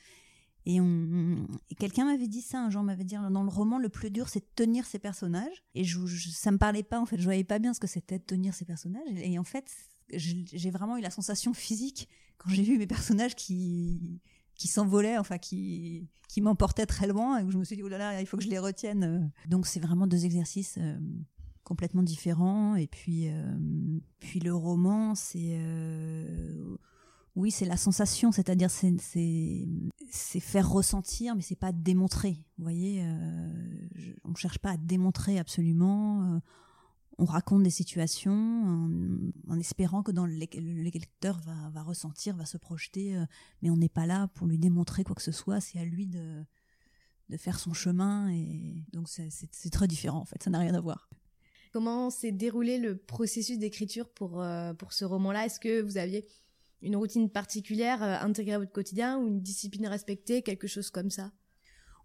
et, 0.65 0.81
on, 0.81 1.47
quelqu'un 1.77 2.05
m'avait 2.05 2.27
dit 2.27 2.41
ça 2.41 2.59
un 2.59 2.71
jour, 2.71 2.81
m'avait 2.81 3.03
dit 3.03 3.15
dans 3.15 3.43
le 3.43 3.49
roman 3.49 3.77
le 3.77 3.89
plus 3.89 4.09
dur 4.09 4.29
c'est 4.29 4.39
de 4.39 4.49
tenir 4.55 4.85
ces 4.85 4.97
personnages. 4.97 5.63
Et 5.75 5.83
je, 5.83 5.99
ça 6.31 6.51
me 6.51 6.57
parlait 6.57 6.83
pas 6.83 6.99
en 6.99 7.05
fait, 7.05 7.17
je 7.17 7.23
voyais 7.23 7.43
pas 7.43 7.59
bien 7.59 7.73
ce 7.73 7.79
que 7.79 7.87
c'était 7.87 8.17
de 8.17 8.23
tenir 8.23 8.55
ces 8.55 8.65
personnages. 8.65 9.07
Et, 9.17 9.37
en 9.37 9.43
fait, 9.43 9.71
j'ai 10.09 10.71
vraiment 10.71 10.97
eu 10.97 11.01
la 11.01 11.11
sensation 11.11 11.53
physique 11.53 12.09
quand 12.37 12.49
j'ai 12.49 12.63
vu 12.63 12.77
mes 12.79 12.87
personnages 12.87 13.35
qui 13.35 14.19
qui 14.55 14.67
s'envolaient, 14.67 15.17
enfin 15.17 15.37
qui 15.37 16.07
qui 16.27 16.41
m'emportaient 16.41 16.85
très 16.85 17.07
loin 17.07 17.39
et 17.39 17.43
où 17.43 17.51
je 17.51 17.57
me 17.57 17.63
suis 17.63 17.75
dit 17.75 17.83
oh 17.83 17.87
là 17.87 17.97
là, 17.97 18.19
il 18.19 18.27
faut 18.27 18.37
que 18.37 18.43
je 18.43 18.49
les 18.49 18.59
retienne. 18.59 19.31
Donc 19.47 19.67
c'est 19.67 19.79
vraiment 19.79 20.07
deux 20.07 20.25
exercices 20.25 20.77
euh, 20.79 20.97
complètement 21.63 22.03
différents. 22.03 22.75
Et 22.75 22.87
puis 22.87 23.29
euh, 23.29 23.57
puis 24.19 24.39
le 24.39 24.53
roman, 24.53 25.15
c'est 25.15 25.57
euh, 25.59 26.75
oui, 27.35 27.51
c'est 27.51 27.65
la 27.65 27.77
sensation, 27.77 28.31
c'est-à-dire 28.31 28.69
c'est 28.71 28.95
faire 30.39 30.69
ressentir, 30.69 31.35
mais 31.35 31.41
c'est 31.41 31.59
pas 31.59 31.73
démontrer. 31.73 32.37
Vous 32.57 32.63
voyez, 32.63 33.03
euh, 33.03 34.17
on 34.23 34.29
ne 34.29 34.35
cherche 34.35 34.59
pas 34.59 34.71
à 34.71 34.77
démontrer 34.77 35.37
absolument. 35.37 36.39
Euh, 37.19 37.23
on 37.23 37.25
raconte 37.25 37.63
des 37.63 37.69
situations 37.69 39.31
en, 39.47 39.59
espérant 39.59 40.03
que 40.03 40.11
dans 40.11 40.25
le, 40.25 40.35
lecteur 40.35 41.39
va, 41.39 41.83
ressentir, 41.83 42.35
va 42.35 42.45
se 42.45 42.57
projeter, 42.57 43.15
euh, 43.15 43.25
mais 43.61 43.69
on 43.69 43.77
n'est 43.77 43.89
pas 43.89 44.05
là 44.05 44.27
pour 44.35 44.47
lui 44.47 44.57
démontrer 44.57 45.03
quoi 45.03 45.15
que 45.15 45.21
ce 45.21 45.31
soit. 45.31 45.61
C'est 45.61 45.79
à 45.79 45.85
lui 45.85 46.07
de 46.07 46.45
faire 47.37 47.59
son 47.59 47.73
chemin 47.73 48.29
et 48.29 48.85
donc 48.93 49.09
c'est 49.09 49.69
très 49.71 49.87
différent 49.87 50.19
en 50.19 50.25
fait. 50.25 50.41
Ça 50.41 50.49
n'a 50.49 50.59
rien 50.59 50.75
à 50.75 50.81
voir. 50.81 51.09
Comment 51.73 52.09
s'est 52.09 52.31
déroulé 52.31 52.77
le 52.77 52.95
processus 52.95 53.59
d'écriture 53.59 54.09
pour 54.09 54.43
pour 54.77 54.93
ce 54.93 55.03
roman-là? 55.03 55.45
Est-ce 55.45 55.59
que 55.59 55.81
vous 55.81 55.97
aviez 55.97 56.25
une 56.85 56.95
routine 56.95 57.29
particulière 57.29 58.03
euh, 58.03 58.17
intégrée 58.19 58.53
à 58.53 58.59
votre 58.59 58.71
quotidien 58.71 59.17
ou 59.17 59.27
une 59.27 59.41
discipline 59.41 59.87
respectée, 59.87 60.41
quelque 60.41 60.67
chose 60.67 60.89
comme 60.89 61.09
ça? 61.09 61.31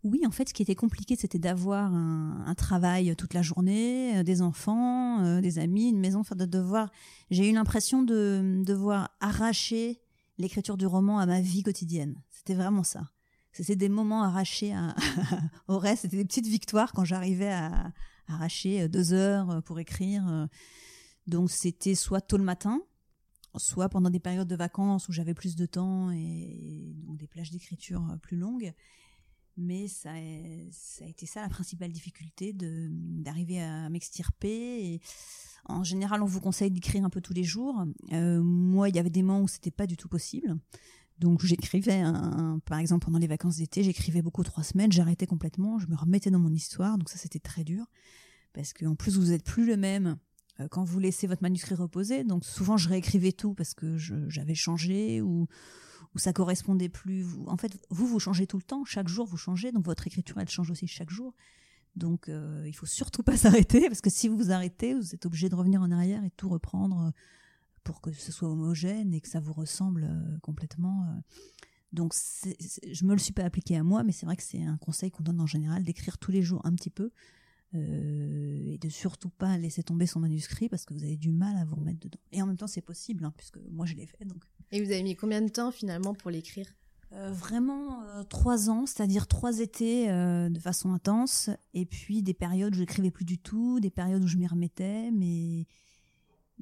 Oui, 0.02 0.22
en 0.26 0.30
fait, 0.30 0.48
ce 0.48 0.54
qui 0.54 0.62
était 0.62 0.74
compliqué, 0.74 1.16
c'était 1.16 1.38
d'avoir 1.38 1.92
un, 1.94 2.54
travail 2.56 3.14
toute 3.16 3.34
la 3.34 3.42
journée, 3.42 4.18
euh, 4.18 4.22
des 4.22 4.42
enfants, 4.42 5.22
euh, 5.24 5.40
des 5.40 5.58
amis, 5.58 5.90
une 5.90 6.00
maison, 6.00 6.20
enfin 6.20 6.36
de 6.36 6.46
devoir. 6.46 6.90
J'ai 7.30 7.48
eu 7.48 7.52
l'impression 7.52 8.02
de 8.02 8.62
devoir 8.64 9.10
arracher 9.20 10.00
l'écriture 10.38 10.76
du 10.76 10.86
roman 10.86 11.18
à 11.18 11.26
ma 11.26 11.40
vie 11.40 11.62
quotidienne. 11.62 12.20
C'était 12.30 12.54
vraiment 12.54 12.82
ça. 12.82 13.10
C'était 13.52 13.76
des 13.76 13.88
moments 13.88 14.22
arrachés 14.22 14.74
au 15.68 15.78
reste. 15.78 16.02
C'était 16.02 16.16
des 16.16 16.24
petites 16.24 16.46
victoires 16.46 16.92
quand 16.92 17.04
j'arrivais 17.04 17.52
à, 17.52 17.92
arracher 18.28 18.88
deux 18.88 19.12
heures 19.12 19.60
pour 19.64 19.80
écrire. 19.80 20.48
Donc 21.26 21.50
c'était 21.50 21.94
soit 21.94 22.20
tôt 22.20 22.38
le 22.38 22.44
matin, 22.44 22.80
soit 23.56 23.88
pendant 23.88 24.10
des 24.10 24.20
périodes 24.20 24.48
de 24.48 24.56
vacances 24.56 25.08
où 25.08 25.12
j'avais 25.12 25.34
plus 25.34 25.56
de 25.56 25.66
temps 25.66 26.10
et, 26.10 26.94
donc 27.06 27.18
des 27.18 27.26
plages 27.26 27.50
d'écriture 27.50 28.06
euh, 28.10 28.16
plus 28.16 28.36
longues. 28.36 28.72
Mais 29.56 29.88
ça, 29.88 30.10
a 30.12 31.06
été 31.06 31.26
ça 31.26 31.42
la 31.42 31.48
principale 31.48 31.92
difficulté 31.92 32.52
d'arriver 32.54 33.60
à 33.60 33.88
m'extirper. 33.90 35.00
En 35.66 35.84
général, 35.84 36.22
on 36.22 36.26
vous 36.26 36.40
conseille 36.40 36.70
d'écrire 36.70 37.04
un 37.04 37.10
peu 37.10 37.20
tous 37.20 37.34
les 37.34 37.44
jours. 37.44 37.84
Euh, 38.12 38.42
moi, 38.42 38.88
il 38.88 38.96
y 38.96 38.98
avait 38.98 39.10
des 39.10 39.22
moments 39.22 39.42
où 39.42 39.48
c'était 39.48 39.70
pas 39.70 39.86
du 39.86 39.96
tout 39.96 40.08
possible. 40.08 40.56
Donc 41.18 41.44
j'écrivais, 41.44 42.02
par 42.64 42.78
exemple 42.78 43.04
pendant 43.04 43.18
les 43.18 43.26
vacances 43.26 43.58
d'été, 43.58 43.82
j'écrivais 43.82 44.22
beaucoup 44.22 44.42
trois 44.42 44.64
semaines, 44.64 44.90
j'arrêtais 44.90 45.26
complètement, 45.26 45.78
je 45.78 45.86
me 45.86 45.94
remettais 45.94 46.30
dans 46.30 46.38
mon 46.38 46.50
histoire, 46.50 46.96
donc 46.96 47.10
ça 47.10 47.18
c'était 47.18 47.38
très 47.38 47.62
dur 47.62 47.84
parce 48.54 48.72
qu'en 48.72 48.94
plus 48.94 49.18
vous 49.18 49.32
êtes 49.32 49.44
plus 49.44 49.66
le 49.66 49.76
même 49.76 50.16
euh, 50.60 50.68
quand 50.68 50.84
vous 50.84 50.98
laissez 50.98 51.26
votre 51.26 51.42
manuscrit 51.42 51.74
reposer. 51.74 52.24
Donc 52.24 52.44
souvent 52.44 52.76
je 52.76 52.88
réécrivais 52.88 53.32
tout 53.32 53.54
parce 53.54 53.74
que 53.74 53.96
j'avais 53.98 54.54
changé 54.54 55.20
ou, 55.20 55.46
ou 56.14 56.18
ça 56.18 56.32
correspondait 56.32 56.88
plus. 56.88 57.26
En 57.46 57.56
fait, 57.56 57.78
vous 57.90 58.06
vous 58.06 58.18
changez 58.18 58.46
tout 58.46 58.56
le 58.56 58.62
temps, 58.62 58.84
chaque 58.84 59.08
jour 59.08 59.26
vous 59.26 59.36
changez, 59.36 59.72
donc 59.72 59.84
votre 59.84 60.06
écriture 60.06 60.38
elle 60.38 60.48
change 60.48 60.70
aussi 60.70 60.86
chaque 60.86 61.10
jour. 61.10 61.34
Donc 61.96 62.28
euh, 62.28 62.64
il 62.66 62.74
faut 62.74 62.86
surtout 62.86 63.22
pas 63.22 63.36
s'arrêter 63.36 63.88
parce 63.88 64.00
que 64.00 64.10
si 64.10 64.28
vous 64.28 64.36
vous 64.36 64.50
arrêtez, 64.50 64.94
vous 64.94 65.14
êtes 65.14 65.26
obligé 65.26 65.48
de 65.48 65.54
revenir 65.54 65.82
en 65.82 65.90
arrière 65.90 66.24
et 66.24 66.30
tout 66.30 66.48
reprendre 66.48 67.06
euh, 67.06 67.10
pour 67.84 68.00
que 68.00 68.12
ce 68.12 68.32
soit 68.32 68.48
homogène 68.48 69.14
et 69.14 69.20
que 69.20 69.28
ça 69.28 69.40
vous 69.40 69.52
ressemble 69.52 70.04
euh, 70.04 70.38
complètement. 70.42 71.22
Donc 71.92 72.14
je 72.14 73.04
me 73.04 73.12
le 73.12 73.18
suis 73.18 73.32
pas 73.32 73.42
appliqué 73.42 73.76
à 73.76 73.82
moi, 73.82 74.04
mais 74.04 74.12
c'est 74.12 74.26
vrai 74.26 74.36
que 74.36 74.44
c'est 74.44 74.62
un 74.62 74.76
conseil 74.76 75.10
qu'on 75.10 75.24
donne 75.24 75.40
en 75.40 75.46
général 75.46 75.82
d'écrire 75.82 76.18
tous 76.18 76.30
les 76.30 76.42
jours 76.42 76.60
un 76.64 76.74
petit 76.74 76.90
peu 76.90 77.04
euh, 77.04 77.10
et 77.72 78.78
de 78.78 78.88
surtout 78.88 79.30
pas 79.30 79.56
laisser 79.58 79.82
tomber 79.82 80.06
son 80.06 80.20
manuscrit 80.20 80.68
parce 80.68 80.84
que 80.84 80.94
vous 80.94 81.04
avez 81.04 81.16
du 81.16 81.30
mal 81.30 81.56
à 81.56 81.64
vous 81.64 81.76
remettre 81.76 82.00
dedans. 82.00 82.18
Et 82.32 82.42
en 82.42 82.46
même 82.46 82.56
temps, 82.56 82.66
c'est 82.66 82.80
possible, 82.80 83.24
hein, 83.24 83.32
puisque 83.36 83.58
moi 83.70 83.86
je 83.86 83.94
l'ai 83.94 84.06
fait. 84.06 84.24
Donc. 84.24 84.42
Et 84.72 84.82
vous 84.82 84.90
avez 84.90 85.02
mis 85.02 85.14
combien 85.14 85.40
de 85.40 85.48
temps 85.48 85.70
finalement 85.70 86.14
pour 86.14 86.30
l'écrire? 86.30 86.66
Euh, 87.12 87.32
Vraiment 87.32 88.02
euh, 88.04 88.22
trois 88.22 88.70
ans, 88.70 88.86
c'est-à-dire 88.86 89.26
trois 89.26 89.58
étés 89.60 90.08
de 90.08 90.58
façon 90.60 90.92
intense, 90.92 91.50
et 91.74 91.86
puis 91.86 92.22
des 92.22 92.34
périodes 92.34 92.74
où 92.74 92.78
j'écrivais 92.78 93.10
plus 93.10 93.24
du 93.24 93.38
tout, 93.38 93.80
des 93.80 93.90
périodes 93.90 94.22
où 94.22 94.28
je 94.28 94.36
m'y 94.36 94.46
remettais, 94.46 95.10
mais 95.10 95.66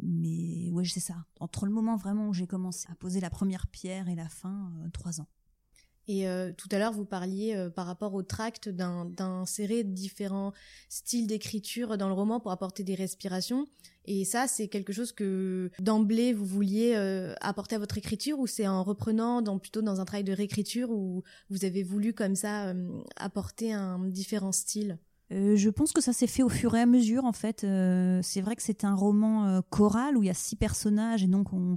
mais 0.01 0.71
ouais, 0.71 0.85
c'est 0.85 1.01
ça. 1.01 1.27
Entre 1.41 1.67
le 1.67 1.73
moment 1.73 1.97
vraiment 1.97 2.29
où 2.29 2.33
j'ai 2.33 2.47
commencé 2.47 2.87
à 2.91 2.95
poser 2.95 3.21
la 3.21 3.31
première 3.31 3.67
pierre 3.67 4.09
et 4.09 4.15
la 4.15 4.29
fin, 4.29 4.71
trois 4.93 5.21
ans. 5.21 5.27
Et 6.09 6.27
euh, 6.27 6.51
tout 6.57 6.69
à 6.73 6.79
l'heure, 6.79 6.93
vous 6.93 7.05
parliez 7.05 7.55
euh, 7.55 7.69
par 7.69 7.87
rapport 7.87 8.15
au 8.15 8.23
tract 8.23 8.71
d'insérer 8.71 9.85
différents 9.85 10.55
styles 10.89 11.27
d'écriture 11.27 11.99
dans 11.99 12.09
le 12.09 12.15
roman 12.15 12.41
pour 12.41 12.51
apporter 12.51 12.83
des 12.83 12.95
respirations. 12.95 13.67
Et 14.07 14.25
ça, 14.25 14.49
c'est 14.49 14.69
quelque 14.69 14.95
chose 14.95 15.13
que 15.13 15.71
d'emblée 15.81 16.33
vous 16.33 16.47
vouliez 16.47 16.95
euh, 16.97 17.35
apporter 17.43 17.77
à 17.77 17.79
votre 17.79 17.99
écriture, 17.99 18.39
ou 18.39 18.47
c'est 18.47 18.67
en 18.67 18.83
reprenant 18.83 19.43
dans, 19.43 19.59
plutôt 19.59 19.83
dans 19.83 20.01
un 20.01 20.07
travail 20.07 20.25
de 20.25 20.33
réécriture 20.33 20.91
où 20.91 21.23
vous 21.51 21.67
avez 21.67 21.83
voulu 21.83 22.15
comme 22.15 22.35
ça 22.35 22.73
apporter 23.17 23.75
un 23.75 23.99
différent 24.09 24.53
style? 24.53 24.99
Je 25.31 25.69
pense 25.69 25.93
que 25.93 26.01
ça 26.01 26.15
s'est 26.15 26.27
fait 26.27 26.43
au 26.43 26.49
fur 26.49 26.75
et 26.75 26.81
à 26.81 26.87
mesure 26.87 27.27
en 27.27 27.35
fait. 27.35 27.67
c'est 28.23 28.41
vrai 28.41 28.57
que 28.57 28.63
c'est 28.63 28.85
un 28.85 28.95
roman 28.95 29.61
choral 29.69 30.17
où 30.17 30.23
il 30.23 30.27
y 30.29 30.31
a 30.31 30.35
six 30.35 30.57
personnages 30.57 31.23
et 31.23 31.27
donc 31.27 31.53
on, 31.53 31.77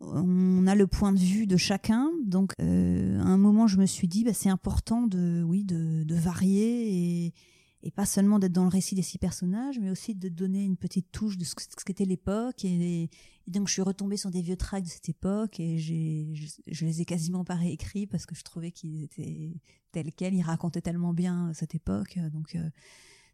on 0.00 0.66
a 0.66 0.74
le 0.74 0.86
point 0.86 1.12
de 1.12 1.18
vue 1.18 1.46
de 1.46 1.56
chacun. 1.56 2.10
Donc, 2.24 2.52
euh, 2.60 3.18
à 3.20 3.24
un 3.24 3.36
moment, 3.36 3.66
je 3.66 3.78
me 3.78 3.86
suis 3.86 4.08
dit, 4.08 4.24
bah, 4.24 4.32
c'est 4.32 4.48
important 4.48 5.06
de, 5.06 5.42
oui, 5.42 5.64
de, 5.64 6.14
varier 6.14 7.26
et, 7.26 7.34
et, 7.82 7.90
pas 7.90 8.06
seulement 8.06 8.38
d'être 8.38 8.52
dans 8.52 8.64
le 8.64 8.68
récit 8.68 8.94
des 8.94 9.02
six 9.02 9.18
personnages, 9.18 9.78
mais 9.78 9.90
aussi 9.90 10.14
de 10.14 10.28
donner 10.28 10.64
une 10.64 10.76
petite 10.76 11.10
touche 11.10 11.36
de 11.36 11.44
ce 11.44 11.54
qu'était 11.84 12.04
l'époque. 12.04 12.64
Et, 12.64 13.10
donc, 13.46 13.68
je 13.68 13.72
suis 13.72 13.82
retombée 13.82 14.16
sur 14.16 14.30
des 14.30 14.42
vieux 14.42 14.56
tracks 14.56 14.84
de 14.84 14.88
cette 14.88 15.08
époque 15.08 15.58
et 15.58 15.78
j'ai, 15.78 16.34
je, 16.66 16.84
les 16.84 17.00
ai 17.00 17.04
quasiment 17.04 17.44
pas 17.44 17.54
réécrits 17.54 18.06
parce 18.06 18.26
que 18.26 18.34
je 18.34 18.42
trouvais 18.42 18.70
qu'ils 18.70 19.04
étaient 19.04 19.54
tels 19.90 20.12
quels. 20.12 20.34
Ils 20.34 20.42
racontaient 20.42 20.82
tellement 20.82 21.14
bien 21.14 21.52
cette 21.54 21.74
époque. 21.74 22.18
Donc, 22.30 22.54
euh, 22.54 22.68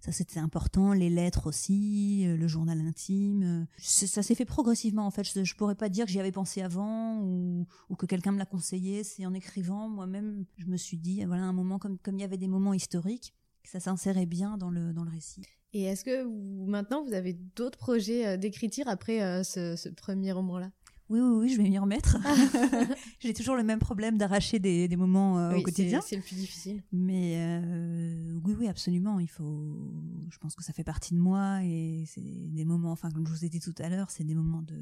ça, 0.04 0.12
c'était 0.12 0.38
important. 0.38 0.92
Les 0.92 1.08
lettres 1.08 1.46
aussi, 1.46 2.26
euh, 2.26 2.36
le 2.36 2.46
journal 2.46 2.78
intime. 2.82 3.42
Euh, 3.42 3.64
ça 3.78 4.22
s'est 4.22 4.34
fait 4.34 4.44
progressivement, 4.44 5.06
en 5.06 5.10
fait. 5.10 5.24
Je, 5.24 5.44
je 5.44 5.56
pourrais 5.56 5.76
pas 5.76 5.88
dire 5.88 6.04
que 6.04 6.12
j'y 6.12 6.20
avais 6.20 6.30
pensé 6.30 6.60
avant 6.60 7.22
ou, 7.22 7.66
que 7.96 8.04
quelqu'un 8.04 8.32
me 8.32 8.38
l'a 8.38 8.44
conseillé. 8.44 9.02
C'est 9.02 9.24
en 9.24 9.32
écrivant, 9.32 9.88
moi-même, 9.88 10.44
je 10.58 10.66
me 10.66 10.76
suis 10.76 10.98
dit, 10.98 11.24
voilà, 11.24 11.44
un 11.44 11.54
moment 11.54 11.78
comme, 11.78 11.96
comme 11.96 12.18
il 12.18 12.20
y 12.20 12.24
avait 12.24 12.36
des 12.36 12.48
moments 12.48 12.74
historiques, 12.74 13.32
ça 13.62 13.80
s'insérait 13.80 14.26
bien 14.26 14.58
dans 14.58 14.70
le, 14.70 14.92
dans 14.92 15.04
le 15.04 15.10
récit. 15.10 15.40
Et 15.72 15.84
est-ce 15.84 16.04
que 16.04 16.26
maintenant, 16.68 17.02
vous 17.02 17.14
avez 17.14 17.32
d'autres 17.32 17.78
projets 17.78 18.26
euh, 18.26 18.36
d'écriture 18.36 18.88
après 18.88 19.42
ce 19.42 19.88
premier 19.88 20.32
roman-là? 20.32 20.70
Oui, 21.10 21.20
oui, 21.20 21.38
oui, 21.40 21.48
je 21.50 21.56
vais 21.60 21.68
m'y 21.68 21.78
remettre. 21.78 22.16
J'ai 23.20 23.34
toujours 23.34 23.56
le 23.56 23.62
même 23.62 23.78
problème 23.78 24.16
d'arracher 24.16 24.58
des, 24.58 24.88
moments 24.96 25.38
euh, 25.38 25.56
au 25.56 25.62
quotidien. 25.62 26.00
C'est 26.00 26.16
le 26.16 26.22
plus 26.22 26.36
difficile. 26.36 26.82
Mais 26.92 27.34
euh, 27.36 28.38
oui, 28.44 28.54
oui, 28.58 28.68
absolument. 28.68 29.20
Il 29.20 29.28
faut. 29.28 29.92
Je 30.30 30.38
pense 30.38 30.54
que 30.54 30.64
ça 30.64 30.72
fait 30.72 30.84
partie 30.84 31.14
de 31.14 31.20
moi 31.20 31.62
et 31.62 32.04
c'est 32.06 32.22
des 32.22 32.64
moments. 32.64 32.92
Enfin, 32.92 33.10
comme 33.10 33.26
je 33.26 33.32
vous 33.32 33.44
ai 33.44 33.48
dit 33.48 33.60
tout 33.60 33.74
à 33.78 33.88
l'heure, 33.88 34.10
c'est 34.10 34.24
des 34.24 34.34
moments 34.34 34.62
de 34.62 34.76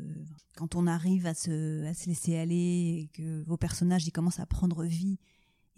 quand 0.57 0.77
on 0.77 0.87
arrive 0.87 1.27
à 1.27 1.35
se, 1.35 1.85
à 1.87 1.95
se 1.95 2.09
laisser 2.09 2.37
aller 2.37 2.55
et 2.55 3.11
que 3.13 3.43
vos 3.45 3.57
personnages 3.57 4.07
ils 4.07 4.13
commencent 4.13 4.41
à 4.41 4.47
prendre 4.47 4.85
vie 4.85 5.19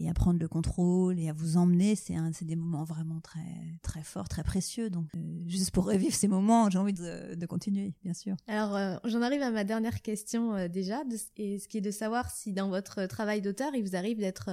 et 0.00 0.08
à 0.08 0.14
prendre 0.14 0.40
le 0.40 0.48
contrôle 0.48 1.20
et 1.20 1.28
à 1.28 1.32
vous 1.32 1.56
emmener, 1.56 1.94
c'est 1.94 2.14
des 2.42 2.56
moments 2.56 2.84
vraiment 2.84 3.20
très 3.20 3.78
très 3.82 4.02
forts, 4.02 4.28
très 4.28 4.42
précieux. 4.42 4.90
Donc 4.90 5.06
euh, 5.14 5.20
juste 5.46 5.70
pour 5.70 5.86
revivre 5.86 6.14
ces 6.14 6.26
moments, 6.26 6.68
j'ai 6.68 6.78
envie 6.78 6.92
de, 6.92 7.34
de, 7.34 7.46
continuer, 7.46 7.94
bien 8.02 8.14
sûr. 8.14 8.36
Alors 8.48 8.74
euh, 8.74 8.96
j'en 9.04 9.22
arrive 9.22 9.42
à 9.42 9.50
ma 9.50 9.64
dernière 9.64 10.02
question 10.02 10.54
euh, 10.54 10.68
déjà, 10.68 11.02
et 11.36 11.58
ce 11.58 11.68
qui 11.68 11.78
est 11.78 11.82
de 11.82 11.92
savoir 11.92 12.30
si 12.30 12.52
dans 12.52 12.68
votre 12.68 13.06
travail 13.06 13.40
d'auteur, 13.40 13.74
il 13.74 13.82
vous 13.82 13.94
arrive 13.94 14.18
d'être 14.18 14.50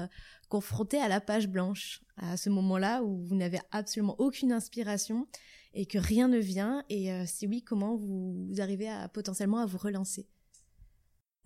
confronté 0.50 1.00
à 1.00 1.08
la 1.08 1.22
page 1.22 1.48
blanche, 1.48 2.02
à 2.18 2.38
ce 2.38 2.50
moment-là 2.50 3.04
où 3.04 3.24
vous 3.24 3.36
n'avez 3.36 3.60
absolument 3.72 4.16
aucune 4.20 4.52
inspiration 4.52 5.28
et 5.74 5.86
que 5.86 5.98
rien 5.98 6.28
ne 6.28 6.38
vient, 6.38 6.84
et 6.89 7.10
si 7.26 7.48
oui, 7.48 7.62
comment 7.62 7.96
vous, 7.96 8.50
arrivez 8.60 8.89
à 8.89 9.08
potentiellement 9.08 9.60
à 9.60 9.66
vous 9.66 9.78
relancer? 9.78 10.28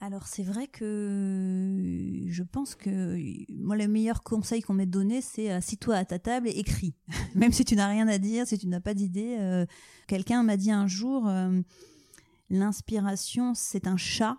Alors 0.02 0.28
c'est 0.28 0.43
vrai 0.43 0.68
que 0.68 2.26
je 2.28 2.43
pense 2.43 2.76
que 2.76 3.18
moi, 3.50 3.78
le 3.78 3.88
meilleur 3.88 4.24
conseil 4.24 4.62
qu'on 4.62 4.74
m'ait 4.74 4.86
donné, 4.86 5.22
c'est 5.22 5.50
assis-toi 5.50 5.96
à 5.96 6.06
ta 6.06 6.20
table 6.20 6.48
et 6.50 6.60
écris. 6.60 6.96
Même 7.36 7.54
si 7.54 7.64
tu 7.64 7.76
n'as 7.76 7.88
rien 7.88 8.08
à 8.08 8.18
dire, 8.18 8.46
si 8.46 8.58
tu 8.58 8.68
n'as 8.68 8.82
pas 8.82 8.93
d'idée. 8.93 9.66
Quelqu'un 10.08 10.43
m'a 10.43 10.58
dit 10.58 10.72
un 10.72 10.88
jour, 10.88 11.32
l'inspiration, 12.50 13.54
c'est 13.56 13.88
un 13.88 13.96
chat. 13.98 14.38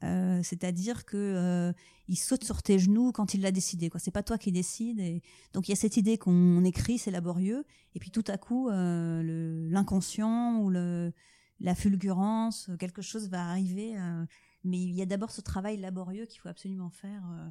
c'est-à-dire 0.00 1.04
que 1.04 1.74
il 2.08 2.16
saute 2.16 2.44
sur 2.44 2.62
tes 2.62 2.78
genoux 2.78 3.12
quand 3.12 3.34
il 3.34 3.42
l'a 3.42 3.52
décidé. 3.52 3.90
Quoi, 3.90 4.00
c'est 4.00 4.10
pas 4.10 4.22
toi 4.22 4.38
qui 4.38 4.50
décide. 4.50 4.98
Et... 5.00 5.22
Donc 5.52 5.68
il 5.68 5.72
y 5.72 5.74
a 5.74 5.76
cette 5.76 5.98
idée 5.98 6.16
qu'on 6.16 6.64
écrit, 6.64 6.98
c'est 6.98 7.10
laborieux, 7.10 7.66
et 7.94 7.98
puis 7.98 8.10
tout 8.10 8.24
à 8.28 8.38
coup, 8.38 8.70
l'inconscient 8.70 10.58
ou 10.60 10.70
le, 10.70 11.12
la 11.60 11.74
fulgurance, 11.74 12.70
quelque 12.78 13.02
chose 13.02 13.28
va 13.28 13.46
arriver. 13.46 13.94
Mais 14.66 14.78
il 14.78 14.92
y 14.92 15.00
a 15.00 15.06
d'abord 15.06 15.30
ce 15.30 15.40
travail 15.40 15.76
laborieux 15.76 16.26
qu'il 16.26 16.40
faut 16.40 16.48
absolument 16.48 16.90
faire. 16.90 17.22
Euh. 17.30 17.48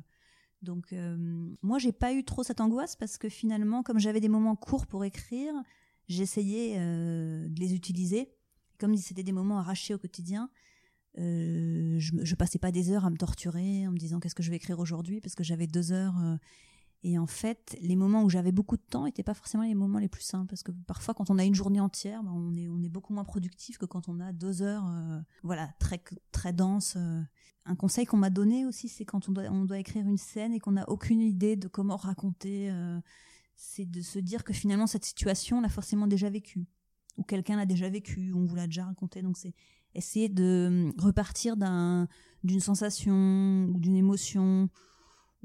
Donc 0.61 0.93
euh, 0.93 1.15
moi 1.61 1.79
j'ai 1.79 1.91
pas 1.91 2.13
eu 2.13 2.23
trop 2.23 2.43
cette 2.43 2.59
angoisse 2.59 2.95
parce 2.95 3.17
que 3.17 3.29
finalement 3.29 3.83
comme 3.83 3.99
j'avais 3.99 4.19
des 4.19 4.29
moments 4.29 4.55
courts 4.55 4.85
pour 4.85 5.05
écrire, 5.05 5.53
j'essayais 6.07 6.75
euh, 6.77 7.47
de 7.47 7.59
les 7.59 7.73
utiliser. 7.73 8.31
Comme 8.79 8.97
c'était 8.97 9.23
des 9.23 9.31
moments 9.31 9.59
arrachés 9.59 9.93
au 9.93 9.97
quotidien, 9.97 10.49
je, 11.17 11.97
je 11.97 12.35
passais 12.35 12.59
pas 12.59 12.73
des 12.73 12.91
heures 12.91 13.05
à 13.05 13.09
me 13.09 13.15
torturer 13.15 13.87
en 13.87 13.91
me 13.91 13.97
disant 13.97 14.19
qu'est-ce 14.19 14.35
que 14.35 14.43
je 14.43 14.49
vais 14.49 14.57
écrire 14.57 14.79
aujourd'hui 14.79 15.21
parce 15.21 15.33
que 15.33 15.45
j'avais 15.45 15.65
deux 15.65 15.93
heures 15.93 16.15
et 17.03 17.19
en 17.19 17.27
fait, 17.27 17.77
les 17.81 17.95
moments 17.95 18.23
où 18.23 18.29
j'avais 18.29 18.51
beaucoup 18.51 18.77
de 18.77 18.81
temps 18.81 19.05
n'étaient 19.05 19.23
pas 19.23 19.33
forcément 19.33 19.63
les 19.63 19.75
moments 19.75 19.99
les 19.99 20.09
plus 20.09 20.23
simples 20.23 20.47
parce 20.47 20.63
que 20.63 20.71
parfois, 20.71 21.13
quand 21.13 21.29
on 21.29 21.37
a 21.37 21.43
une 21.43 21.53
journée 21.53 21.79
entière, 21.79 22.23
ben, 22.23 22.31
on 22.31 22.83
est 22.83 22.89
beaucoup 22.89 23.13
moins 23.13 23.23
productif 23.23 23.77
que 23.77 23.85
quand 23.85 24.09
on 24.09 24.19
a 24.19 24.33
deux 24.33 24.61
heures, 24.61 24.85
euh, 24.87 25.19
voilà, 25.43 25.69
très 25.79 26.03
très 26.31 26.51
dense. 26.51 26.95
Euh. 26.97 27.21
Un 27.65 27.75
conseil 27.75 28.05
qu'on 28.05 28.17
m'a 28.17 28.29
donné 28.29 28.65
aussi, 28.65 28.89
c'est 28.89 29.05
quand 29.05 29.29
on 29.29 29.65
doit 29.65 29.79
écrire 29.79 30.07
une 30.07 30.17
scène 30.17 30.53
et 30.53 30.59
qu'on 30.59 30.73
n'a 30.73 30.89
aucune 30.89 31.21
idée 31.21 31.55
de 31.55 31.67
comment 31.67 31.95
raconter, 31.95 32.69
euh, 32.71 32.99
c'est 33.55 33.85
de 33.85 34.01
se 34.01 34.19
dire 34.19 34.43
que 34.43 34.53
finalement 34.53 34.87
cette 34.87 35.05
situation 35.05 35.59
on 35.59 35.61
l'a 35.61 35.69
forcément 35.69 36.07
déjà 36.07 36.29
vécue 36.29 36.67
ou 37.17 37.23
quelqu'un 37.23 37.55
l'a 37.55 37.65
déjà 37.65 37.89
vécu, 37.89 38.31
ou 38.31 38.39
on 38.39 38.45
vous 38.45 38.55
l'a 38.55 38.67
déjà 38.67 38.85
raconté. 38.85 39.21
Donc 39.21 39.37
c'est 39.37 39.53
essayer 39.93 40.29
de 40.29 40.91
repartir 40.97 41.57
d'un 41.57 42.07
d'une 42.43 42.59
sensation 42.59 43.69
ou 43.73 43.79
d'une 43.79 43.95
émotion 43.95 44.69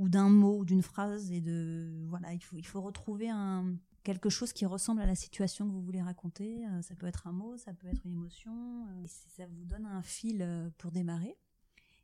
ou 0.00 0.08
d'un 0.08 0.30
mot 0.30 0.64
d'une 0.64 0.82
phrase 0.82 1.30
et 1.30 1.42
de 1.42 2.06
voilà 2.08 2.32
il 2.32 2.42
faut 2.42 2.56
il 2.56 2.66
faut 2.66 2.80
retrouver 2.80 3.28
un 3.28 3.76
quelque 4.02 4.30
chose 4.30 4.54
qui 4.54 4.64
ressemble 4.64 5.02
à 5.02 5.06
la 5.06 5.14
situation 5.14 5.66
que 5.66 5.72
vous 5.72 5.82
voulez 5.82 6.00
raconter. 6.00 6.64
Euh, 6.66 6.80
ça 6.80 6.94
peut 6.94 7.06
être 7.06 7.26
un 7.26 7.32
mot 7.32 7.58
ça 7.58 7.74
peut 7.74 7.86
être 7.86 8.00
une 8.06 8.12
émotion 8.12 8.50
euh, 8.88 9.04
et 9.04 9.06
ça 9.06 9.44
vous 9.46 9.64
donne 9.66 9.84
un 9.84 10.00
fil 10.00 10.38
euh, 10.40 10.70
pour 10.78 10.90
démarrer. 10.90 11.36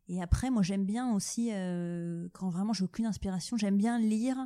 Et 0.09 0.21
après 0.23 0.51
moi 0.51 0.63
j'aime 0.63 0.85
bien 0.85 1.15
aussi 1.15 1.51
quand 2.33 2.51
vraiment 2.51 2.73
j'ai 2.73 2.85
aucune 2.85 3.07
inspiration 3.07 3.57
j'aime 3.57 3.77
bien 3.77 3.99
lire 3.99 4.37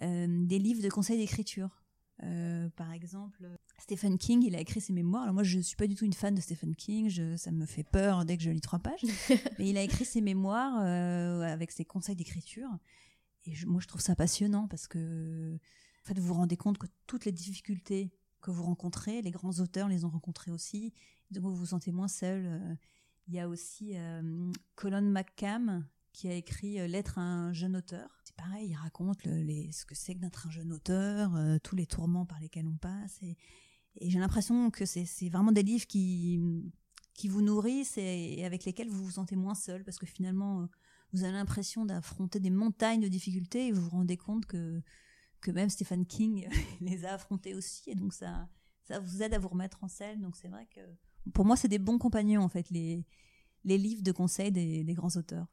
des 0.00 0.58
livres 0.58 0.82
de 0.82 0.88
conseils 0.88 1.18
d'écriture. 1.18 1.84
Par 2.18 2.92
exemple 2.92 3.48
Stephen 3.80 4.18
King, 4.18 4.44
il 4.44 4.54
a 4.54 4.60
écrit 4.60 4.80
ses 4.80 4.92
mémoires. 4.92 5.22
Alors 5.22 5.34
moi, 5.34 5.42
je 5.42 5.58
suis 5.58 5.76
pas 5.76 5.86
du 5.86 5.94
tout 5.94 6.04
une 6.04 6.12
fan 6.12 6.34
de 6.34 6.40
Stephen 6.40 6.76
King. 6.76 7.08
Je, 7.08 7.36
ça 7.36 7.50
me 7.50 7.64
fait 7.64 7.82
peur 7.82 8.26
dès 8.26 8.36
que 8.36 8.42
je 8.42 8.50
lis 8.50 8.60
trois 8.60 8.78
pages. 8.78 9.04
Mais 9.58 9.70
il 9.70 9.78
a 9.78 9.82
écrit 9.82 10.04
ses 10.04 10.20
mémoires 10.20 10.80
euh, 10.82 11.40
avec 11.40 11.70
ses 11.70 11.84
conseils 11.84 12.14
d'écriture. 12.14 12.68
Et 13.46 13.54
moi, 13.66 13.80
je 13.80 13.88
trouve 13.88 14.02
ça 14.02 14.14
passionnant 14.14 14.68
parce 14.68 14.86
que, 14.86 15.54
en 15.54 16.08
fait, 16.08 16.18
vous 16.18 16.26
vous 16.26 16.34
rendez 16.34 16.58
compte 16.58 16.76
que 16.76 16.86
toutes 17.06 17.24
les 17.24 17.32
difficultés 17.32 18.12
que 18.42 18.50
vous 18.50 18.62
rencontrez, 18.62 19.22
les 19.22 19.30
grands 19.30 19.58
auteurs 19.60 19.88
les 19.88 20.04
ont 20.04 20.10
rencontrées 20.10 20.50
aussi. 20.50 20.92
Donc 21.30 21.44
vous 21.44 21.54
vous 21.54 21.66
sentez 21.66 21.90
moins 21.90 22.08
seul. 22.08 22.46
Euh, 22.46 22.74
il 23.28 23.34
y 23.34 23.40
a 23.40 23.48
aussi 23.48 23.96
euh, 23.96 24.52
Colin 24.74 25.00
McCam 25.00 25.86
qui 26.12 26.28
a 26.28 26.34
écrit 26.34 26.86
Lettre 26.88 27.18
à 27.18 27.22
un 27.22 27.52
jeune 27.52 27.76
auteur. 27.76 28.20
C'est 28.24 28.34
pareil, 28.34 28.70
il 28.70 28.74
raconte 28.74 29.24
les, 29.24 29.70
ce 29.72 29.86
que 29.86 29.94
c'est 29.94 30.14
que 30.14 30.20
d'être 30.20 30.48
un 30.48 30.50
jeune 30.50 30.72
auteur, 30.72 31.32
tous 31.62 31.76
les 31.76 31.86
tourments 31.86 32.26
par 32.26 32.40
lesquels 32.40 32.66
on 32.66 32.76
passe. 32.76 33.22
Et, 33.22 33.36
et 33.98 34.10
j'ai 34.10 34.18
l'impression 34.18 34.70
que 34.70 34.84
c'est 34.84 35.28
vraiment 35.28 35.52
des 35.52 35.62
livres 35.62 35.86
qui, 35.86 36.40
qui 37.14 37.28
vous 37.28 37.42
nourrissent 37.42 37.98
et, 37.98 38.44
avec 38.44 38.64
lesquels 38.64 38.88
vous 38.88 39.04
vous 39.04 39.10
sentez 39.12 39.36
moins 39.36 39.54
seul 39.54 39.84
parce 39.84 39.98
que 39.98 40.06
finalement, 40.06 40.68
vous 41.12 41.24
avez 41.24 41.32
l'impression 41.32 41.84
d'affronter 41.84 42.40
des 42.40 42.50
montagnes 42.50 43.00
de 43.00 43.08
difficultés 43.08 43.68
et 43.68 43.72
vous 43.72 43.82
vous 43.82 43.90
rendez 43.90 44.16
compte 44.16 44.46
que, 44.46 44.80
que 45.40 45.50
même 45.50 45.70
Stephen 45.70 46.06
King 46.06 46.48
les 46.80 47.04
a 47.04 47.14
affrontés 47.14 47.54
aussi 47.54 47.90
et 47.90 47.94
donc 47.94 48.14
ça, 48.14 48.48
ça 48.84 49.00
vous 49.00 49.22
aide 49.22 49.34
à 49.34 49.38
vous 49.38 49.48
remettre 49.48 49.82
en 49.82 49.88
scène. 49.88 50.20
Donc 50.20 50.36
c'est 50.36 50.48
vrai 50.48 50.66
que 50.74 50.80
pour 51.34 51.44
moi, 51.44 51.56
c'est 51.56 51.68
des 51.68 51.78
bons 51.78 51.98
compagnons 51.98 52.42
en 52.42 52.48
fait, 52.48 52.70
les, 52.70 53.04
les 53.64 53.78
livres 53.78 54.02
de 54.02 54.12
conseils 54.12 54.52
des, 54.52 54.84
des 54.84 54.94
grands 54.94 55.16
auteurs. 55.16 55.46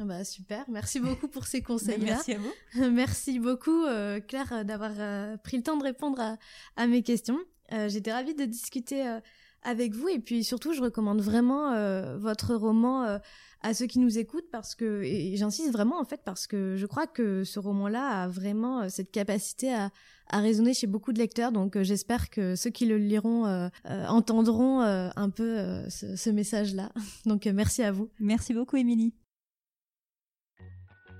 Ah 0.00 0.04
bah 0.04 0.24
super, 0.24 0.64
merci 0.68 1.00
beaucoup 1.00 1.26
pour 1.28 1.46
ces 1.46 1.60
conseils-là. 1.62 2.04
merci 2.04 2.34
à 2.34 2.38
vous. 2.38 2.90
merci 2.90 3.38
beaucoup 3.40 3.84
euh, 3.84 4.20
Claire 4.20 4.64
d'avoir 4.64 4.92
euh, 4.98 5.36
pris 5.38 5.56
le 5.56 5.62
temps 5.62 5.76
de 5.76 5.82
répondre 5.82 6.20
à, 6.20 6.36
à 6.76 6.86
mes 6.86 7.02
questions. 7.02 7.38
Euh, 7.72 7.88
j'étais 7.88 8.12
ravie 8.12 8.34
de 8.34 8.44
discuter 8.44 9.06
euh, 9.06 9.20
avec 9.62 9.92
vous 9.94 10.08
et 10.08 10.20
puis 10.20 10.44
surtout 10.44 10.72
je 10.72 10.80
recommande 10.80 11.20
vraiment 11.20 11.72
euh, 11.72 12.16
votre 12.16 12.54
roman 12.54 13.18
à 13.60 13.74
ceux 13.74 13.86
qui 13.86 13.98
nous 13.98 14.16
écoutent 14.18 14.48
parce 14.52 14.74
que 14.76 15.02
et 15.02 15.36
j'insiste 15.36 15.72
vraiment 15.72 16.00
en 16.00 16.04
fait 16.04 16.22
parce 16.24 16.46
que 16.46 16.76
je 16.76 16.86
crois 16.86 17.06
que 17.08 17.42
ce 17.44 17.58
roman-là 17.58 18.22
a 18.22 18.28
vraiment 18.28 18.88
cette 18.88 19.10
capacité 19.10 19.74
à, 19.74 19.90
à 20.30 20.38
résonner 20.38 20.74
chez 20.74 20.86
beaucoup 20.86 21.12
de 21.12 21.18
lecteurs 21.18 21.50
donc 21.50 21.76
j'espère 21.82 22.30
que 22.30 22.54
ceux 22.54 22.70
qui 22.70 22.86
le 22.86 22.98
liront 22.98 23.68
entendront 23.84 24.80
un 24.80 25.30
peu 25.30 25.82
ce, 25.90 26.14
ce 26.14 26.30
message-là 26.30 26.92
donc 27.26 27.46
merci 27.46 27.82
à 27.82 27.90
vous 27.90 28.08
merci 28.20 28.54
beaucoup 28.54 28.76
Émilie 28.76 29.12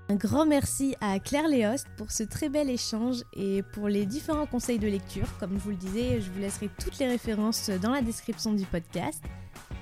un 0.09 0.15
grand 0.15 0.47
merci 0.47 0.95
à 1.01 1.19
Claire 1.19 1.47
Léost 1.47 1.85
pour 1.95 2.11
ce 2.11 2.23
très 2.23 2.49
bel 2.49 2.67
échange 2.67 3.17
et 3.33 3.61
pour 3.61 3.87
les 3.87 4.07
différents 4.07 4.47
conseils 4.47 4.79
de 4.79 4.87
lecture. 4.87 5.27
Comme 5.39 5.53
je 5.53 5.59
vous 5.59 5.69
le 5.69 5.75
disais, 5.75 6.19
je 6.19 6.31
vous 6.31 6.39
laisserai 6.39 6.67
toutes 6.79 6.97
les 6.97 7.07
références 7.07 7.69
dans 7.69 7.91
la 7.91 8.01
description 8.01 8.53
du 8.53 8.65
podcast. 8.65 9.23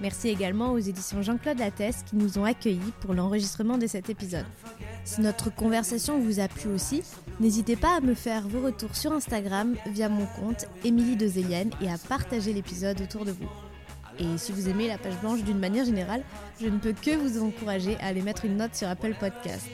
Merci 0.02 0.28
également 0.28 0.74
aux 0.74 0.80
éditions 0.80 1.22
Jean-Claude 1.22 1.60
Lattès 1.60 2.04
qui 2.04 2.18
nous 2.18 2.38
ont 2.38 2.44
accueillis 2.44 2.92
pour 3.00 3.14
l'enregistrement 3.14 3.78
de 3.78 3.88
cet 3.88 4.10
épisode. 4.10 4.46
Si 5.06 5.22
notre 5.22 5.50
conversation 5.50 6.20
vous 6.20 6.42
a 6.42 6.50
plu 6.50 6.72
aussi, 6.72 7.04
n'hésitez 7.40 7.78
pas 7.78 7.96
à 7.96 8.02
me 8.02 8.14
faire 8.14 8.50
vos 8.50 8.62
retours 8.62 8.98
sur 8.98 9.14
Instagram 9.14 9.76
via 9.86 10.10
mon 10.10 10.26
compte 10.26 10.66
Émilie 10.84 11.16
de 11.16 11.28
et 11.82 11.90
à 11.90 11.98
partager 12.10 12.52
l'épisode 12.52 13.00
autour 13.00 13.24
de 13.24 13.32
vous. 13.32 13.50
Et 14.20 14.38
si 14.38 14.52
vous 14.52 14.68
aimez 14.68 14.88
la 14.88 14.98
page 14.98 15.18
blanche 15.22 15.44
d'une 15.44 15.60
manière 15.60 15.86
générale, 15.86 16.24
je 16.60 16.68
ne 16.68 16.80
peux 16.80 16.94
que 16.94 17.16
vous 17.16 17.42
encourager 17.42 17.96
à 18.02 18.08
aller 18.08 18.22
mettre 18.22 18.44
une 18.44 18.58
note 18.58 18.76
sur 18.76 18.90
Apple 18.90 19.16
Podcast 19.18 19.68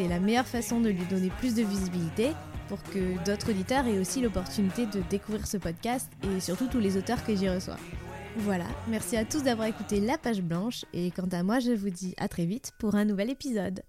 c'est 0.00 0.08
la 0.08 0.20
meilleure 0.20 0.46
façon 0.46 0.80
de 0.80 0.88
lui 0.88 1.04
donner 1.10 1.30
plus 1.38 1.54
de 1.54 1.62
visibilité 1.62 2.30
pour 2.68 2.82
que 2.84 3.22
d'autres 3.24 3.50
auditeurs 3.50 3.86
aient 3.86 3.98
aussi 3.98 4.22
l'opportunité 4.22 4.86
de 4.86 5.02
découvrir 5.10 5.46
ce 5.46 5.58
podcast 5.58 6.10
et 6.22 6.40
surtout 6.40 6.68
tous 6.68 6.78
les 6.78 6.96
auteurs 6.96 7.22
que 7.24 7.34
j'y 7.34 7.50
reçois. 7.50 7.76
Voilà, 8.36 8.66
merci 8.88 9.16
à 9.16 9.24
tous 9.24 9.42
d'avoir 9.42 9.66
écouté 9.66 10.00
La 10.00 10.16
Page 10.16 10.40
Blanche 10.40 10.84
et 10.94 11.10
quant 11.10 11.28
à 11.32 11.42
moi 11.42 11.58
je 11.58 11.72
vous 11.72 11.90
dis 11.90 12.14
à 12.16 12.28
très 12.28 12.46
vite 12.46 12.72
pour 12.78 12.94
un 12.94 13.04
nouvel 13.04 13.28
épisode. 13.28 13.82